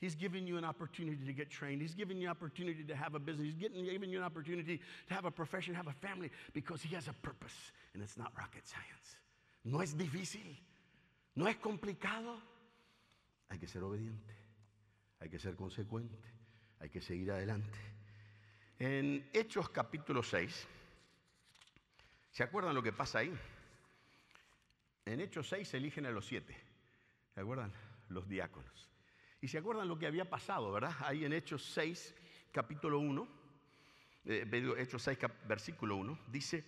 He's 0.00 0.16
given 0.16 0.46
you 0.46 0.58
an 0.58 0.64
opportunity 0.64 1.24
to 1.24 1.32
get 1.32 1.48
trained. 1.48 1.80
He's 1.80 1.94
given 1.94 2.18
you 2.18 2.26
an 2.26 2.32
opportunity 2.32 2.82
to 2.82 2.94
have 2.96 3.14
a 3.14 3.20
business. 3.20 3.46
He's 3.46 3.56
given, 3.56 3.84
given 3.84 4.10
you 4.10 4.18
an 4.18 4.24
opportunity 4.24 4.80
to 5.08 5.14
have 5.14 5.24
a 5.24 5.30
profession, 5.30 5.74
have 5.74 5.86
a 5.86 5.92
family, 5.92 6.30
because 6.52 6.82
He 6.82 6.94
has 6.96 7.06
a 7.06 7.12
purpose. 7.12 7.54
And 7.94 8.02
it's 8.02 8.18
not 8.18 8.32
rocket 8.36 8.66
science. 8.66 9.16
No 9.64 9.78
es 9.80 9.94
difícil. 9.94 10.56
No 11.36 11.46
es 11.46 11.54
complicado. 11.56 12.34
Hay 13.48 13.58
que 13.58 13.68
ser 13.68 13.82
obediente. 13.82 14.34
Hay 15.20 15.28
que 15.28 15.38
ser 15.38 15.54
consecuente. 15.54 16.18
Hay 16.80 16.88
que 16.88 17.00
seguir 17.00 17.30
adelante. 17.30 17.78
En 18.84 19.30
Hechos 19.32 19.68
capítulo 19.68 20.24
6, 20.24 20.66
¿se 22.32 22.42
acuerdan 22.42 22.74
lo 22.74 22.82
que 22.82 22.92
pasa 22.92 23.20
ahí? 23.20 23.32
En 25.04 25.20
Hechos 25.20 25.48
6 25.50 25.68
se 25.68 25.76
eligen 25.76 26.04
a 26.04 26.10
los 26.10 26.26
siete, 26.26 26.56
¿se 27.32 27.40
acuerdan? 27.40 27.72
Los 28.08 28.28
diáconos. 28.28 28.90
Y 29.40 29.46
se 29.46 29.58
acuerdan 29.58 29.86
lo 29.86 29.96
que 30.00 30.08
había 30.08 30.28
pasado, 30.28 30.72
¿verdad? 30.72 30.96
Ahí 30.98 31.24
en 31.24 31.32
Hechos 31.32 31.64
6, 31.74 32.12
capítulo 32.50 32.98
1, 32.98 33.28
eh, 34.24 34.74
Hechos 34.78 35.02
6, 35.02 35.16
versículo 35.46 35.94
1, 35.94 36.18
dice, 36.26 36.64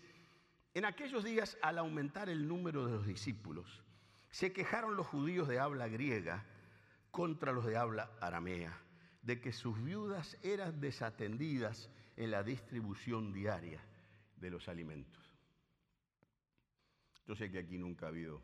en 0.73 0.85
aquellos 0.85 1.25
días 1.25 1.59
al 1.63 1.79
aumentar 1.79 2.29
el 2.29 2.47
número 2.47 2.87
de 2.87 2.93
los 2.93 3.07
discípulos, 3.09 3.83
se 4.31 4.53
quejaron 4.53 4.95
los 4.95 5.09
judíos 5.09 5.49
de 5.49 5.59
habla 5.59 5.89
griega 5.89 6.45
contra 7.11 7.51
los 7.51 7.67
de 7.67 7.77
habla 7.77 8.13
aramea, 8.21 8.79
de 9.23 9.41
que 9.41 9.53
sus 9.53 9.83
viudas 9.83 10.39
eran 10.45 10.81
desatendidas 10.81 11.91
en 12.17 12.31
la 12.31 12.43
distribución 12.43 13.33
diaria 13.33 13.81
de 14.37 14.51
los 14.51 14.69
alimentos. 14.69 15.23
Yo 17.27 17.35
sé 17.35 17.51
que 17.51 17.59
aquí 17.59 17.79
nunca 17.79 18.07
ha 18.07 18.09
habido 18.11 18.43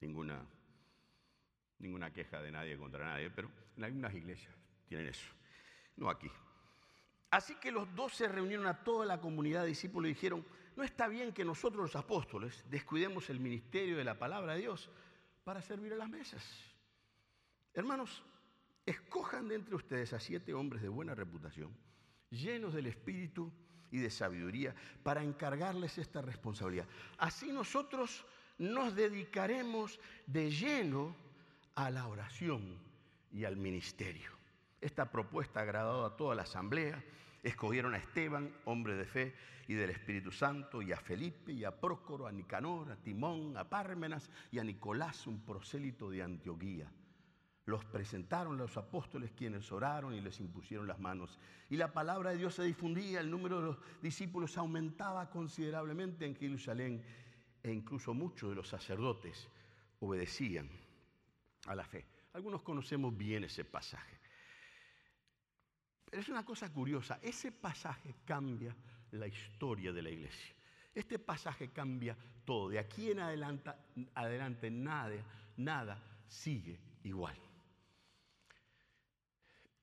ninguna, 0.00 0.44
ninguna 1.78 2.12
queja 2.12 2.40
de 2.40 2.50
nadie 2.50 2.76
contra 2.76 3.04
nadie, 3.04 3.30
pero 3.30 3.50
en 3.76 3.84
algunas 3.84 4.14
iglesias 4.14 4.54
tienen 4.86 5.08
eso, 5.08 5.28
no 5.96 6.08
aquí. 6.08 6.30
Así 7.30 7.56
que 7.56 7.70
los 7.70 7.92
dos 7.94 8.14
se 8.14 8.28
reunieron 8.28 8.66
a 8.66 8.82
toda 8.82 9.04
la 9.04 9.20
comunidad 9.20 9.62
de 9.62 9.68
discípulos 9.68 10.08
y 10.08 10.14
dijeron, 10.14 10.44
no 10.76 10.82
está 10.82 11.08
bien 11.08 11.32
que 11.32 11.44
nosotros 11.44 11.82
los 11.82 11.96
apóstoles 11.96 12.64
descuidemos 12.70 13.28
el 13.30 13.40
ministerio 13.40 13.96
de 13.96 14.04
la 14.04 14.18
palabra 14.18 14.54
de 14.54 14.60
Dios 14.60 14.90
para 15.44 15.60
servir 15.60 15.92
a 15.92 15.96
las 15.96 16.08
mesas. 16.08 16.44
Hermanos, 17.74 18.22
escojan 18.86 19.48
de 19.48 19.56
entre 19.56 19.74
ustedes 19.74 20.12
a 20.12 20.20
siete 20.20 20.54
hombres 20.54 20.82
de 20.82 20.88
buena 20.88 21.14
reputación 21.14 21.76
llenos 22.36 22.74
del 22.74 22.86
Espíritu 22.86 23.52
y 23.90 23.98
de 23.98 24.10
sabiduría, 24.10 24.74
para 25.02 25.22
encargarles 25.22 25.98
esta 25.98 26.20
responsabilidad. 26.20 26.86
Así 27.18 27.52
nosotros 27.52 28.24
nos 28.58 28.94
dedicaremos 28.94 30.00
de 30.26 30.50
lleno 30.50 31.14
a 31.74 31.90
la 31.90 32.06
oración 32.08 32.78
y 33.32 33.44
al 33.44 33.56
ministerio. 33.56 34.30
Esta 34.80 35.10
propuesta 35.10 35.60
ha 35.60 35.62
agradado 35.62 36.04
a 36.04 36.16
toda 36.16 36.34
la 36.34 36.42
asamblea. 36.42 37.02
Escogieron 37.42 37.94
a 37.94 37.98
Esteban, 37.98 38.54
hombre 38.64 38.94
de 38.94 39.04
fe 39.04 39.34
y 39.68 39.74
del 39.74 39.90
Espíritu 39.90 40.30
Santo, 40.30 40.80
y 40.82 40.92
a 40.92 40.96
Felipe, 40.96 41.52
y 41.52 41.64
a 41.64 41.78
Prócoro, 41.78 42.26
a 42.26 42.32
Nicanor, 42.32 42.92
a 42.92 42.96
Timón, 42.96 43.56
a 43.56 43.68
Pármenas 43.68 44.30
y 44.50 44.58
a 44.58 44.64
Nicolás, 44.64 45.26
un 45.26 45.40
prosélito 45.40 46.10
de 46.10 46.22
Antioquía. 46.22 46.90
Los 47.66 47.84
presentaron 47.84 48.56
los 48.56 48.76
apóstoles 48.76 49.32
quienes 49.32 49.70
oraron 49.72 50.14
y 50.14 50.20
les 50.20 50.38
impusieron 50.38 50.86
las 50.86 51.00
manos. 51.00 51.38
Y 51.68 51.76
la 51.76 51.92
palabra 51.92 52.30
de 52.30 52.38
Dios 52.38 52.54
se 52.54 52.62
difundía, 52.62 53.20
el 53.20 53.28
número 53.28 53.60
de 53.60 53.66
los 53.66 53.78
discípulos 54.00 54.56
aumentaba 54.56 55.28
considerablemente 55.28 56.24
en 56.24 56.36
Jerusalén 56.36 57.04
e 57.64 57.72
incluso 57.72 58.14
muchos 58.14 58.50
de 58.50 58.54
los 58.54 58.68
sacerdotes 58.68 59.48
obedecían 59.98 60.70
a 61.66 61.74
la 61.74 61.84
fe. 61.84 62.06
Algunos 62.34 62.62
conocemos 62.62 63.16
bien 63.16 63.42
ese 63.42 63.64
pasaje. 63.64 64.16
Pero 66.04 66.22
es 66.22 66.28
una 66.28 66.44
cosa 66.44 66.72
curiosa, 66.72 67.18
ese 67.20 67.50
pasaje 67.50 68.14
cambia 68.24 68.76
la 69.10 69.26
historia 69.26 69.92
de 69.92 70.02
la 70.02 70.10
iglesia. 70.10 70.54
Este 70.94 71.18
pasaje 71.18 71.72
cambia 71.72 72.16
todo. 72.44 72.68
De 72.68 72.78
aquí 72.78 73.10
en 73.10 73.18
adelante, 73.18 73.72
adelante 74.14 74.70
nada, 74.70 75.16
nada 75.56 76.00
sigue 76.28 76.78
igual. 77.02 77.36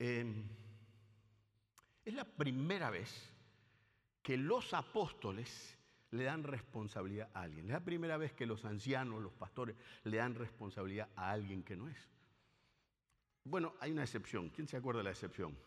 Em, 0.05 0.43
es 2.03 2.13
la 2.13 2.25
primera 2.25 2.89
vez 2.89 3.31
que 4.21 4.35
los 4.35 4.73
apóstoles 4.73 5.77
le 6.11 6.25
dan 6.25 6.43
responsabilidad 6.43 7.29
a 7.33 7.43
alguien. 7.43 7.67
Es 7.67 7.71
la 7.71 7.85
primera 7.85 8.17
vez 8.17 8.33
que 8.33 8.45
los 8.45 8.65
ancianos, 8.65 9.21
los 9.21 9.31
pastores, 9.31 9.77
le 10.03 10.17
dan 10.17 10.35
responsabilidad 10.35 11.07
a 11.15 11.31
alguien 11.31 11.63
que 11.63 11.77
no 11.77 11.87
es. 11.87 11.95
Bueno, 13.45 13.75
hay 13.79 13.93
una 13.93 14.03
excepción. 14.03 14.49
¿Quién 14.49 14.67
se 14.67 14.75
acuerda 14.75 14.97
de 14.97 15.05
la 15.05 15.11
excepción? 15.11 15.57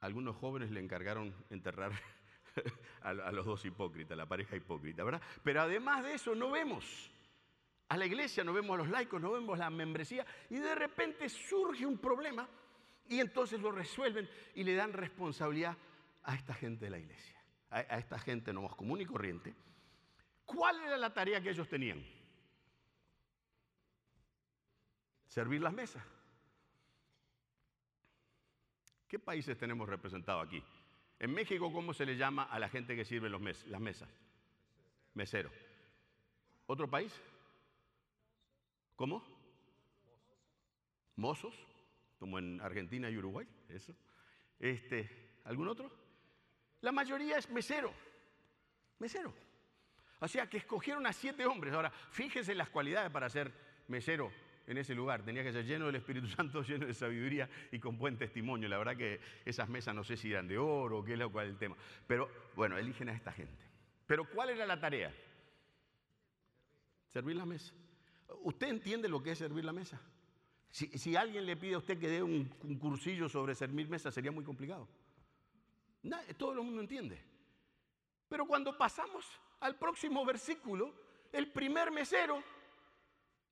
Algunos 0.00 0.34
jóvenes 0.34 0.72
le 0.72 0.80
encargaron 0.80 1.32
enterrar 1.50 1.92
a, 3.02 3.30
los 3.30 3.46
dos 3.46 3.64
hipócritas, 3.64 4.18
la 4.18 4.26
pareja 4.26 4.56
hipócrita, 4.56 5.04
¿verdad? 5.04 5.22
Pero 5.44 5.62
además 5.62 6.02
de 6.02 6.14
eso 6.14 6.34
no 6.34 6.50
vemos 6.50 7.12
a 7.90 7.96
la 7.96 8.06
iglesia, 8.06 8.42
no 8.42 8.52
vemos 8.52 8.74
a 8.74 8.78
los 8.78 8.88
laicos, 8.90 9.22
no 9.22 9.30
vemos 9.30 9.56
la 9.56 9.70
membresía 9.70 10.26
y 10.50 10.56
de 10.56 10.74
repente 10.74 11.28
surge 11.28 11.86
un 11.86 11.98
problema 11.98 12.48
y 13.08 13.20
entonces 13.20 13.60
lo 13.60 13.72
resuelven 13.72 14.28
y 14.54 14.64
le 14.64 14.74
dan 14.74 14.92
responsabilidad 14.92 15.76
a 16.24 16.34
esta 16.34 16.54
gente 16.54 16.84
de 16.84 16.90
la 16.90 16.98
iglesia, 16.98 17.36
a, 17.70 17.80
esta 17.80 18.18
gente 18.18 18.52
no 18.52 18.62
más 18.62 18.74
común 18.74 19.00
y 19.00 19.06
corriente. 19.06 19.54
¿Cuál 20.44 20.80
era 20.80 20.96
la 20.96 21.12
tarea 21.12 21.40
que 21.40 21.50
ellos 21.50 21.68
tenían? 21.68 22.04
Servir 25.26 25.60
las 25.60 25.72
mesas. 25.72 26.02
¿Qué 29.06 29.18
países 29.18 29.56
tenemos 29.56 29.88
representados 29.88 30.46
aquí? 30.46 30.62
En 31.18 31.32
México, 31.32 31.72
¿cómo 31.72 31.94
se 31.94 32.04
le 32.04 32.16
llama 32.16 32.44
a 32.44 32.58
la 32.58 32.68
gente 32.68 32.94
que 32.94 33.04
sirve 33.04 33.30
las 33.30 33.80
mesas? 33.80 34.08
Mesero. 35.14 35.50
¿Otro 36.66 36.88
país? 36.88 37.18
¿Cómo? 38.96 39.24
Mozos, 41.16 41.54
como 42.18 42.38
en 42.38 42.60
Argentina 42.60 43.08
y 43.10 43.16
Uruguay, 43.16 43.46
eso. 43.68 43.94
Este, 44.58 45.40
¿Algún 45.44 45.68
otro? 45.68 45.90
La 46.80 46.92
mayoría 46.92 47.38
es 47.38 47.48
mesero. 47.50 47.92
Mesero. 48.98 49.32
O 50.20 50.28
sea 50.28 50.48
que 50.48 50.58
escogieron 50.58 51.06
a 51.06 51.12
siete 51.12 51.46
hombres. 51.46 51.72
Ahora, 51.74 51.90
fíjense 51.90 52.54
las 52.54 52.68
cualidades 52.68 53.10
para 53.10 53.28
ser 53.30 53.52
mesero 53.86 54.32
en 54.66 54.78
ese 54.78 54.94
lugar. 54.94 55.24
Tenía 55.24 55.42
que 55.42 55.52
ser 55.52 55.64
lleno 55.64 55.86
del 55.86 55.96
Espíritu 55.96 56.26
Santo, 56.36 56.62
lleno 56.62 56.86
de 56.86 56.94
sabiduría 56.94 57.48
y 57.70 57.78
con 57.78 57.98
buen 57.98 58.16
testimonio. 58.16 58.68
La 58.68 58.78
verdad 58.78 58.96
que 58.96 59.20
esas 59.44 59.68
mesas 59.68 59.94
no 59.94 60.04
sé 60.04 60.16
si 60.16 60.32
eran 60.32 60.48
de 60.48 60.58
oro 60.58 61.04
qué 61.04 61.12
es 61.12 61.18
lo 61.18 61.30
cual 61.30 61.46
el 61.46 61.56
tema. 61.56 61.76
Pero 62.06 62.28
bueno, 62.56 62.76
eligen 62.76 63.08
a 63.08 63.12
esta 63.12 63.32
gente. 63.32 63.64
Pero 64.06 64.28
¿cuál 64.28 64.50
era 64.50 64.66
la 64.66 64.80
tarea? 64.80 65.14
Servir 67.08 67.36
la 67.36 67.46
mesa. 67.46 67.72
¿Usted 68.42 68.68
entiende 68.68 69.08
lo 69.08 69.22
que 69.22 69.32
es 69.32 69.38
servir 69.38 69.64
la 69.64 69.72
mesa? 69.72 70.00
Si, 70.70 71.16
alguien 71.16 71.46
le 71.46 71.56
pide 71.56 71.74
a 71.74 71.78
usted 71.78 71.98
que 71.98 72.08
dé 72.08 72.22
un, 72.22 72.44
cursillo 72.78 73.28
sobre 73.28 73.54
servir 73.54 73.88
mesa, 73.88 74.10
sería 74.10 74.30
muy 74.30 74.44
complicado. 74.44 74.88
todo 76.36 76.52
el 76.52 76.58
mundo 76.58 76.80
entiende. 76.80 77.20
Pero 78.28 78.46
cuando 78.46 78.76
pasamos 78.76 79.26
al 79.60 79.76
próximo 79.76 80.24
versículo, 80.24 80.94
el 81.32 81.50
primer 81.50 81.90
mesero 81.90 82.42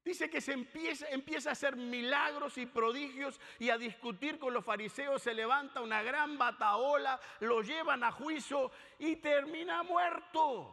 Dice 0.07 0.31
que 0.31 0.41
se 0.41 0.53
empieza, 0.53 1.09
empieza 1.09 1.49
a 1.49 1.53
hacer 1.53 1.75
milagros 1.75 2.59
y 2.59 2.67
prodigios 2.67 3.41
y 3.59 3.71
a 3.71 3.77
discutir 3.77 4.39
con 4.39 4.55
los 4.55 4.65
fariseos, 4.65 5.21
se 5.21 5.35
levanta 5.35 5.81
una 5.81 6.01
gran 6.01 6.39
bataola, 6.39 7.21
lo 7.41 7.61
llevan 7.61 8.05
a 8.05 8.13
juicio 8.13 8.71
y 9.01 9.17
termina 9.17 9.83
muerto. 9.83 10.73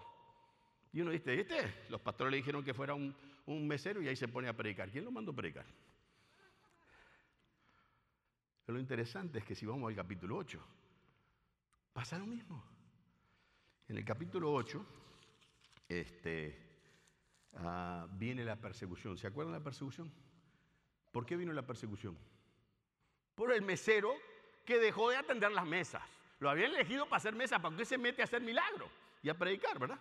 Y 0.94 1.02
uno 1.02 1.10
dice, 1.10 1.36
¿viste? 1.36 1.86
Los 1.90 2.00
pastores 2.00 2.30
le 2.30 2.38
dijeron 2.38 2.64
que 2.64 2.76
fuera 2.76 2.94
un, 2.94 3.16
un 3.48 3.68
mesero 3.68 4.04
y 4.04 4.08
ahí 4.08 4.16
se 4.16 4.28
pone 4.28 4.48
a 4.50 4.54
predicar. 4.54 4.92
¿Quién 4.92 5.04
lo 5.04 5.10
mandó 5.10 5.32
a 5.32 5.36
predicar? 5.36 5.66
Pero 8.66 8.76
lo 8.76 8.80
interesante 8.80 9.40
es 9.40 9.46
que 9.46 9.56
si 9.56 9.66
vamos 9.66 9.90
al 9.90 9.96
capítulo 9.96 10.38
8, 10.38 10.60
pasa 11.94 12.18
lo 12.18 12.26
mismo. 12.26 12.64
En 13.88 13.98
el 13.98 14.06
capítulo 14.06 14.54
8, 14.54 14.86
este, 15.90 16.64
Ah, 17.56 18.08
viene 18.12 18.44
la 18.44 18.56
persecución. 18.56 19.18
¿Se 19.18 19.28
acuerdan 19.28 19.54
de 19.54 19.60
la 19.60 19.64
persecución? 19.64 20.12
¿Por 21.12 21.26
qué 21.26 21.36
vino 21.36 21.54
la 21.54 21.66
persecución? 21.66 22.18
Por 23.36 23.54
el 23.54 23.62
mesero 23.62 24.14
que 24.66 24.80
dejó 24.80 25.10
de 25.10 25.18
atender 25.18 25.52
las 25.52 25.66
mesas. 25.66 26.02
Lo 26.40 26.50
habían 26.50 26.72
elegido 26.72 27.06
para 27.06 27.18
hacer 27.18 27.36
mesas, 27.36 27.60
¿para 27.62 27.76
qué 27.76 27.86
se 27.86 27.98
mete 27.98 28.22
a 28.22 28.26
hacer 28.26 28.42
milagro 28.42 28.90
y 29.22 29.30
a 29.30 29.38
predicar, 29.38 29.80
verdad? 29.80 30.00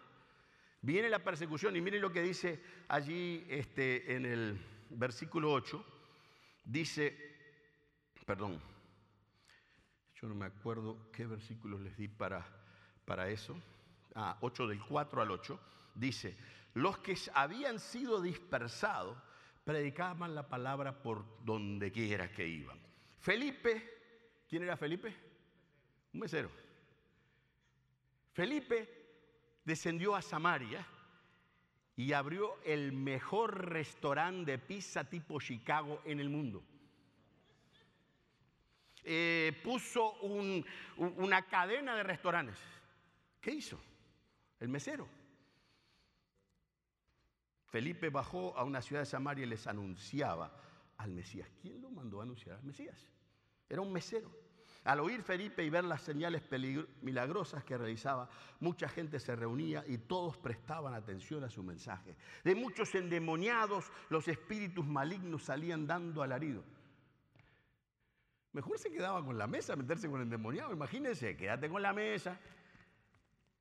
Viene 0.81 1.09
la 1.09 1.23
persecución 1.23 1.77
y 1.77 1.81
miren 1.81 2.01
lo 2.01 2.11
que 2.11 2.23
dice 2.23 2.61
allí 2.89 3.47
este, 3.49 4.15
en 4.15 4.27
el 4.27 4.59
versículo 4.91 5.53
8. 5.53 5.85
Dice, 6.65 7.32
perdón, 8.33 8.59
yo 10.15 10.27
no 10.27 10.35
me 10.35 10.47
acuerdo 10.47 11.11
qué 11.13 11.27
versículos 11.27 11.83
les 11.83 11.95
di 11.99 12.09
para, 12.09 12.43
para 13.05 13.29
eso. 13.29 13.55
Ah, 14.15 14.39
8 14.41 14.69
del 14.69 14.83
4 14.83 15.21
al 15.21 15.31
8. 15.33 15.61
Dice, 15.95 16.35
los 16.73 16.97
que 16.97 17.15
habían 17.35 17.79
sido 17.79 18.23
dispersados 18.23 19.19
predicaban 19.65 20.35
la 20.35 20.49
palabra 20.49 21.03
por 21.03 21.45
donde 21.45 21.93
quiera 21.93 22.33
que 22.33 22.49
iban. 22.49 22.79
Felipe, 23.19 24.45
¿quién 24.49 24.63
era 24.63 24.79
Felipe? 24.79 25.15
Un 26.15 26.21
mesero. 26.21 26.51
Felipe 28.33 28.89
descendió 29.63 30.17
a 30.17 30.23
Samaria 30.23 30.87
y 31.97 32.15
abrió 32.15 32.59
el 32.65 32.93
mejor 32.93 33.69
restaurante 33.69 34.53
de 34.53 34.59
pizza 34.59 35.05
tipo 35.05 35.39
Chicago 35.39 36.01
en 36.07 36.19
el 36.19 36.31
mundo. 36.31 36.65
Eh, 39.05 39.61
puso 39.65 40.15
una 40.97 41.43
cadena 41.47 41.97
de 41.97 42.03
restaurantes. 42.03 42.57
¿Qué 43.41 43.51
hizo? 43.51 43.81
El 44.61 44.69
mesero 44.69 45.09
Felipe 47.73 48.11
bajó 48.11 48.55
a 48.55 48.65
una 48.65 48.83
ciudad 48.83 49.01
de 49.01 49.07
Samaria 49.07 49.47
y 49.47 49.49
les 49.49 49.67
anunciaba 49.67 50.53
al 50.99 51.11
Mesías. 51.11 51.49
¿Quién 51.63 51.81
lo 51.81 51.91
mandó 51.91 52.21
a 52.21 52.25
anunciar 52.25 52.57
al 52.59 52.65
Mesías? 52.65 53.09
Era 53.67 53.81
un 53.81 53.91
mesero. 53.91 54.31
Al 54.85 55.01
oír 55.01 55.23
Felipe 55.23 55.65
y 55.65 55.71
ver 55.71 55.85
las 55.85 56.03
señales 56.03 56.43
milagrosas 57.01 57.65
que 57.65 57.79
realizaba, 57.79 58.29
mucha 58.61 58.91
gente 58.91 59.19
se 59.19 59.35
reunía 59.35 59.85
y 59.87 59.97
todos 59.97 60.37
prestaban 60.37 60.93
atención 60.93 61.45
a 61.45 61.49
su 61.49 61.63
mensaje. 61.63 62.15
De 62.45 62.55
muchos 62.55 62.95
endemoniados, 62.95 63.91
los 64.11 64.29
espíritus 64.29 64.87
malignos 64.87 65.45
salían 65.45 65.87
dando 65.87 66.23
alarido. 66.23 66.63
Mejor 68.53 68.79
se 68.79 68.91
quedaba 68.91 69.25
con 69.25 69.39
la 69.39 69.47
mesa, 69.47 69.77
meterse 69.77 70.09
con 70.09 70.21
el 70.21 70.25
endemoniado. 70.25 70.73
Imagínense, 70.73 71.37
quédate 71.37 71.69
con 71.69 71.81
la 71.81 71.93
mesa, 71.93 72.39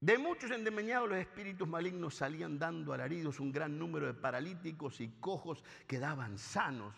de 0.01 0.17
muchos 0.17 0.49
endemoniados 0.49 1.07
los 1.07 1.19
espíritus 1.19 1.67
malignos 1.67 2.15
salían 2.15 2.57
dando 2.57 2.91
alaridos, 2.91 3.39
un 3.39 3.51
gran 3.51 3.77
número 3.77 4.07
de 4.07 4.15
paralíticos 4.15 4.99
y 4.99 5.09
cojos 5.19 5.63
quedaban 5.85 6.39
sanos 6.39 6.95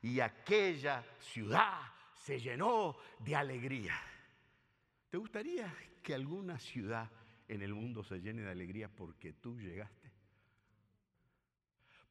y 0.00 0.20
aquella 0.20 1.04
ciudad 1.20 1.82
se 2.14 2.40
llenó 2.40 2.96
de 3.18 3.36
alegría. 3.36 4.00
¿Te 5.10 5.18
gustaría 5.18 5.70
que 6.02 6.14
alguna 6.14 6.58
ciudad 6.58 7.10
en 7.46 7.60
el 7.60 7.74
mundo 7.74 8.02
se 8.02 8.22
llene 8.22 8.40
de 8.40 8.50
alegría 8.52 8.88
porque 8.88 9.34
tú 9.34 9.60
llegaste? 9.60 10.10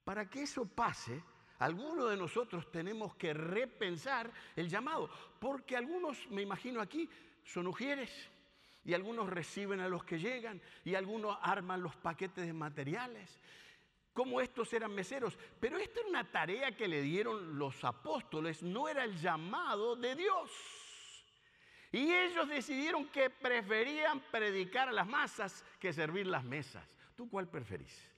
Para 0.03 0.29
que 0.29 0.43
eso 0.43 0.67
pase, 0.67 1.23
algunos 1.59 2.09
de 2.09 2.17
nosotros 2.17 2.69
tenemos 2.71 3.15
que 3.15 3.33
repensar 3.33 4.29
el 4.55 4.69
llamado, 4.69 5.09
porque 5.39 5.77
algunos, 5.77 6.29
me 6.29 6.41
imagino 6.41 6.81
aquí, 6.81 7.09
son 7.43 7.67
ujieres 7.67 8.29
y 8.83 8.93
algunos 8.93 9.29
reciben 9.29 9.79
a 9.79 9.89
los 9.89 10.03
que 10.03 10.19
llegan 10.19 10.61
y 10.83 10.95
algunos 10.95 11.37
arman 11.41 11.81
los 11.81 11.95
paquetes 11.95 12.45
de 12.45 12.53
materiales. 12.53 13.39
Como 14.13 14.39
estos 14.39 14.71
eran 14.73 14.93
meseros. 14.93 15.37
Pero 15.59 15.77
esta 15.77 15.99
era 15.99 16.09
una 16.09 16.31
tarea 16.31 16.71
que 16.71 16.87
le 16.87 17.01
dieron 17.01 17.57
los 17.57 17.83
apóstoles, 17.83 18.63
no 18.63 18.87
era 18.87 19.03
el 19.03 19.19
llamado 19.19 19.95
de 19.95 20.15
Dios. 20.15 20.51
Y 21.91 22.13
ellos 22.13 22.47
decidieron 22.47 23.07
que 23.07 23.29
preferían 23.29 24.21
predicar 24.31 24.89
a 24.89 24.93
las 24.93 25.07
masas 25.07 25.65
que 25.79 25.91
servir 25.91 26.27
las 26.27 26.43
mesas. 26.43 26.85
¿Tú 27.15 27.29
cuál 27.29 27.47
preferís? 27.47 28.14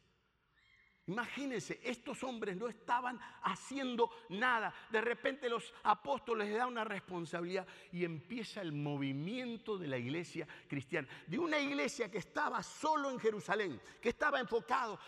Imagínense, 1.08 1.80
estos 1.84 2.22
hombres 2.24 2.58
no 2.58 2.68
estaban 2.68 3.18
haciendo 3.44 4.12
nada. 4.30 4.74
De 4.92 5.00
repente 5.00 5.50
los 5.50 5.74
apóstoles 5.84 6.50
les 6.50 6.58
dan 6.58 6.68
una 6.68 6.84
responsabilidad 6.84 7.66
y 7.94 8.04
empieza 8.04 8.62
el 8.62 8.74
movimiento 8.74 9.78
de 9.78 9.88
la 9.88 9.98
iglesia 9.98 10.46
cristiana. 10.68 11.08
De 11.26 11.40
una 11.40 11.60
iglesia 11.60 12.12
que 12.12 12.18
estaba 12.18 12.62
solo 12.62 13.10
en 13.10 13.20
Jerusalén, 13.20 13.82
que 14.02 14.10
estaba 14.10 14.42
enfocado. 14.42 15.00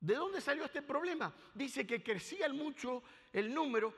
¿De 0.00 0.14
dónde 0.14 0.40
salió 0.40 0.64
este 0.64 0.80
problema? 0.80 1.34
Dice 1.54 1.86
que 1.86 2.02
crecía 2.02 2.50
mucho 2.50 3.02
el 3.30 3.52
número 3.52 3.92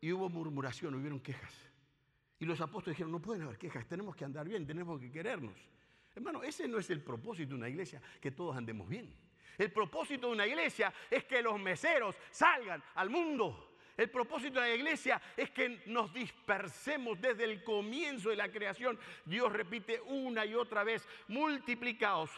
y 0.00 0.10
hubo 0.10 0.30
murmuración, 0.30 0.94
hubieron 0.94 1.20
quejas. 1.20 1.52
Y 2.38 2.46
los 2.46 2.58
apóstoles 2.62 2.96
dijeron, 2.96 3.12
no 3.12 3.20
pueden 3.20 3.42
haber 3.42 3.58
quejas, 3.58 3.86
tenemos 3.86 4.16
que 4.16 4.24
andar 4.24 4.48
bien, 4.48 4.66
tenemos 4.66 4.98
que 4.98 5.12
querernos. 5.12 5.58
Hermano, 6.14 6.42
ese 6.42 6.66
no 6.66 6.78
es 6.78 6.88
el 6.88 7.02
propósito 7.02 7.50
de 7.50 7.56
una 7.56 7.68
iglesia, 7.68 8.00
que 8.22 8.30
todos 8.30 8.56
andemos 8.56 8.88
bien. 8.88 9.14
El 9.60 9.70
propósito 9.70 10.28
de 10.28 10.32
una 10.32 10.46
iglesia 10.46 10.90
es 11.10 11.24
que 11.24 11.42
los 11.42 11.60
meseros 11.60 12.16
salgan 12.30 12.82
al 12.94 13.10
mundo. 13.10 13.74
El 13.94 14.08
propósito 14.08 14.58
de 14.58 14.70
la 14.70 14.74
iglesia 14.74 15.20
es 15.36 15.50
que 15.50 15.82
nos 15.84 16.10
dispersemos 16.14 17.20
desde 17.20 17.44
el 17.44 17.62
comienzo 17.62 18.30
de 18.30 18.36
la 18.36 18.50
creación. 18.50 18.98
Dios 19.26 19.52
repite 19.52 20.00
una 20.00 20.46
y 20.46 20.54
otra 20.54 20.82
vez, 20.82 21.06
multiplicaos, 21.28 22.30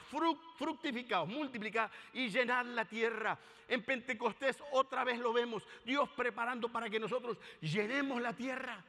fructificaos, 0.58 1.28
multiplicados 1.28 1.92
y 2.12 2.28
llenad 2.28 2.66
la 2.66 2.86
tierra. 2.86 3.38
En 3.68 3.84
Pentecostés 3.84 4.60
otra 4.72 5.04
vez 5.04 5.20
lo 5.20 5.32
vemos, 5.32 5.64
Dios 5.84 6.08
preparando 6.16 6.72
para 6.72 6.90
que 6.90 6.98
nosotros 6.98 7.38
llenemos 7.60 8.20
la 8.20 8.32
tierra. 8.32 8.84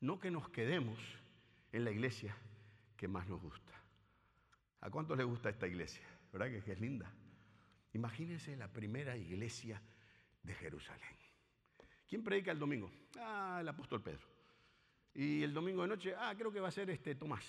No 0.00 0.18
que 0.18 0.32
nos 0.32 0.48
quedemos 0.48 0.98
en 1.70 1.84
la 1.84 1.92
iglesia 1.92 2.36
que 2.96 3.06
más 3.06 3.28
nos 3.28 3.40
gusta. 3.40 3.72
¿A 4.80 4.90
cuántos 4.90 5.16
les 5.16 5.26
gusta 5.26 5.48
esta 5.48 5.68
iglesia? 5.68 6.04
¿Verdad 6.32 6.48
que 6.48 6.72
es 6.72 6.80
linda? 6.80 7.08
Imagínense 7.92 8.56
la 8.56 8.68
primera 8.68 9.16
iglesia 9.16 9.80
de 10.42 10.54
Jerusalén. 10.54 11.16
¿Quién 12.08 12.22
predica 12.22 12.50
el 12.50 12.58
domingo? 12.58 12.90
Ah, 13.18 13.58
el 13.60 13.68
apóstol 13.68 14.02
Pedro. 14.02 14.26
Y 15.14 15.42
el 15.42 15.52
domingo 15.52 15.82
de 15.82 15.88
noche, 15.88 16.14
ah, 16.16 16.34
creo 16.36 16.52
que 16.52 16.60
va 16.60 16.68
a 16.68 16.72
ser 16.72 16.88
este 16.90 17.14
Tomás. 17.14 17.44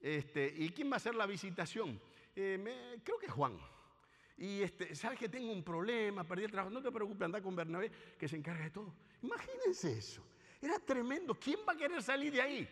Este, 0.00 0.54
¿Y 0.56 0.70
quién 0.70 0.90
va 0.90 0.94
a 0.94 0.96
hacer 0.96 1.14
la 1.14 1.26
visitación? 1.26 2.00
Eh, 2.34 3.00
creo 3.02 3.18
que 3.18 3.28
Juan. 3.28 3.58
Y 4.36 4.62
este, 4.62 4.94
sabes 4.94 5.18
que 5.18 5.28
tengo 5.28 5.50
un 5.50 5.64
problema, 5.64 6.22
perdí 6.22 6.44
el 6.44 6.50
trabajo. 6.52 6.70
No 6.72 6.80
te 6.80 6.92
preocupes, 6.92 7.22
anda 7.22 7.42
con 7.42 7.56
Bernabé, 7.56 7.90
que 8.16 8.28
se 8.28 8.36
encarga 8.36 8.64
de 8.64 8.70
todo. 8.70 8.94
Imagínense 9.22 9.98
eso. 9.98 10.24
Era 10.60 10.78
tremendo. 10.78 11.34
¿Quién 11.34 11.60
va 11.68 11.72
a 11.72 11.76
querer 11.76 12.00
salir 12.02 12.32
de 12.32 12.40
ahí? 12.40 12.68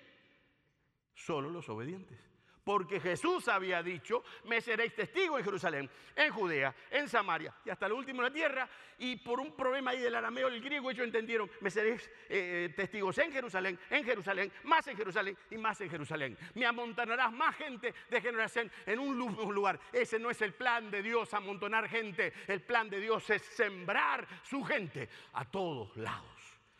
Solo 1.15 1.51
los 1.51 1.69
obedientes. 1.69 2.19
Porque 2.67 2.99
Jesús 2.99 3.47
había 3.47 3.81
dicho, 3.81 4.25
me 4.47 4.61
seréis 4.61 4.93
testigos 4.93 5.39
en 5.39 5.45
Jerusalén, 5.45 5.91
en 6.17 6.33
Judea, 6.33 6.75
en 6.91 7.09
Samaria 7.09 7.55
y 7.65 7.71
hasta 7.71 7.89
lo 7.89 7.95
último 7.95 8.23
en 8.23 8.25
la 8.25 8.33
tierra. 8.33 8.69
Y 8.99 9.15
por 9.15 9.39
un 9.39 9.55
problema 9.55 9.93
ahí 9.93 10.01
del 10.01 10.17
arameo 10.17 10.49
el 10.49 10.61
griego 10.61 10.91
ellos 10.91 11.07
entendieron, 11.07 11.49
me 11.61 11.71
seréis 11.71 12.11
eh, 12.29 12.73
testigos 12.75 13.17
en 13.19 13.31
Jerusalén, 13.31 13.79
en 13.89 14.05
Jerusalén, 14.05 14.51
más 14.65 14.85
en 14.89 14.97
Jerusalén 14.97 15.39
y 15.49 15.57
más 15.59 15.81
en 15.81 15.89
Jerusalén. 15.89 16.37
Me 16.55 16.67
amontonarás 16.67 17.33
más 17.33 17.55
gente 17.55 17.95
de 18.11 18.21
generación 18.21 18.69
en 18.85 18.99
un 18.99 19.17
lugar. 19.17 19.79
Ese 19.93 20.19
no 20.19 20.29
es 20.29 20.43
el 20.43 20.53
plan 20.53 20.91
de 20.91 21.05
Dios, 21.05 21.33
amontonar 21.35 21.89
gente. 21.89 22.33
El 22.49 22.63
plan 22.63 22.91
de 22.91 22.99
Dios 22.99 23.31
es 23.31 23.43
sembrar 23.43 24.27
su 24.43 24.65
gente 24.65 25.09
a 25.35 25.45
todos 25.45 25.97
lados 25.97 26.36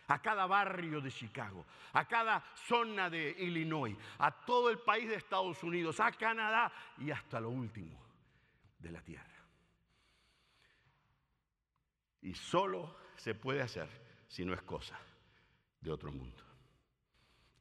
a 0.09 0.21
cada 0.21 0.47
barrio 0.47 1.01
de 1.01 1.11
Chicago, 1.11 1.67
a 1.93 2.07
cada 2.07 2.45
zona 2.55 3.11
de 3.11 3.35
Illinois, 3.39 3.97
a 4.19 4.31
todo 4.31 4.71
el 4.71 4.79
país 4.79 5.09
de 5.09 5.17
Estados 5.17 5.63
Unidos, 5.63 6.01
a 6.01 6.13
Canadá 6.13 6.73
y 6.99 7.11
hasta 7.11 7.41
lo 7.41 7.51
último 7.51 7.99
de 8.79 8.93
la 8.93 9.01
tierra. 9.01 9.25
Y 12.23 12.35
solo 12.35 12.97
se 13.17 13.35
puede 13.35 13.63
hacer 13.63 13.89
si 14.29 14.45
no 14.45 14.53
es 14.55 14.63
cosa 14.63 14.99
de 15.81 15.91
otro 15.91 16.11
mundo. 16.11 16.43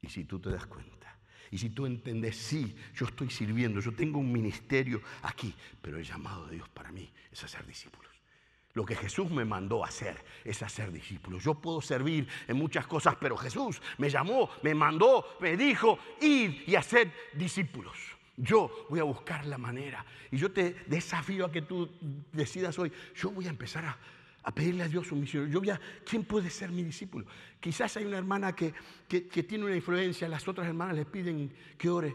Y 0.02 0.10
si 0.10 0.26
tú 0.26 0.39
te 0.39 0.50
das 0.50 0.66
cuenta, 0.66 1.16
y 1.52 1.58
si 1.58 1.70
tú 1.70 1.86
entiendes, 1.86 2.36
sí, 2.36 2.76
yo 2.93 3.06
estoy 3.06 3.30
sirviendo, 3.30 3.80
yo 3.80 3.93
tengo 3.93 4.20
un 4.20 4.32
ministerio 4.32 5.02
aquí, 5.24 5.54
pero 5.82 5.98
el 5.98 6.04
llamado 6.04 6.48
de 6.48 6.56
Dios 6.56 6.70
para 6.70 6.91
mí 6.91 7.12
es 7.32 7.43
hacer 7.43 7.66
discípulos. 7.66 8.14
Lo 8.76 8.86
que 8.86 8.95
Jesús 8.95 9.32
me 9.32 9.45
mandó 9.45 9.84
a 9.84 9.88
hacer 9.88 10.21
es 10.43 10.61
hacer 10.61 10.91
discípulos. 10.91 11.41
Yo 11.41 11.55
puedo 11.55 11.82
servir 11.82 12.28
en 12.45 12.57
muchas 12.57 12.86
cosas, 12.86 13.15
pero 13.19 13.38
Jesús 13.38 13.82
me 13.97 14.09
llamó, 14.09 14.49
me 14.63 14.76
mandó, 14.76 15.26
me 15.39 15.55
dijo, 15.55 15.97
ir 16.19 16.61
y 16.67 16.76
hacer 16.76 17.09
discípulos. 17.34 17.97
Yo 18.36 18.86
voy 18.89 18.99
a 18.99 19.03
buscar 19.03 19.45
la 19.45 19.57
manera. 19.57 20.05
Y 20.30 20.36
yo 20.36 20.51
te 20.51 20.76
desafío 20.88 21.45
a 21.45 21.51
que 21.51 21.61
tú 21.61 21.89
decidas 22.34 22.78
hoy, 22.78 22.91
yo 23.15 23.32
voy 23.32 23.47
a 23.47 23.49
empezar 23.49 23.86
a, 23.86 24.51
pedirle 24.51 24.84
a 24.84 24.89
Dios 24.89 25.07
su 25.07 25.15
misión. 25.15 25.49
Yo 25.49 25.61
voy 25.61 25.69
a, 25.69 25.80
¿quién 26.05 26.26
puede 26.26 26.49
ser 26.49 26.69
mi 26.69 26.84
discípulo? 26.84 27.26
Quizás 27.61 27.95
hay 27.95 28.03
una 28.03 28.17
hermana 28.17 28.53
que, 28.53 28.73
que 29.07 29.43
tiene 29.43 29.63
una 29.63 29.76
influencia, 29.76 30.28
las 30.28 30.45
otras 30.49 30.67
hermanas 30.67 30.97
le 30.97 31.05
piden 31.05 31.49
que 31.78 31.89
ore. 31.89 32.13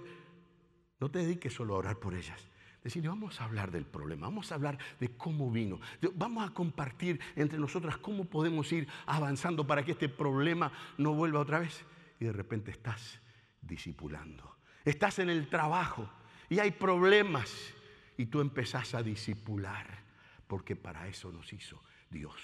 No 1.01 1.11
te 1.11 1.21
dediques 1.21 1.55
solo 1.55 1.75
a 1.75 1.79
orar 1.79 1.99
por 1.99 2.15
ellas 2.15 2.50
decir, 2.83 3.07
vamos 3.07 3.41
a 3.41 3.45
hablar 3.45 3.71
del 3.71 3.85
problema, 3.85 4.27
vamos 4.27 4.51
a 4.53 4.55
hablar 4.55 4.79
de 4.99 5.09
cómo 5.17 5.51
vino, 5.51 5.81
vamos 6.15 6.49
a 6.49 6.55
compartir 6.55 7.21
entre 7.37 7.59
nosotras 7.59 7.99
cómo 7.99 8.25
podemos 8.25 8.73
ir 8.73 8.89
avanzando 9.07 9.67
para 9.67 9.85
que 9.85 9.93
este 9.93 10.09
problema 10.09 10.73
no 10.99 11.15
vuelva 11.15 11.41
otra 11.41 11.59
vez. 11.59 11.85
Y 12.19 12.25
de 12.25 12.33
repente 12.33 12.71
estás 12.71 13.21
discipulando, 13.61 14.57
estás 14.85 15.19
en 15.19 15.31
el 15.31 15.49
trabajo 15.49 16.09
y 16.49 16.59
hay 16.59 16.71
problemas 16.71 17.75
y 18.17 18.27
tú 18.27 18.41
empezás 18.41 18.95
a 18.95 19.03
discipular, 19.03 19.87
porque 20.47 20.77
para 20.77 21.09
eso 21.09 21.33
nos 21.33 21.53
hizo 21.53 21.83
Dios. 22.11 22.41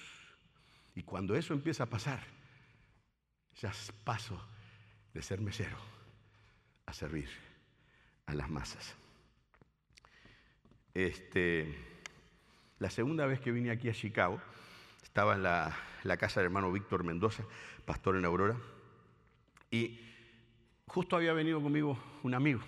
Y 0.95 1.03
cuando 1.03 1.37
eso 1.37 1.53
empieza 1.53 1.84
a 1.84 1.91
pasar, 1.91 2.20
ya 3.61 3.72
paso 4.05 4.41
de 5.12 5.22
ser 5.22 5.41
mesero 5.41 5.76
a 6.87 6.93
servir 6.93 7.28
a 8.26 8.34
las 8.34 8.49
masas. 8.49 8.95
Este, 10.97 11.74
la 12.78 12.88
segunda 12.88 13.26
vez 13.26 13.38
que 13.38 13.53
vine 13.53 13.70
aquí 13.70 13.90
a 13.90 13.92
Chicago, 13.92 14.40
estaba 15.03 15.34
en 15.34 15.42
la, 15.42 16.16
casa 16.18 16.40
del 16.40 16.47
hermano 16.47 16.72
Víctor 16.72 17.05
Mendoza, 17.05 17.44
pastor 17.84 18.16
en 18.16 18.24
Aurora, 18.24 18.57
y 19.70 20.01
justo 20.86 21.14
había 21.14 21.34
venido 21.34 21.61
conmigo 21.61 21.99
un 22.22 22.32
amigo 22.32 22.62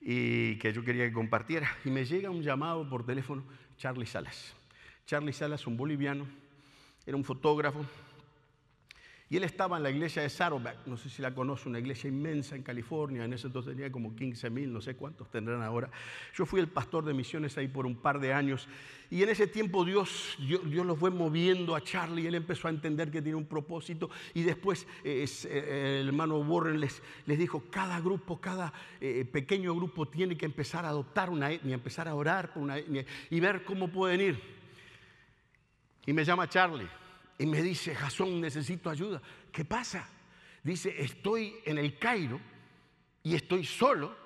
y 0.00 0.58
que 0.60 0.72
yo 0.72 0.84
quería 0.84 1.08
que 1.08 1.12
compartiera, 1.12 1.76
y 1.84 1.90
me 1.90 2.04
llega 2.04 2.30
un 2.30 2.40
llamado 2.40 2.88
por 2.88 3.04
teléfono, 3.04 3.42
Charlie 3.78 4.06
Salas. 4.06 4.54
Charlie 5.04 5.32
Salas, 5.32 5.66
un 5.66 5.76
boliviano, 5.76 6.28
era 7.04 7.16
un 7.16 7.24
fotógrafo, 7.24 7.84
él 9.36 9.44
estaba 9.44 9.78
en 9.78 9.82
la 9.82 9.90
iglesia 9.90 10.22
de 10.22 10.28
Saddleback, 10.28 10.86
no 10.86 10.96
sé 10.96 11.08
si 11.08 11.22
la 11.22 11.34
conoce, 11.34 11.68
una 11.68 11.78
iglesia 11.78 12.08
inmensa 12.08 12.56
en 12.56 12.62
California, 12.62 13.24
en 13.24 13.32
ese 13.32 13.46
entonces 13.46 13.74
tenía 13.74 13.90
como 13.90 14.14
15 14.14 14.50
mil, 14.50 14.72
no 14.72 14.80
sé 14.80 14.96
cuántos 14.96 15.30
tendrán 15.30 15.62
ahora. 15.62 15.90
Yo 16.34 16.44
fui 16.44 16.60
el 16.60 16.68
pastor 16.68 17.04
de 17.04 17.14
misiones 17.14 17.56
ahí 17.56 17.68
por 17.68 17.86
un 17.86 17.96
par 17.96 18.20
de 18.20 18.32
años. 18.32 18.68
Y 19.10 19.22
en 19.22 19.28
ese 19.30 19.46
tiempo 19.46 19.84
Dios, 19.84 20.36
Dios, 20.38 20.86
lo 20.86 20.94
fue 20.96 21.10
moviendo 21.10 21.74
a 21.74 21.80
Charlie, 21.80 22.26
él 22.26 22.34
empezó 22.34 22.68
a 22.68 22.70
entender 22.70 23.10
que 23.10 23.22
tiene 23.22 23.36
un 23.36 23.46
propósito. 23.46 24.10
Y 24.34 24.42
después 24.42 24.86
eh, 25.04 25.24
eh, 25.44 25.98
el 26.00 26.08
hermano 26.08 26.38
Warren 26.38 26.80
les, 26.80 27.02
les 27.26 27.38
dijo, 27.38 27.64
cada 27.70 28.00
grupo, 28.00 28.40
cada 28.40 28.72
eh, 29.00 29.24
pequeño 29.24 29.74
grupo 29.74 30.06
tiene 30.06 30.36
que 30.36 30.44
empezar 30.44 30.84
a 30.84 30.88
adoptar 30.88 31.30
una 31.30 31.50
etnia, 31.50 31.74
empezar 31.74 32.08
a 32.08 32.14
orar 32.14 32.52
por 32.52 32.62
una 32.62 32.76
etnia 32.76 33.06
y 33.30 33.40
ver 33.40 33.64
cómo 33.64 33.88
pueden 33.88 34.20
ir. 34.20 34.40
Y 36.06 36.12
me 36.12 36.24
llama 36.24 36.48
Charlie 36.48 37.03
y 37.38 37.46
me 37.46 37.62
dice, 37.62 37.94
Jasón, 37.94 38.40
necesito 38.40 38.90
ayuda. 38.90 39.20
¿Qué 39.50 39.64
pasa? 39.64 40.08
Dice, 40.62 40.94
estoy 41.02 41.56
en 41.64 41.78
el 41.78 41.98
Cairo 41.98 42.40
y 43.22 43.34
estoy 43.34 43.64
solo 43.64 44.16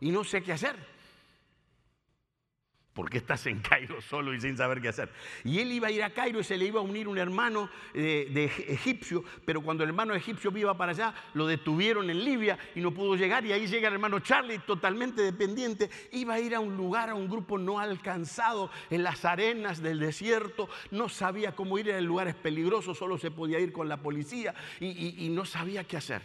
y 0.00 0.10
no 0.10 0.24
sé 0.24 0.42
qué 0.42 0.52
hacer 0.52 0.97
porque 2.98 3.18
estás 3.18 3.46
en 3.46 3.60
Cairo 3.60 4.00
solo 4.02 4.34
y 4.34 4.40
sin 4.40 4.56
saber 4.56 4.80
qué 4.80 4.88
hacer. 4.88 5.08
Y 5.44 5.60
él 5.60 5.70
iba 5.70 5.86
a 5.86 5.90
ir 5.92 6.02
a 6.02 6.10
Cairo 6.10 6.40
y 6.40 6.42
se 6.42 6.58
le 6.58 6.64
iba 6.64 6.80
a 6.80 6.82
unir 6.82 7.06
un 7.06 7.16
hermano 7.16 7.70
de, 7.94 8.46
egipcio, 8.66 9.22
pero 9.44 9.62
cuando 9.62 9.84
el 9.84 9.90
hermano 9.90 10.16
egipcio 10.16 10.50
iba 10.58 10.76
para 10.76 10.90
allá, 10.90 11.14
lo 11.34 11.46
detuvieron 11.46 12.10
en 12.10 12.24
Libia 12.24 12.58
y 12.74 12.80
no 12.80 12.92
pudo 12.92 13.14
llegar. 13.14 13.46
Y 13.46 13.52
ahí 13.52 13.68
llega 13.68 13.86
el 13.86 13.94
hermano 13.94 14.18
Charlie, 14.18 14.58
totalmente 14.58 15.22
dependiente. 15.22 15.88
Iba 16.10 16.34
a 16.34 16.40
ir 16.40 16.56
a 16.56 16.58
un 16.58 16.76
lugar, 16.76 17.10
a 17.10 17.14
un 17.14 17.28
grupo 17.28 17.56
no 17.56 17.78
alcanzado, 17.78 18.68
en 18.90 19.04
las 19.04 19.24
arenas 19.24 19.80
del 19.80 20.00
desierto. 20.00 20.68
No 20.90 21.08
sabía 21.08 21.54
cómo 21.54 21.78
ir 21.78 21.90
en 21.90 22.04
lugares 22.04 22.34
peligrosos, 22.34 22.98
solo 22.98 23.16
se 23.16 23.30
podía 23.30 23.60
ir 23.60 23.70
con 23.70 23.88
la 23.88 23.98
policía 23.98 24.56
y, 24.80 25.24
y 25.24 25.28
no 25.28 25.44
sabía 25.44 25.84
qué 25.84 25.98
hacer. 25.98 26.22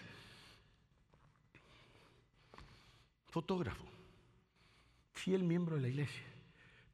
Fotógrafo, 3.30 3.86
fiel 5.12 5.44
miembro 5.44 5.76
de 5.76 5.84
la 5.84 5.88
iglesia 5.90 6.33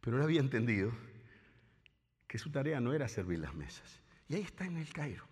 pero 0.02 0.18
no 0.18 0.24
había 0.24 0.39
entendido 0.39 0.91
que 2.28 2.38
su 2.38 2.52
tarea 2.52 2.80
no 2.80 2.93
era 2.93 3.08
servir 3.08 3.39
las 3.39 3.54
mesas. 3.54 4.02
Y 4.28 4.36
ahí 4.36 4.41
está 4.41 4.66
en 4.66 4.78
el 4.78 4.91
Cairo. 4.93 5.26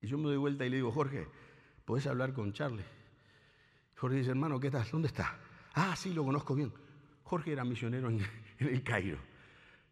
Y 0.00 0.08
yo 0.08 0.18
me 0.18 0.24
doy 0.24 0.36
vuelta 0.36 0.66
y 0.66 0.70
le 0.70 0.76
digo, 0.76 0.90
Jorge, 0.90 1.28
¿podés 1.84 2.06
hablar 2.06 2.32
con 2.32 2.52
Charlie? 2.52 2.84
Jorge 3.96 4.18
dice, 4.18 4.30
hermano, 4.30 4.58
¿qué 4.58 4.70
tal? 4.70 4.86
¿Dónde 4.90 5.08
está? 5.08 5.38
Ah, 5.74 5.94
sí, 5.94 6.12
lo 6.12 6.24
conozco 6.24 6.54
bien. 6.54 6.72
Jorge 7.22 7.52
era 7.52 7.64
misionero 7.64 8.08
en, 8.08 8.20
en 8.58 8.68
el 8.68 8.82
Cairo. 8.82 9.18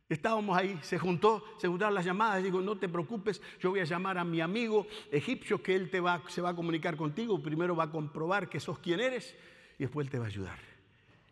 Estábamos 0.09 0.57
ahí, 0.57 0.79
se 0.83 0.99
juntó, 0.99 1.45
se 1.59 1.69
juntaron 1.69 1.95
las 1.95 2.05
llamadas, 2.05 2.43
digo, 2.43 2.63
no 2.63 2.79
te 2.79 2.89
preocupes, 2.89 3.43
yo 3.61 3.71
voy 3.71 3.81
a 3.81 3.85
llamar 3.85 4.17
a 4.17 4.25
mi 4.25 4.41
amigo 4.41 4.87
egipcio 5.13 5.63
que 5.63 5.75
él 5.75 5.91
te 5.91 6.01
va, 6.01 6.23
se 6.29 6.41
va 6.41 6.51
a 6.51 6.57
comunicar 6.57 6.97
contigo, 6.97 7.43
primero 7.43 7.77
va 7.77 7.85
a 7.85 7.91
comprobar 7.91 8.49
que 8.49 8.59
sos 8.59 8.79
quien 8.79 9.01
eres 9.01 9.37
y 9.79 9.83
después 9.83 10.07
él 10.07 10.11
te 10.11 10.19
va 10.19 10.25
a 10.25 10.29
ayudar. 10.29 10.68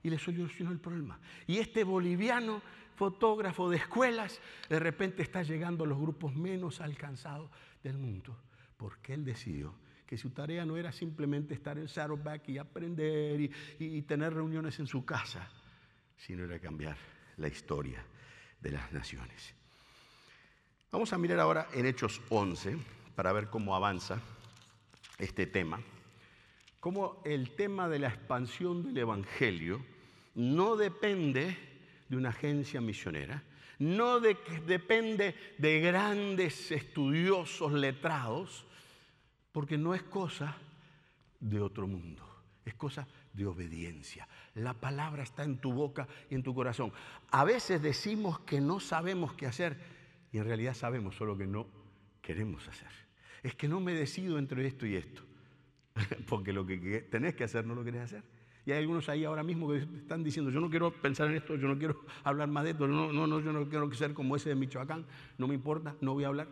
Y 0.07 0.11
le 0.11 0.21
solucionó 0.21 0.71
el 0.71 0.79
problema. 0.79 1.19
Y 1.49 1.59
este 1.59 1.83
boliviano, 1.83 2.63
fotógrafo 2.95 3.69
de 3.69 3.79
escuelas, 3.79 4.41
de 4.69 4.79
repente 4.79 5.21
está 5.21 5.43
llegando 5.43 5.83
a 5.83 5.87
los 5.89 5.99
grupos 5.99 6.33
menos 6.37 6.81
alcanzados 6.81 7.51
del 7.83 7.99
mundo, 7.99 8.39
porque 8.77 9.15
él 9.15 9.25
decidió 9.25 9.75
que 10.07 10.17
su 10.17 10.31
tarea 10.31 10.65
no 10.65 10.77
era 10.77 10.93
simplemente 10.93 11.55
estar 11.55 11.77
en 11.77 11.89
Saddleback 11.89 12.51
y 12.51 12.59
aprender 12.59 13.41
y, 13.41 13.51
y 13.81 14.03
tener 14.03 14.33
reuniones 14.33 14.79
en 14.79 14.87
su 14.87 15.05
casa, 15.05 15.51
sino 16.17 16.45
era 16.45 16.61
cambiar 16.61 16.97
la 17.39 17.49
historia 17.49 18.07
de 18.61 18.71
las 18.71 18.93
naciones. 18.93 19.57
Vamos 20.93 21.13
a 21.13 21.19
mirar 21.19 21.41
ahora 21.41 21.67
en 21.75 21.85
Hechos 21.85 22.23
11 22.29 22.79
para 23.17 23.33
ver 23.33 23.51
cómo 23.51 23.75
avanza 23.75 24.21
este 25.19 25.47
tema, 25.47 25.81
cómo 26.79 27.21
el 27.25 27.57
tema 27.57 27.89
de 27.89 27.99
la 27.99 28.07
expansión 28.07 28.85
del 28.85 28.99
Evangelio 28.99 29.96
no 30.37 30.77
depende 30.77 31.57
de 32.09 32.17
una 32.17 32.29
agencia 32.29 32.81
misionera, 32.81 33.43
no 33.79 34.21
de- 34.21 34.37
depende 34.67 35.35
de 35.59 35.81
grandes 35.81 36.71
estudiosos 36.71 37.73
letrados, 37.73 38.65
porque 39.53 39.77
no 39.77 39.95
es 39.95 40.03
cosa 40.03 40.57
de 41.41 41.61
otro 41.61 41.87
mundo, 41.87 42.23
es 42.65 42.75
cosa 42.75 43.07
de 43.33 43.47
obediencia. 43.47 44.27
La 44.55 44.73
palabra 44.75 45.23
está 45.23 45.45
en 45.45 45.59
tu 45.59 45.73
boca 45.73 46.09
y 46.31 46.35
en 46.35 46.43
tu 46.43 46.55
corazón. 46.55 46.93
A 47.31 47.45
veces 47.45 47.83
decimos 47.83 48.39
que 48.41 48.61
no 48.61 48.81
sabemos 48.81 49.35
qué 49.35 49.47
hacer 49.47 49.77
y 50.33 50.39
en 50.39 50.45
realidad 50.45 50.75
sabemos 50.75 51.17
solo 51.17 51.37
que 51.37 51.47
no 51.47 51.67
queremos 52.23 52.67
hacer. 52.69 52.89
Es 53.43 53.55
que 53.55 53.69
no 53.69 53.81
me 53.81 53.93
decido 53.93 54.39
entre 54.39 54.67
esto 54.67 54.87
y 54.87 54.97
esto, 54.97 55.23
porque 56.29 56.53
lo 56.53 56.65
que 56.67 57.03
tenés 57.11 57.35
que 57.35 57.45
hacer 57.45 57.67
no 57.67 57.75
lo 57.75 57.85
querés 57.85 58.03
hacer. 58.03 58.23
Y 58.67 58.73
hay 58.73 58.79
algunos 58.81 59.09
ahí 59.09 59.25
ahora 59.25 59.45
mismo 59.45 59.69
que 59.69 59.77
están 59.77 60.25
diciendo, 60.25 60.51
yo 60.51 60.61
no 60.61 60.69
quiero 60.69 60.91
pensar 60.91 61.29
en 61.29 61.37
esto, 61.37 61.55
yo 61.55 61.69
no 61.69 61.79
quiero 61.79 62.05
hablar 62.25 62.49
más 62.49 62.65
de 62.65 62.71
esto, 62.71 62.89
no, 62.89 63.13
no, 63.13 63.25
no, 63.25 63.39
yo 63.39 63.53
no 63.53 63.69
quiero 63.69 63.93
ser 63.95 64.13
como 64.13 64.35
ese 64.35 64.49
de 64.49 64.57
Michoacán, 64.57 65.07
no 65.39 65.47
me 65.47 65.55
importa, 65.55 65.95
no 66.01 66.15
voy 66.15 66.25
a 66.25 66.27
hablar. 66.27 66.49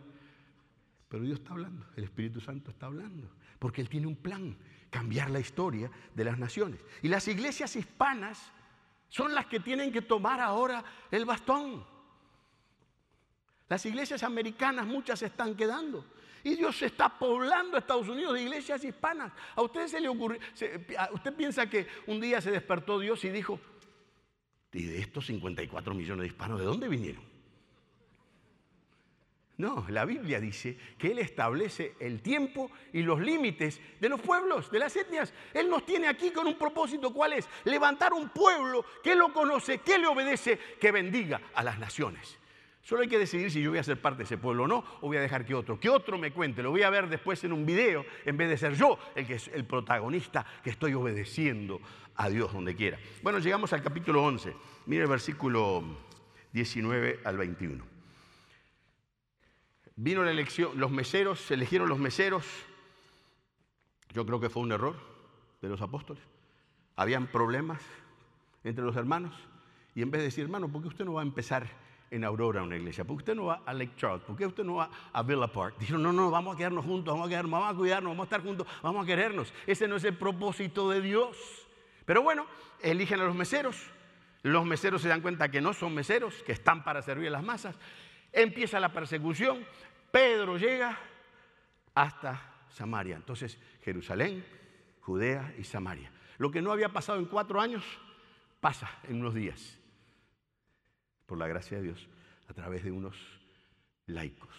Pero 1.09 1.23
Dios 1.23 1.39
está 1.39 1.51
hablando, 1.51 1.85
el 1.97 2.05
Espíritu 2.05 2.39
Santo 2.39 2.71
está 2.71 2.85
hablando, 2.85 3.29
porque 3.59 3.81
Él 3.81 3.89
tiene 3.89 4.07
un 4.07 4.15
plan, 4.15 4.55
cambiar 4.89 5.29
la 5.29 5.41
historia 5.41 5.91
de 6.15 6.23
las 6.23 6.39
naciones. 6.39 6.79
Y 7.01 7.09
las 7.09 7.27
iglesias 7.27 7.75
hispanas 7.75 8.49
son 9.09 9.35
las 9.35 9.47
que 9.47 9.59
tienen 9.59 9.91
que 9.91 10.01
tomar 10.01 10.39
ahora 10.39 10.85
el 11.11 11.25
bastón. 11.25 11.83
Las 13.67 13.85
iglesias 13.85 14.23
americanas 14.23 14.87
muchas 14.87 15.19
se 15.19 15.25
están 15.25 15.53
quedando. 15.53 16.05
Y 16.45 16.55
Dios 16.55 16.79
está 16.83 17.09
poblando 17.09 17.75
Estados 17.75 18.07
Unidos 18.07 18.35
de 18.35 18.43
iglesias 18.43 18.83
hispanas. 18.83 19.33
A 19.55 19.63
usted 19.63 19.87
se 19.87 19.99
le 19.99 20.07
ocurrió, 20.07 20.39
a- 20.97 21.09
usted 21.11 21.33
piensa 21.33 21.67
que 21.67 21.87
un 22.05 22.21
día 22.21 22.39
se 22.39 22.51
despertó 22.51 22.99
Dios 22.99 23.25
y 23.25 23.29
dijo, 23.29 23.59
¿y 24.71 24.83
de 24.83 24.99
estos 24.99 25.25
54 25.25 25.95
millones 25.95 26.21
de 26.21 26.27
hispanos 26.27 26.59
de 26.59 26.65
dónde 26.65 26.87
vinieron? 26.87 27.23
No, 29.57 29.85
la 29.89 30.05
Biblia 30.05 30.39
dice 30.39 30.77
que 30.99 31.11
Él 31.13 31.17
establece 31.19 31.95
el 31.99 32.21
tiempo 32.21 32.69
y 32.93 33.01
los 33.01 33.19
límites 33.21 33.79
de 33.99 34.09
los 34.09 34.21
pueblos, 34.21 34.69
de 34.69 34.77
las 34.79 34.95
etnias. 34.95 35.33
Él 35.51 35.67
nos 35.67 35.83
tiene 35.83 36.07
aquí 36.09 36.29
con 36.29 36.45
un 36.45 36.59
propósito. 36.59 37.11
¿Cuál 37.11 37.33
es? 37.33 37.47
Levantar 37.63 38.13
un 38.13 38.29
pueblo 38.29 38.85
que 39.03 39.15
lo 39.15 39.33
conoce, 39.33 39.79
que 39.79 39.97
le 39.97 40.05
obedece, 40.07 40.59
que 40.79 40.91
bendiga 40.91 41.41
a 41.55 41.63
las 41.63 41.79
naciones. 41.79 42.37
Solo 42.85 43.01
hay 43.01 43.07
que 43.07 43.17
decidir 43.17 43.49
si 43.49 43.63
yo 43.63 43.71
voy 43.71 43.79
a 43.79 43.83
ser 43.83 43.99
parte 43.99 44.19
de 44.19 44.23
ese 44.25 44.37
pueblo 44.37 44.65
o 44.65 44.67
no, 44.67 44.85
o 45.01 45.07
voy 45.07 45.17
a 45.17 45.21
dejar 45.21 45.43
que 45.43 45.55
otro, 45.55 45.79
que 45.79 45.89
otro 45.89 46.19
me 46.19 46.31
cuente. 46.31 46.61
Lo 46.61 46.69
voy 46.69 46.83
a 46.83 46.91
ver 46.91 47.09
después 47.09 47.43
en 47.43 47.51
un 47.51 47.65
video, 47.65 48.05
en 48.25 48.37
vez 48.37 48.47
de 48.47 48.57
ser 48.57 48.75
yo 48.75 48.99
el 49.15 49.25
que 49.25 49.33
es 49.33 49.47
el 49.47 49.65
protagonista 49.65 50.45
que 50.63 50.69
estoy 50.69 50.93
obedeciendo 50.93 51.81
a 52.15 52.29
Dios 52.29 52.53
donde 52.53 52.75
quiera. 52.75 52.99
Bueno, 53.23 53.39
llegamos 53.39 53.73
al 53.73 53.81
capítulo 53.81 54.23
11. 54.23 54.55
Mire 54.85 55.01
el 55.01 55.09
versículo 55.09 55.83
19 56.53 57.21
al 57.23 57.37
21. 57.37 57.83
Vino 59.95 60.23
la 60.23 60.29
elección, 60.29 60.79
los 60.79 60.91
meseros, 60.91 61.39
se 61.39 61.55
eligieron 61.55 61.89
los 61.89 61.97
meseros. 61.97 62.45
Yo 64.13 64.27
creo 64.27 64.39
que 64.39 64.51
fue 64.51 64.61
un 64.61 64.71
error 64.71 64.95
de 65.59 65.69
los 65.69 65.81
apóstoles. 65.81 66.21
Habían 66.97 67.25
problemas 67.25 67.81
entre 68.63 68.85
los 68.85 68.95
hermanos. 68.95 69.33
Y 69.95 70.03
en 70.03 70.11
vez 70.11 70.19
de 70.19 70.25
decir, 70.25 70.43
hermano, 70.43 70.71
¿por 70.71 70.83
qué 70.83 70.89
usted 70.89 71.03
no 71.03 71.13
va 71.13 71.21
a 71.21 71.25
empezar 71.25 71.83
en 72.11 72.23
Aurora 72.23 72.63
una 72.63 72.75
iglesia? 72.75 73.03
¿Por 73.03 73.17
qué 73.17 73.21
usted 73.21 73.35
no 73.35 73.45
va 73.45 73.61
a 73.65 73.73
Lake 73.73 73.93
Charles? 73.97 74.23
¿Por 74.23 74.35
qué 74.35 74.45
usted 74.45 74.63
no 74.63 74.75
va 74.75 74.89
a 75.11 75.23
Villa 75.23 75.47
Park? 75.47 75.75
Dijeron, 75.79 76.03
no, 76.03 76.13
no, 76.13 76.29
vamos 76.29 76.55
a 76.55 76.57
quedarnos 76.57 76.85
juntos, 76.85 77.13
vamos 77.13 77.27
a 77.27 77.29
quedarnos, 77.29 77.51
vamos 77.51 77.73
a 77.73 77.77
cuidarnos, 77.77 78.11
vamos 78.11 78.23
a 78.23 78.25
estar 78.25 78.41
juntos, 78.41 78.67
vamos 78.81 79.03
a 79.03 79.05
querernos. 79.05 79.53
Ese 79.65 79.87
no 79.87 79.95
es 79.95 80.03
el 80.03 80.15
propósito 80.15 80.89
de 80.89 81.01
Dios. 81.01 81.37
Pero 82.05 82.21
bueno, 82.21 82.45
eligen 82.81 83.19
a 83.19 83.25
los 83.25 83.35
meseros. 83.35 83.77
Los 84.43 84.65
meseros 84.65 85.01
se 85.01 85.09
dan 85.09 85.21
cuenta 85.21 85.49
que 85.49 85.59
no 85.59 85.73
son 85.73 85.93
meseros, 85.93 86.35
que 86.43 86.51
están 86.51 86.83
para 86.83 87.01
servir 87.01 87.29
a 87.29 87.31
las 87.31 87.43
masas. 87.43 87.75
Empieza 88.31 88.79
la 88.79 88.93
persecución. 88.93 89.65
Pedro 90.11 90.57
llega 90.57 90.97
hasta 91.95 92.53
Samaria. 92.69 93.15
Entonces, 93.15 93.57
Jerusalén, 93.83 94.45
Judea 95.01 95.53
y 95.57 95.63
Samaria. 95.63 96.11
Lo 96.37 96.51
que 96.51 96.61
no 96.61 96.71
había 96.71 96.89
pasado 96.89 97.17
en 97.17 97.25
cuatro 97.25 97.59
años, 97.59 97.83
pasa 98.59 98.89
en 99.03 99.21
unos 99.21 99.33
días. 99.33 99.79
Por 101.25 101.37
la 101.37 101.47
gracia 101.47 101.77
de 101.77 101.83
Dios, 101.83 102.07
a 102.47 102.53
través 102.53 102.83
de 102.83 102.91
unos 102.91 103.15
laicos 104.07 104.49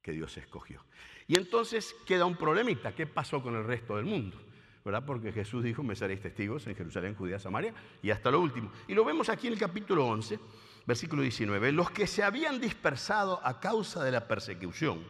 que 0.00 0.12
Dios 0.12 0.36
escogió. 0.36 0.84
Y 1.26 1.38
entonces 1.38 1.94
queda 2.06 2.24
un 2.24 2.36
problemita. 2.36 2.94
¿Qué 2.94 3.06
pasó 3.06 3.42
con 3.42 3.54
el 3.54 3.64
resto 3.64 3.96
del 3.96 4.04
mundo? 4.04 4.36
¿Verdad? 4.84 5.04
Porque 5.06 5.32
Jesús 5.32 5.62
dijo, 5.62 5.82
me 5.82 5.94
seréis 5.94 6.20
testigos 6.20 6.66
en 6.66 6.74
Jerusalén, 6.74 7.14
Judea, 7.14 7.38
Samaria 7.38 7.72
y 8.02 8.10
hasta 8.10 8.30
lo 8.30 8.40
último. 8.40 8.72
Y 8.88 8.94
lo 8.94 9.04
vemos 9.04 9.28
aquí 9.28 9.46
en 9.46 9.52
el 9.52 9.58
capítulo 9.58 10.06
11, 10.06 10.40
versículo 10.86 11.22
19. 11.22 11.70
Los 11.70 11.90
que 11.90 12.08
se 12.08 12.24
habían 12.24 12.60
dispersado 12.60 13.40
a 13.44 13.60
causa 13.60 14.02
de 14.02 14.10
la 14.10 14.26
persecución 14.26 15.04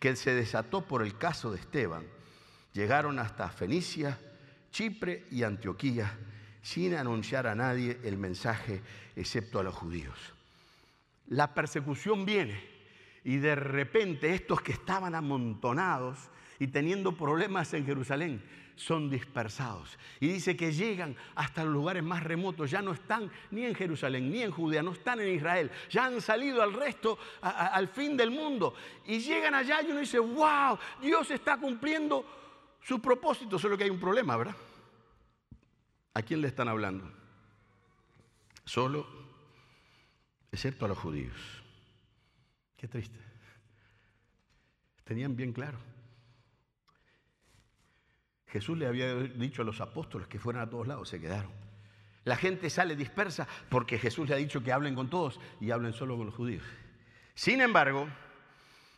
que 0.00 0.16
se 0.16 0.34
desató 0.34 0.88
por 0.88 1.02
el 1.02 1.16
caso 1.16 1.52
de 1.52 1.60
Esteban, 1.60 2.04
llegaron 2.72 3.20
hasta 3.20 3.48
Fenicia, 3.48 4.18
Chipre 4.72 5.26
y 5.30 5.44
Antioquía 5.44 6.18
sin 6.62 6.94
anunciar 6.94 7.46
a 7.46 7.54
nadie 7.54 7.98
el 8.04 8.16
mensaje 8.16 8.80
excepto 9.16 9.58
a 9.58 9.62
los 9.62 9.74
judíos. 9.74 10.16
La 11.28 11.54
persecución 11.54 12.24
viene 12.24 12.60
y 13.24 13.36
de 13.36 13.54
repente 13.54 14.34
estos 14.34 14.60
que 14.62 14.72
estaban 14.72 15.14
amontonados 15.14 16.18
y 16.58 16.68
teniendo 16.68 17.16
problemas 17.16 17.74
en 17.74 17.84
Jerusalén 17.84 18.42
son 18.76 19.10
dispersados. 19.10 19.98
Y 20.20 20.28
dice 20.28 20.56
que 20.56 20.72
llegan 20.72 21.16
hasta 21.34 21.64
los 21.64 21.72
lugares 21.72 22.02
más 22.02 22.22
remotos, 22.22 22.70
ya 22.70 22.82
no 22.82 22.92
están 22.92 23.30
ni 23.50 23.64
en 23.64 23.74
Jerusalén 23.74 24.30
ni 24.30 24.42
en 24.42 24.50
Judea, 24.50 24.82
no 24.82 24.92
están 24.92 25.20
en 25.20 25.34
Israel, 25.34 25.70
ya 25.90 26.06
han 26.06 26.20
salido 26.20 26.62
al 26.62 26.72
resto, 26.72 27.18
al 27.40 27.88
fin 27.88 28.16
del 28.16 28.30
mundo. 28.30 28.74
Y 29.06 29.18
llegan 29.20 29.54
allá 29.54 29.82
y 29.82 29.90
uno 29.90 30.00
dice, 30.00 30.18
wow, 30.18 30.78
Dios 31.00 31.30
está 31.30 31.56
cumpliendo 31.58 32.24
su 32.82 33.00
propósito, 33.00 33.58
solo 33.58 33.76
que 33.76 33.84
hay 33.84 33.90
un 33.90 34.00
problema, 34.00 34.36
¿verdad? 34.36 34.56
¿A 36.14 36.22
quién 36.22 36.40
le 36.40 36.48
están 36.48 36.68
hablando? 36.68 37.10
Solo, 38.64 39.06
excepto 40.50 40.84
a 40.84 40.88
los 40.88 40.98
judíos. 40.98 41.36
Qué 42.76 42.88
triste. 42.88 43.18
Tenían 45.04 45.36
bien 45.36 45.52
claro. 45.52 45.78
Jesús 48.46 48.76
le 48.76 48.86
había 48.86 49.14
dicho 49.14 49.62
a 49.62 49.64
los 49.64 49.80
apóstoles 49.80 50.28
que 50.28 50.38
fueran 50.38 50.62
a 50.62 50.70
todos 50.70 50.86
lados, 50.86 51.08
se 51.08 51.20
quedaron. 51.20 51.50
La 52.24 52.36
gente 52.36 52.70
sale 52.70 52.94
dispersa 52.94 53.48
porque 53.68 53.98
Jesús 53.98 54.28
le 54.28 54.34
ha 54.34 54.38
dicho 54.38 54.62
que 54.62 54.72
hablen 54.72 54.94
con 54.94 55.08
todos 55.08 55.40
y 55.60 55.70
hablen 55.70 55.92
solo 55.92 56.16
con 56.16 56.26
los 56.26 56.34
judíos. 56.34 56.62
Sin 57.34 57.60
embargo, 57.60 58.08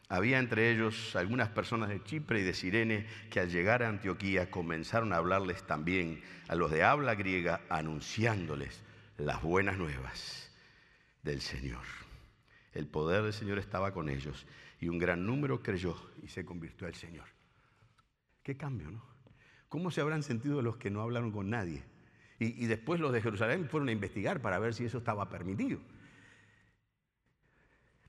había 0.08 0.38
entre 0.38 0.70
ellos 0.70 1.16
algunas 1.16 1.48
personas 1.48 1.88
de 1.88 2.02
Chipre 2.02 2.40
y 2.40 2.42
de 2.42 2.54
Sirene 2.54 3.06
que 3.30 3.40
al 3.40 3.50
llegar 3.50 3.82
a 3.82 3.88
Antioquía 3.88 4.50
comenzaron 4.50 5.12
a 5.12 5.16
hablarles 5.16 5.66
también 5.66 6.22
a 6.48 6.54
los 6.54 6.70
de 6.70 6.82
habla 6.82 7.14
griega, 7.14 7.62
anunciándoles 7.70 8.82
las 9.16 9.42
buenas 9.42 9.78
nuevas 9.78 10.52
del 11.22 11.40
Señor. 11.40 11.84
El 12.72 12.86
poder 12.86 13.22
del 13.22 13.32
Señor 13.32 13.58
estaba 13.58 13.92
con 13.94 14.08
ellos 14.08 14.46
y 14.78 14.88
un 14.88 14.98
gran 14.98 15.24
número 15.24 15.62
creyó 15.62 15.96
y 16.22 16.28
se 16.28 16.44
convirtió 16.44 16.86
al 16.86 16.94
Señor. 16.94 17.26
Qué 18.42 18.56
cambio, 18.56 18.90
¿no? 18.90 19.02
¿Cómo 19.68 19.90
se 19.90 20.02
habrán 20.02 20.22
sentido 20.22 20.60
los 20.60 20.76
que 20.76 20.90
no 20.90 21.00
hablaron 21.00 21.32
con 21.32 21.48
nadie? 21.48 21.82
Y, 22.38 22.62
y 22.62 22.66
después 22.66 23.00
los 23.00 23.12
de 23.12 23.22
Jerusalén 23.22 23.68
fueron 23.68 23.88
a 23.88 23.92
investigar 23.92 24.42
para 24.42 24.58
ver 24.58 24.74
si 24.74 24.84
eso 24.84 24.98
estaba 24.98 25.30
permitido. 25.30 25.80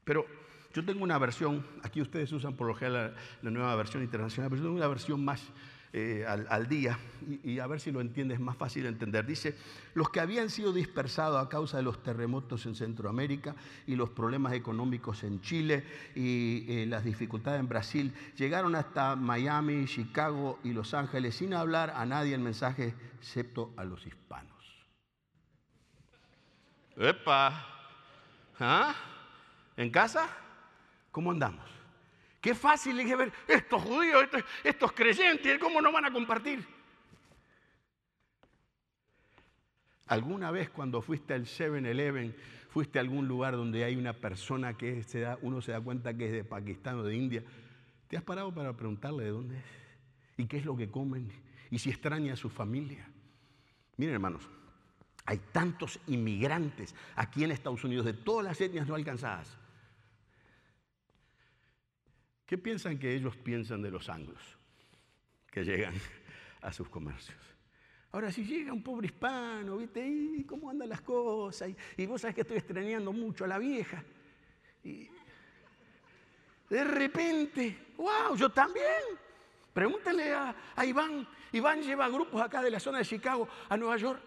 Pero 0.03 0.25
yo 0.75 0.83
tengo 0.83 1.05
una 1.05 1.17
versión, 1.17 1.65
aquí 1.83 2.01
ustedes 2.01 2.33
usan 2.33 2.53
por 2.53 2.67
lo 2.67 2.75
general 2.75 3.15
la, 3.41 3.49
nueva 3.49 3.73
versión 3.77 4.03
internacional, 4.03 4.49
pero 4.49 4.61
yo 4.61 4.67
tengo 4.67 4.75
una 4.77 4.89
versión 4.89 5.23
más 5.23 5.41
eh, 5.93 6.25
al, 6.27 6.67
día 6.67 6.99
y, 7.25 7.53
y, 7.53 7.59
a 7.59 7.67
ver 7.67 7.79
si 7.79 7.93
lo 7.93 8.01
entiendes 8.01 8.41
más 8.41 8.57
fácil 8.57 8.83
de 8.83 8.89
entender. 8.89 9.25
Dice, 9.25 9.55
los 9.93 10.09
que 10.09 10.19
habían 10.19 10.49
sido 10.49 10.73
dispersados 10.73 11.41
a 11.41 11.47
causa 11.47 11.77
de 11.77 11.83
los 11.83 12.03
terremotos 12.03 12.65
en 12.65 12.75
Centroamérica 12.75 13.55
y 13.87 13.95
los 13.95 14.09
problemas 14.09 14.51
económicos 14.51 15.23
en 15.23 15.39
Chile 15.39 15.85
y 16.13 16.65
eh, 16.67 16.85
las 16.87 17.05
dificultades 17.05 17.61
en 17.61 17.69
Brasil, 17.69 18.13
llegaron 18.35 18.75
hasta 18.75 19.15
Miami, 19.15 19.85
Chicago 19.85 20.59
y 20.61 20.73
Los 20.73 20.93
Ángeles 20.93 21.35
sin 21.35 21.53
hablar 21.53 21.91
a 21.91 22.05
nadie 22.05 22.35
el 22.35 22.41
mensaje, 22.41 22.93
excepto 23.17 23.73
a 23.77 23.85
los 23.85 24.05
hispanos. 24.05 24.51
¡Epa! 26.97 27.65
¿Ah? 28.59 28.93
¿En 29.77 29.89
casa? 29.89 30.27
¿Cómo 31.15 31.31
andamos? 31.31 31.63
Qué 32.41 32.53
fácil 32.53 32.99
es 32.99 33.17
ver 33.17 33.31
estos 33.47 33.81
judíos, 33.81 34.23
estos, 34.23 34.43
estos 34.65 34.91
creyentes, 34.91 35.57
¿cómo 35.59 35.79
no 35.79 35.89
van 35.89 36.03
a 36.03 36.11
compartir? 36.11 36.67
¿Alguna 40.07 40.51
vez 40.51 40.69
cuando 40.69 41.01
fuiste 41.01 41.33
al 41.33 41.45
7-Eleven, 41.45 42.35
fuiste 42.67 42.99
a 42.99 43.01
algún 43.01 43.29
lugar 43.29 43.55
donde 43.55 43.85
hay 43.85 43.95
una 43.95 44.11
persona 44.11 44.73
que 44.73 45.03
se 45.03 45.21
da, 45.21 45.37
uno 45.41 45.61
se 45.61 45.71
da 45.71 45.79
cuenta 45.79 46.13
que 46.13 46.25
es 46.25 46.33
de 46.33 46.43
Pakistán 46.43 46.99
o 46.99 47.03
de 47.03 47.15
India? 47.15 47.43
¿Te 48.09 48.17
has 48.17 48.23
parado 48.23 48.53
para 48.53 48.75
preguntarle 48.75 49.23
de 49.23 49.29
dónde 49.29 49.57
es? 49.59 49.63
¿Y 50.35 50.47
qué 50.47 50.57
es 50.57 50.65
lo 50.65 50.75
que 50.75 50.91
comen? 50.91 51.31
¿Y 51.71 51.79
si 51.79 51.91
extraña 51.91 52.33
a 52.33 52.35
su 52.35 52.49
familia? 52.49 53.07
Miren 53.95 54.15
hermanos, 54.15 54.49
hay 55.25 55.39
tantos 55.53 55.97
inmigrantes 56.07 56.93
aquí 57.15 57.45
en 57.45 57.51
Estados 57.51 57.85
Unidos 57.85 58.05
de 58.05 58.11
todas 58.11 58.43
las 58.43 58.59
etnias 58.59 58.85
no 58.85 58.95
alcanzadas 58.95 59.57
¿Qué 62.45 62.57
piensan 62.57 62.99
que 62.99 63.13
ellos 63.13 63.35
piensan 63.37 63.81
de 63.81 63.89
los 63.89 64.07
anglos 64.09 64.41
que 65.51 65.63
llegan 65.63 65.93
a 66.61 66.71
sus 66.71 66.87
comercios? 66.89 67.37
Ahora, 68.11 68.31
si 68.31 68.45
llega 68.45 68.71
un 68.71 68.83
pobre 68.83 69.07
hispano, 69.07 69.77
¿viste? 69.77 70.07
¿Y 70.07 70.43
cómo 70.43 70.69
andan 70.69 70.87
las 70.89 71.01
cosas? 71.01 71.71
Y, 71.97 72.05
vos 72.05 72.21
sabés 72.21 72.35
que 72.35 72.41
estoy 72.41 72.57
extrañando 72.57 73.11
mucho 73.11 73.43
a 73.43 73.47
la 73.47 73.57
vieja. 73.57 74.03
De 76.69 76.83
repente, 76.83 77.77
wow, 77.97 78.35
yo 78.37 78.49
también. 78.49 79.01
Pregúntenle 79.73 80.31
a, 80.31 80.55
a 80.75 80.85
Iván. 80.85 81.27
Iván 81.51 81.81
lleva 81.81 82.07
grupos 82.07 82.41
acá 82.41 82.61
de 82.61 82.71
la 82.71 82.79
zona 82.79 82.99
de 82.99 83.05
Chicago 83.05 83.49
a 83.67 83.75
Nueva 83.75 83.97
York. 83.97 84.23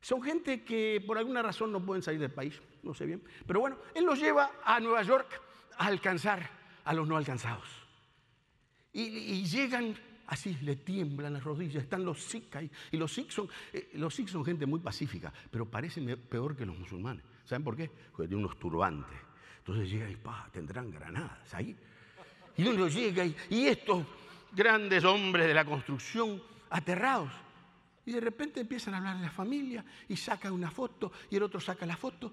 Son 0.00 0.20
gente 0.20 0.64
que 0.64 1.02
por 1.06 1.16
alguna 1.16 1.42
razón 1.42 1.70
no 1.70 1.84
pueden 1.84 2.02
salir 2.02 2.20
del 2.20 2.32
país, 2.32 2.60
no 2.82 2.92
sé 2.92 3.06
bien. 3.06 3.22
Pero 3.46 3.60
bueno, 3.60 3.78
él 3.94 4.04
los 4.04 4.18
lleva 4.18 4.50
a 4.64 4.80
Nueva 4.80 5.02
York 5.02 5.40
a 5.78 5.86
alcanzar 5.86 6.63
a 6.84 6.92
los 6.94 7.08
no 7.08 7.16
alcanzados. 7.16 7.68
Y, 8.92 9.44
llegan 9.44 9.96
así, 10.28 10.56
le 10.62 10.76
tiemblan 10.76 11.32
las 11.32 11.42
rodillas, 11.42 11.82
están 11.82 12.04
los 12.04 12.22
Sikhs 12.22 12.54
ahí. 12.54 12.70
Y 12.92 12.96
los 12.96 13.12
Sikhs 13.12 13.34
son, 13.34 13.48
eh, 13.72 13.90
los 13.94 14.14
son 14.14 14.44
gente 14.44 14.66
muy 14.66 14.78
pacífica, 14.78 15.32
pero 15.50 15.68
parecen 15.68 16.06
peor 16.28 16.56
que 16.56 16.64
los 16.64 16.78
musulmanes. 16.78 17.24
¿Saben 17.44 17.64
por 17.64 17.76
qué? 17.76 17.90
Porque 18.12 18.28
tienen 18.28 18.44
unos 18.44 18.58
turbantes. 18.58 19.18
Entonces 19.58 19.90
llega 19.90 20.08
y 20.08 20.16
pa, 20.16 20.48
tendrán 20.52 20.90
granadas 20.90 21.52
ahí. 21.54 21.76
Y 22.56 22.66
uno 22.68 22.86
llega 22.86 23.24
y, 23.24 23.34
y 23.50 23.66
estos 23.66 24.04
grandes 24.52 25.04
hombres 25.04 25.48
de 25.48 25.54
la 25.54 25.64
construcción 25.64 26.40
aterrados. 26.70 27.32
Y 28.06 28.12
de 28.12 28.20
repente 28.20 28.60
empiezan 28.60 28.94
a 28.94 28.98
hablar 28.98 29.16
de 29.16 29.24
la 29.24 29.30
familia 29.30 29.84
y 30.08 30.16
saca 30.16 30.52
una 30.52 30.70
foto 30.70 31.10
y 31.30 31.36
el 31.36 31.42
otro 31.42 31.58
saca 31.58 31.84
la 31.84 31.96
foto. 31.96 32.32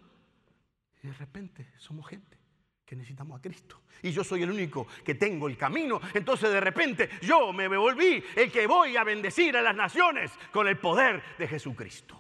Y 1.02 1.08
de 1.08 1.14
repente 1.14 1.72
somos 1.80 2.08
gente 2.08 2.41
que 2.92 2.98
necesitamos 2.98 3.40
a 3.40 3.42
Cristo. 3.42 3.84
Y 4.02 4.12
yo 4.12 4.22
soy 4.22 4.44
el 4.44 4.52
único 4.52 4.86
que 5.06 5.16
tengo 5.16 5.48
el 5.48 5.56
camino. 5.56 6.02
Entonces 6.14 6.52
de 6.52 6.60
repente 6.60 7.10
yo 7.22 7.54
me 7.54 7.66
volví 7.70 8.22
el 8.36 8.52
que 8.52 8.68
voy 8.68 8.98
a 8.98 9.06
bendecir 9.06 9.56
a 9.56 9.62
las 9.62 9.74
naciones 9.74 10.30
con 10.52 10.68
el 10.68 10.78
poder 10.78 11.24
de 11.38 11.48
Jesucristo. 11.48 12.20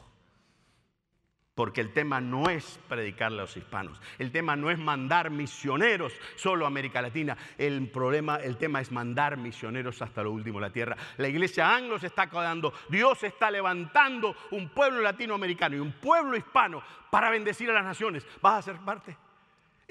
Porque 1.53 1.82
el 1.82 1.91
tema 1.91 2.22
no 2.22 2.49
es 2.49 2.80
predicarle 2.88 3.39
a 3.39 3.41
los 3.41 3.57
hispanos, 3.57 3.99
el 4.17 4.32
tema 4.32 4.55
no 4.55 4.72
es 4.72 4.80
mandar 4.80 5.30
misioneros 5.30 6.13
solo 6.38 6.63
a 6.63 6.69
América 6.69 7.01
Latina, 7.01 7.38
el 7.57 7.89
problema, 7.89 8.38
el 8.38 8.55
tema 8.55 8.80
es 8.80 8.93
mandar 8.93 9.36
misioneros 9.36 10.01
hasta 10.01 10.24
lo 10.24 10.32
último 10.32 10.59
de 10.61 10.67
la 10.67 10.72
tierra. 10.72 10.95
La 11.17 11.28
iglesia 11.28 11.76
anglo 11.76 11.97
está 11.97 12.30
quedando, 12.30 12.74
Dios 12.88 13.22
está 13.26 13.51
levantando 13.51 14.34
un 14.51 14.69
pueblo 14.69 15.01
latinoamericano 15.01 15.76
y 15.76 15.80
un 15.80 15.91
pueblo 15.91 16.38
hispano 16.38 16.82
para 17.09 17.30
bendecir 17.30 17.69
a 17.69 17.74
las 17.74 17.84
naciones. 17.84 18.26
¿Vas 18.41 18.59
a 18.59 18.72
ser 18.72 18.78
parte? 18.78 19.17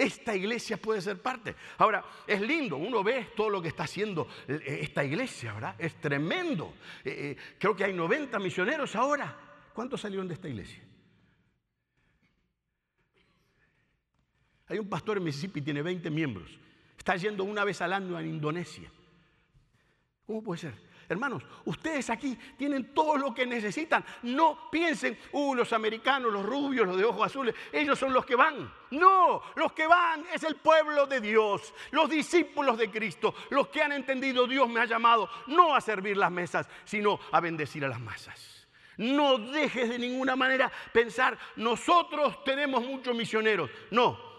Esta 0.01 0.35
iglesia 0.35 0.79
puede 0.79 1.03
ser 1.03 1.21
parte. 1.21 1.55
Ahora, 1.77 2.03
es 2.27 2.41
lindo, 2.41 2.79
uno 2.79 3.05
ve 3.05 3.33
todo 3.37 3.51
lo 3.51 3.61
que 3.61 3.69
está 3.69 3.83
haciendo 3.83 4.27
esta 4.49 5.05
iglesia, 5.05 5.53
¿verdad? 5.53 5.75
Es 5.79 6.01
tremendo. 6.01 6.73
Eh, 7.05 7.37
eh, 7.37 7.57
creo 7.59 7.77
que 7.77 7.85
hay 7.85 7.93
90 7.93 8.39
misioneros 8.39 8.97
ahora. 8.97 9.37
¿Cuántos 9.75 10.01
salieron 10.01 10.27
de 10.27 10.33
esta 10.33 10.49
iglesia? 10.49 10.83
Hay 14.69 14.79
un 14.79 14.89
pastor 14.89 15.19
en 15.19 15.25
Mississippi, 15.25 15.61
tiene 15.61 15.83
20 15.83 16.09
miembros. 16.09 16.51
Está 16.97 17.17
yendo 17.17 17.45
una 17.45 17.63
vez 17.63 17.83
al 17.83 17.93
año 17.93 18.17
a 18.17 18.23
Indonesia. 18.23 18.91
¿Cómo 20.25 20.43
puede 20.43 20.63
ser? 20.63 20.90
Hermanos, 21.11 21.43
ustedes 21.65 22.09
aquí 22.09 22.39
tienen 22.57 22.95
todo 22.95 23.17
lo 23.17 23.35
que 23.35 23.45
necesitan. 23.45 24.05
No 24.23 24.71
piensen, 24.71 25.19
uh, 25.33 25.57
los 25.57 25.73
americanos, 25.73 26.33
los 26.33 26.47
rubios, 26.47 26.87
los 26.87 26.97
de 26.97 27.05
ojos 27.05 27.27
azules, 27.27 27.53
ellos 27.73 27.99
son 27.99 28.13
los 28.13 28.25
que 28.25 28.37
van. 28.37 28.73
No, 28.93 29.43
los 29.57 29.73
que 29.73 29.89
van 29.89 30.25
es 30.33 30.45
el 30.45 30.55
pueblo 30.55 31.07
de 31.07 31.21
Dios, 31.21 31.75
los 31.91 32.09
discípulos 32.09 32.79
de 32.79 32.93
Cristo, 32.93 33.35
los 33.51 33.67
que 33.69 33.83
han 33.83 33.91
entendido 33.91 34.47
Dios 34.47 34.69
me 34.69 34.79
ha 34.79 34.85
llamado 34.85 35.29
no 35.49 35.75
a 35.75 35.81
servir 35.81 36.17
las 36.17 36.31
mesas, 36.31 36.69
sino 36.85 37.19
a 37.33 37.41
bendecir 37.41 37.85
a 37.85 37.89
las 37.89 38.01
masas. 38.01 38.69
No 38.97 39.37
dejes 39.37 39.89
de 39.89 39.99
ninguna 39.99 40.37
manera 40.37 40.71
pensar, 40.93 41.37
nosotros 41.57 42.45
tenemos 42.45 42.85
muchos 42.85 43.17
misioneros. 43.17 43.69
No, 43.91 44.30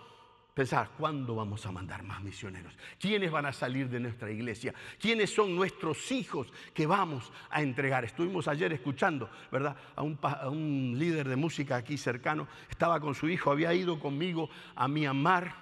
Pensar, 0.53 0.89
¿cuándo 0.97 1.35
vamos 1.35 1.65
a 1.65 1.71
mandar 1.71 2.03
más 2.03 2.21
misioneros? 2.21 2.77
¿Quiénes 2.99 3.31
van 3.31 3.45
a 3.45 3.53
salir 3.53 3.87
de 3.87 4.01
nuestra 4.01 4.29
iglesia? 4.29 4.73
¿Quiénes 4.99 5.33
son 5.33 5.55
nuestros 5.55 6.11
hijos 6.11 6.51
que 6.73 6.85
vamos 6.85 7.31
a 7.49 7.61
entregar? 7.61 8.03
Estuvimos 8.03 8.49
ayer 8.49 8.73
escuchando, 8.73 9.29
¿verdad? 9.49 9.77
A 9.95 10.03
un, 10.03 10.95
líder 10.99 11.29
de 11.29 11.37
música 11.37 11.77
aquí 11.77 11.97
cercano. 11.97 12.49
Estaba 12.69 12.99
con 12.99 13.15
su 13.15 13.29
hijo, 13.29 13.49
había 13.49 13.73
ido 13.73 13.97
conmigo 13.97 14.49
a 14.75 14.89
Myanmar. 14.89 15.55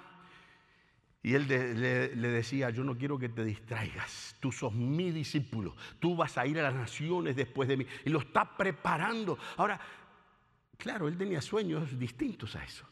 Y 1.21 1.35
él 1.35 1.47
le, 1.47 2.29
decía, 2.29 2.71
yo 2.71 2.83
no 2.83 2.97
quiero 2.97 3.19
que 3.19 3.29
te 3.29 3.45
distraigas, 3.45 4.37
tú 4.39 4.51
sos 4.51 4.73
mi 4.73 5.11
discípulo, 5.11 5.75
tú 5.99 6.15
vas 6.15 6.37
a 6.37 6.47
ir 6.47 6.57
a 6.57 6.63
las 6.63 6.73
naciones 6.73 7.35
después 7.35 7.69
de 7.69 7.77
mí. 7.77 7.85
Y 8.05 8.09
lo 8.09 8.19
está 8.19 8.57
preparando. 8.57 9.37
Ahora, 9.57 9.79
claro, 10.77 11.07
él 11.07 11.15
tenía 11.15 11.41
sueños 11.41 11.99
distintos 11.99 12.55
a 12.55 12.63
eso, 12.63 12.89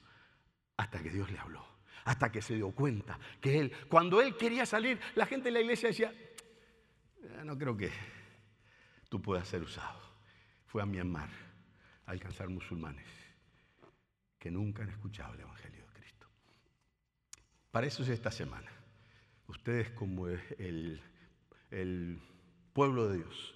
hasta 0.75 1.01
que 1.01 1.09
Dios 1.09 1.31
le 1.31 1.39
habló 1.39 1.76
hasta 2.07 2.31
que 2.31 2.41
se 2.41 2.55
dio 2.55 2.71
cuenta 2.71 3.19
que 3.41 3.59
él, 3.59 3.73
cuando 3.89 4.21
él 4.21 4.37
quería 4.37 4.65
salir, 4.65 4.97
la 5.15 5.25
gente 5.25 5.49
de 5.49 5.51
la 5.51 5.59
iglesia 5.59 5.89
decía, 5.89 6.13
eh, 7.21 7.41
no 7.43 7.57
creo 7.57 7.75
que 7.75 7.91
tú 9.09 9.21
puedas 9.21 9.45
ser 9.45 9.61
usado. 9.61 9.99
Fue 10.67 10.81
a 10.81 10.85
Myanmar 10.85 11.29
a 12.05 12.11
alcanzar 12.11 12.47
musulmanes 12.47 13.05
que 14.39 14.49
nunca 14.49 14.83
han 14.83 14.89
escuchado 14.89 15.33
el 15.33 15.41
Evangelio 15.41 15.85
de 15.85 15.93
Cristo. 15.99 16.27
Para 17.71 17.87
eso 17.87 18.03
es 18.03 18.09
esta 18.09 18.31
semana. 18.31 18.71
Ustedes 19.47 19.91
como 19.91 20.27
el 20.29 21.01
pueblo 22.71 23.09
de 23.09 23.17
Dios 23.17 23.53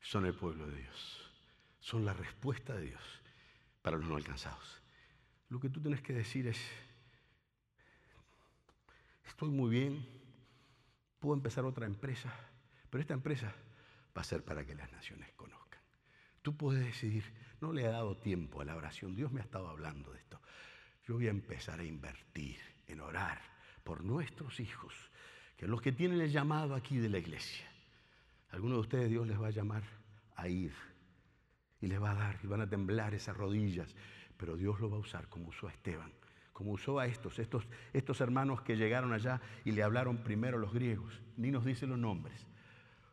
son 0.00 0.24
el 0.24 0.34
pueblo 0.34 0.68
de 0.68 0.76
Dios. 0.82 1.32
Son 1.80 2.04
la 2.04 2.14
respuesta 2.14 2.74
de 2.74 2.82
Dios 2.82 3.02
para 3.82 3.96
los 3.96 4.06
no 4.06 4.14
alcanzados. 4.14 4.80
Lo 5.48 5.58
que 5.58 5.68
tú 5.68 5.80
tienes 5.80 6.00
que 6.00 6.12
decir 6.12 6.46
es, 6.46 6.60
estoy 9.32 9.48
muy 9.48 9.70
bien, 9.70 10.06
puedo 11.18 11.34
empezar 11.34 11.64
otra 11.64 11.86
empresa, 11.86 12.30
pero 12.90 13.00
esta 13.00 13.14
empresa 13.14 13.52
va 14.16 14.20
a 14.20 14.24
ser 14.24 14.44
para 14.44 14.64
que 14.66 14.74
las 14.74 14.92
naciones 14.92 15.32
conozcan. 15.32 15.80
Tú 16.42 16.54
puedes 16.54 16.84
decidir, 16.84 17.24
no 17.60 17.72
le 17.72 17.82
he 17.82 17.88
dado 17.88 18.18
tiempo 18.18 18.60
a 18.60 18.64
la 18.66 18.76
oración, 18.76 19.16
Dios 19.16 19.32
me 19.32 19.40
ha 19.40 19.44
estado 19.44 19.68
hablando 19.68 20.12
de 20.12 20.18
esto. 20.18 20.38
Yo 21.06 21.14
voy 21.14 21.28
a 21.28 21.30
empezar 21.30 21.80
a 21.80 21.84
invertir 21.84 22.58
en 22.86 23.00
orar 23.00 23.40
por 23.84 24.04
nuestros 24.04 24.60
hijos, 24.60 24.94
que 25.56 25.66
los 25.66 25.80
que 25.80 25.92
tienen 25.92 26.20
el 26.20 26.30
llamado 26.30 26.74
aquí 26.74 26.98
de 26.98 27.08
la 27.08 27.18
iglesia. 27.18 27.66
Algunos 28.50 28.76
de 28.76 28.80
ustedes 28.82 29.10
Dios 29.10 29.26
les 29.26 29.40
va 29.40 29.46
a 29.46 29.50
llamar 29.50 29.82
a 30.36 30.46
ir 30.46 30.74
y 31.80 31.86
les 31.86 32.00
va 32.00 32.10
a 32.10 32.14
dar 32.14 32.38
y 32.42 32.46
van 32.46 32.60
a 32.60 32.68
temblar 32.68 33.14
esas 33.14 33.36
rodillas, 33.36 33.94
pero 34.36 34.56
Dios 34.56 34.78
lo 34.78 34.90
va 34.90 34.98
a 34.98 35.00
usar 35.00 35.28
como 35.28 35.48
usó 35.48 35.68
a 35.68 35.72
Esteban 35.72 36.12
como 36.52 36.72
usó 36.72 36.98
a 36.98 37.06
estos, 37.06 37.38
estos, 37.38 37.66
estos 37.92 38.20
hermanos 38.20 38.62
que 38.62 38.76
llegaron 38.76 39.12
allá 39.12 39.40
y 39.64 39.72
le 39.72 39.82
hablaron 39.82 40.18
primero 40.18 40.58
los 40.58 40.72
griegos. 40.72 41.20
Ni 41.36 41.50
nos 41.50 41.64
dice 41.64 41.86
los 41.86 41.98
nombres. 41.98 42.46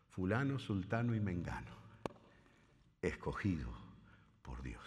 Fulano, 0.10 0.60
sultano 0.60 1.16
y 1.16 1.20
mengano. 1.20 1.72
Escogido 3.02 3.72
por 4.42 4.62
Dios. 4.62 4.82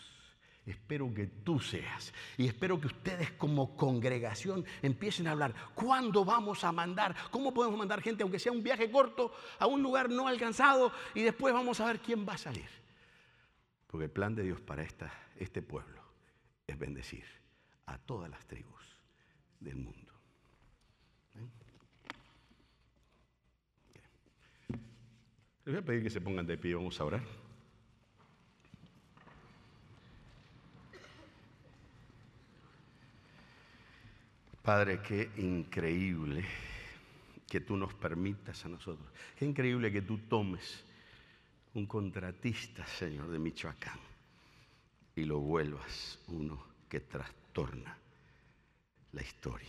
Espero 0.66 1.12
que 1.12 1.26
tú 1.26 1.58
seas. 1.58 2.12
Y 2.36 2.46
espero 2.46 2.80
que 2.80 2.86
ustedes 2.86 3.32
como 3.32 3.74
congregación 3.74 4.64
empiecen 4.82 5.26
a 5.26 5.32
hablar. 5.32 5.54
¿Cuándo 5.74 6.24
vamos 6.24 6.62
a 6.62 6.72
mandar? 6.72 7.16
¿Cómo 7.30 7.54
podemos 7.54 7.78
mandar 7.78 8.02
gente, 8.02 8.22
aunque 8.22 8.38
sea 8.38 8.52
un 8.52 8.62
viaje 8.62 8.90
corto, 8.90 9.32
a 9.58 9.66
un 9.66 9.82
lugar 9.82 10.10
no 10.10 10.28
alcanzado? 10.28 10.92
Y 11.14 11.22
después 11.22 11.54
vamos 11.54 11.80
a 11.80 11.86
ver 11.86 12.00
quién 12.00 12.28
va 12.28 12.34
a 12.34 12.38
salir. 12.38 12.68
Porque 13.86 14.04
el 14.04 14.10
plan 14.10 14.34
de 14.34 14.42
Dios 14.44 14.60
para 14.60 14.82
esta, 14.82 15.12
este 15.36 15.62
pueblo 15.62 16.00
es 16.66 16.78
bendecir 16.78 17.41
a 17.86 17.98
todas 17.98 18.30
las 18.30 18.46
tribus 18.46 18.82
del 19.60 19.76
mundo. 19.76 20.12
¿Eh? 21.34 21.48
Les 25.64 25.74
voy 25.74 25.76
a 25.76 25.84
pedir 25.84 26.02
que 26.02 26.10
se 26.10 26.20
pongan 26.20 26.46
de 26.46 26.58
pie, 26.58 26.74
vamos 26.74 27.00
a 27.00 27.04
orar. 27.04 27.22
Padre, 34.62 35.00
qué 35.02 35.30
increíble 35.38 36.44
que 37.48 37.60
tú 37.60 37.76
nos 37.76 37.92
permitas 37.94 38.64
a 38.64 38.68
nosotros. 38.68 39.06
Qué 39.36 39.44
increíble 39.44 39.90
que 39.90 40.02
tú 40.02 40.18
tomes 40.18 40.84
un 41.74 41.86
contratista, 41.86 42.86
Señor, 42.86 43.28
de 43.28 43.38
Michoacán 43.38 43.98
y 45.16 45.24
lo 45.24 45.40
vuelvas 45.40 46.18
uno 46.28 46.64
que 46.88 47.00
trastorna 47.52 47.96
la 49.12 49.22
historia. 49.22 49.68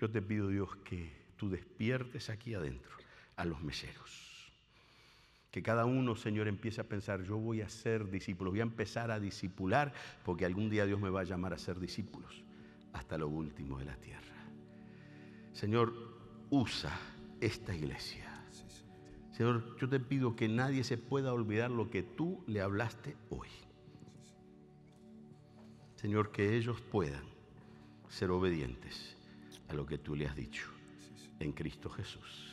Yo 0.00 0.10
te 0.10 0.20
pido, 0.20 0.48
Dios, 0.48 0.68
que 0.84 1.10
tú 1.36 1.48
despiertes 1.48 2.28
aquí 2.28 2.54
adentro 2.54 2.90
a 3.36 3.44
los 3.44 3.62
meseros. 3.62 4.50
Que 5.52 5.62
cada 5.62 5.86
uno, 5.86 6.16
Señor, 6.16 6.48
empiece 6.48 6.80
a 6.80 6.84
pensar, 6.84 7.22
yo 7.22 7.38
voy 7.38 7.60
a 7.62 7.68
ser 7.68 8.10
discípulo, 8.10 8.50
voy 8.50 8.60
a 8.60 8.64
empezar 8.64 9.10
a 9.10 9.20
discipular, 9.20 9.92
porque 10.24 10.44
algún 10.44 10.68
día 10.68 10.84
Dios 10.86 11.00
me 11.00 11.08
va 11.08 11.20
a 11.20 11.24
llamar 11.24 11.54
a 11.54 11.58
ser 11.58 11.78
discípulos 11.78 12.42
hasta 12.92 13.16
lo 13.16 13.28
último 13.28 13.78
de 13.78 13.84
la 13.84 13.96
tierra. 13.96 14.22
Señor, 15.52 15.94
usa 16.50 16.98
esta 17.40 17.74
iglesia. 17.74 18.24
Señor, 19.32 19.76
yo 19.78 19.88
te 19.88 20.00
pido 20.00 20.34
que 20.34 20.48
nadie 20.48 20.82
se 20.82 20.98
pueda 20.98 21.32
olvidar 21.32 21.70
lo 21.70 21.90
que 21.90 22.02
tú 22.02 22.42
le 22.46 22.60
hablaste 22.60 23.16
hoy. 23.30 23.48
Señor, 26.06 26.30
que 26.30 26.56
ellos 26.56 26.80
puedan 26.80 27.24
ser 28.08 28.30
obedientes 28.30 29.16
a 29.66 29.74
lo 29.74 29.84
que 29.84 29.98
tú 29.98 30.14
le 30.14 30.28
has 30.28 30.36
dicho 30.36 30.68
en 31.40 31.50
Cristo 31.50 31.90
Jesús. 31.90 32.45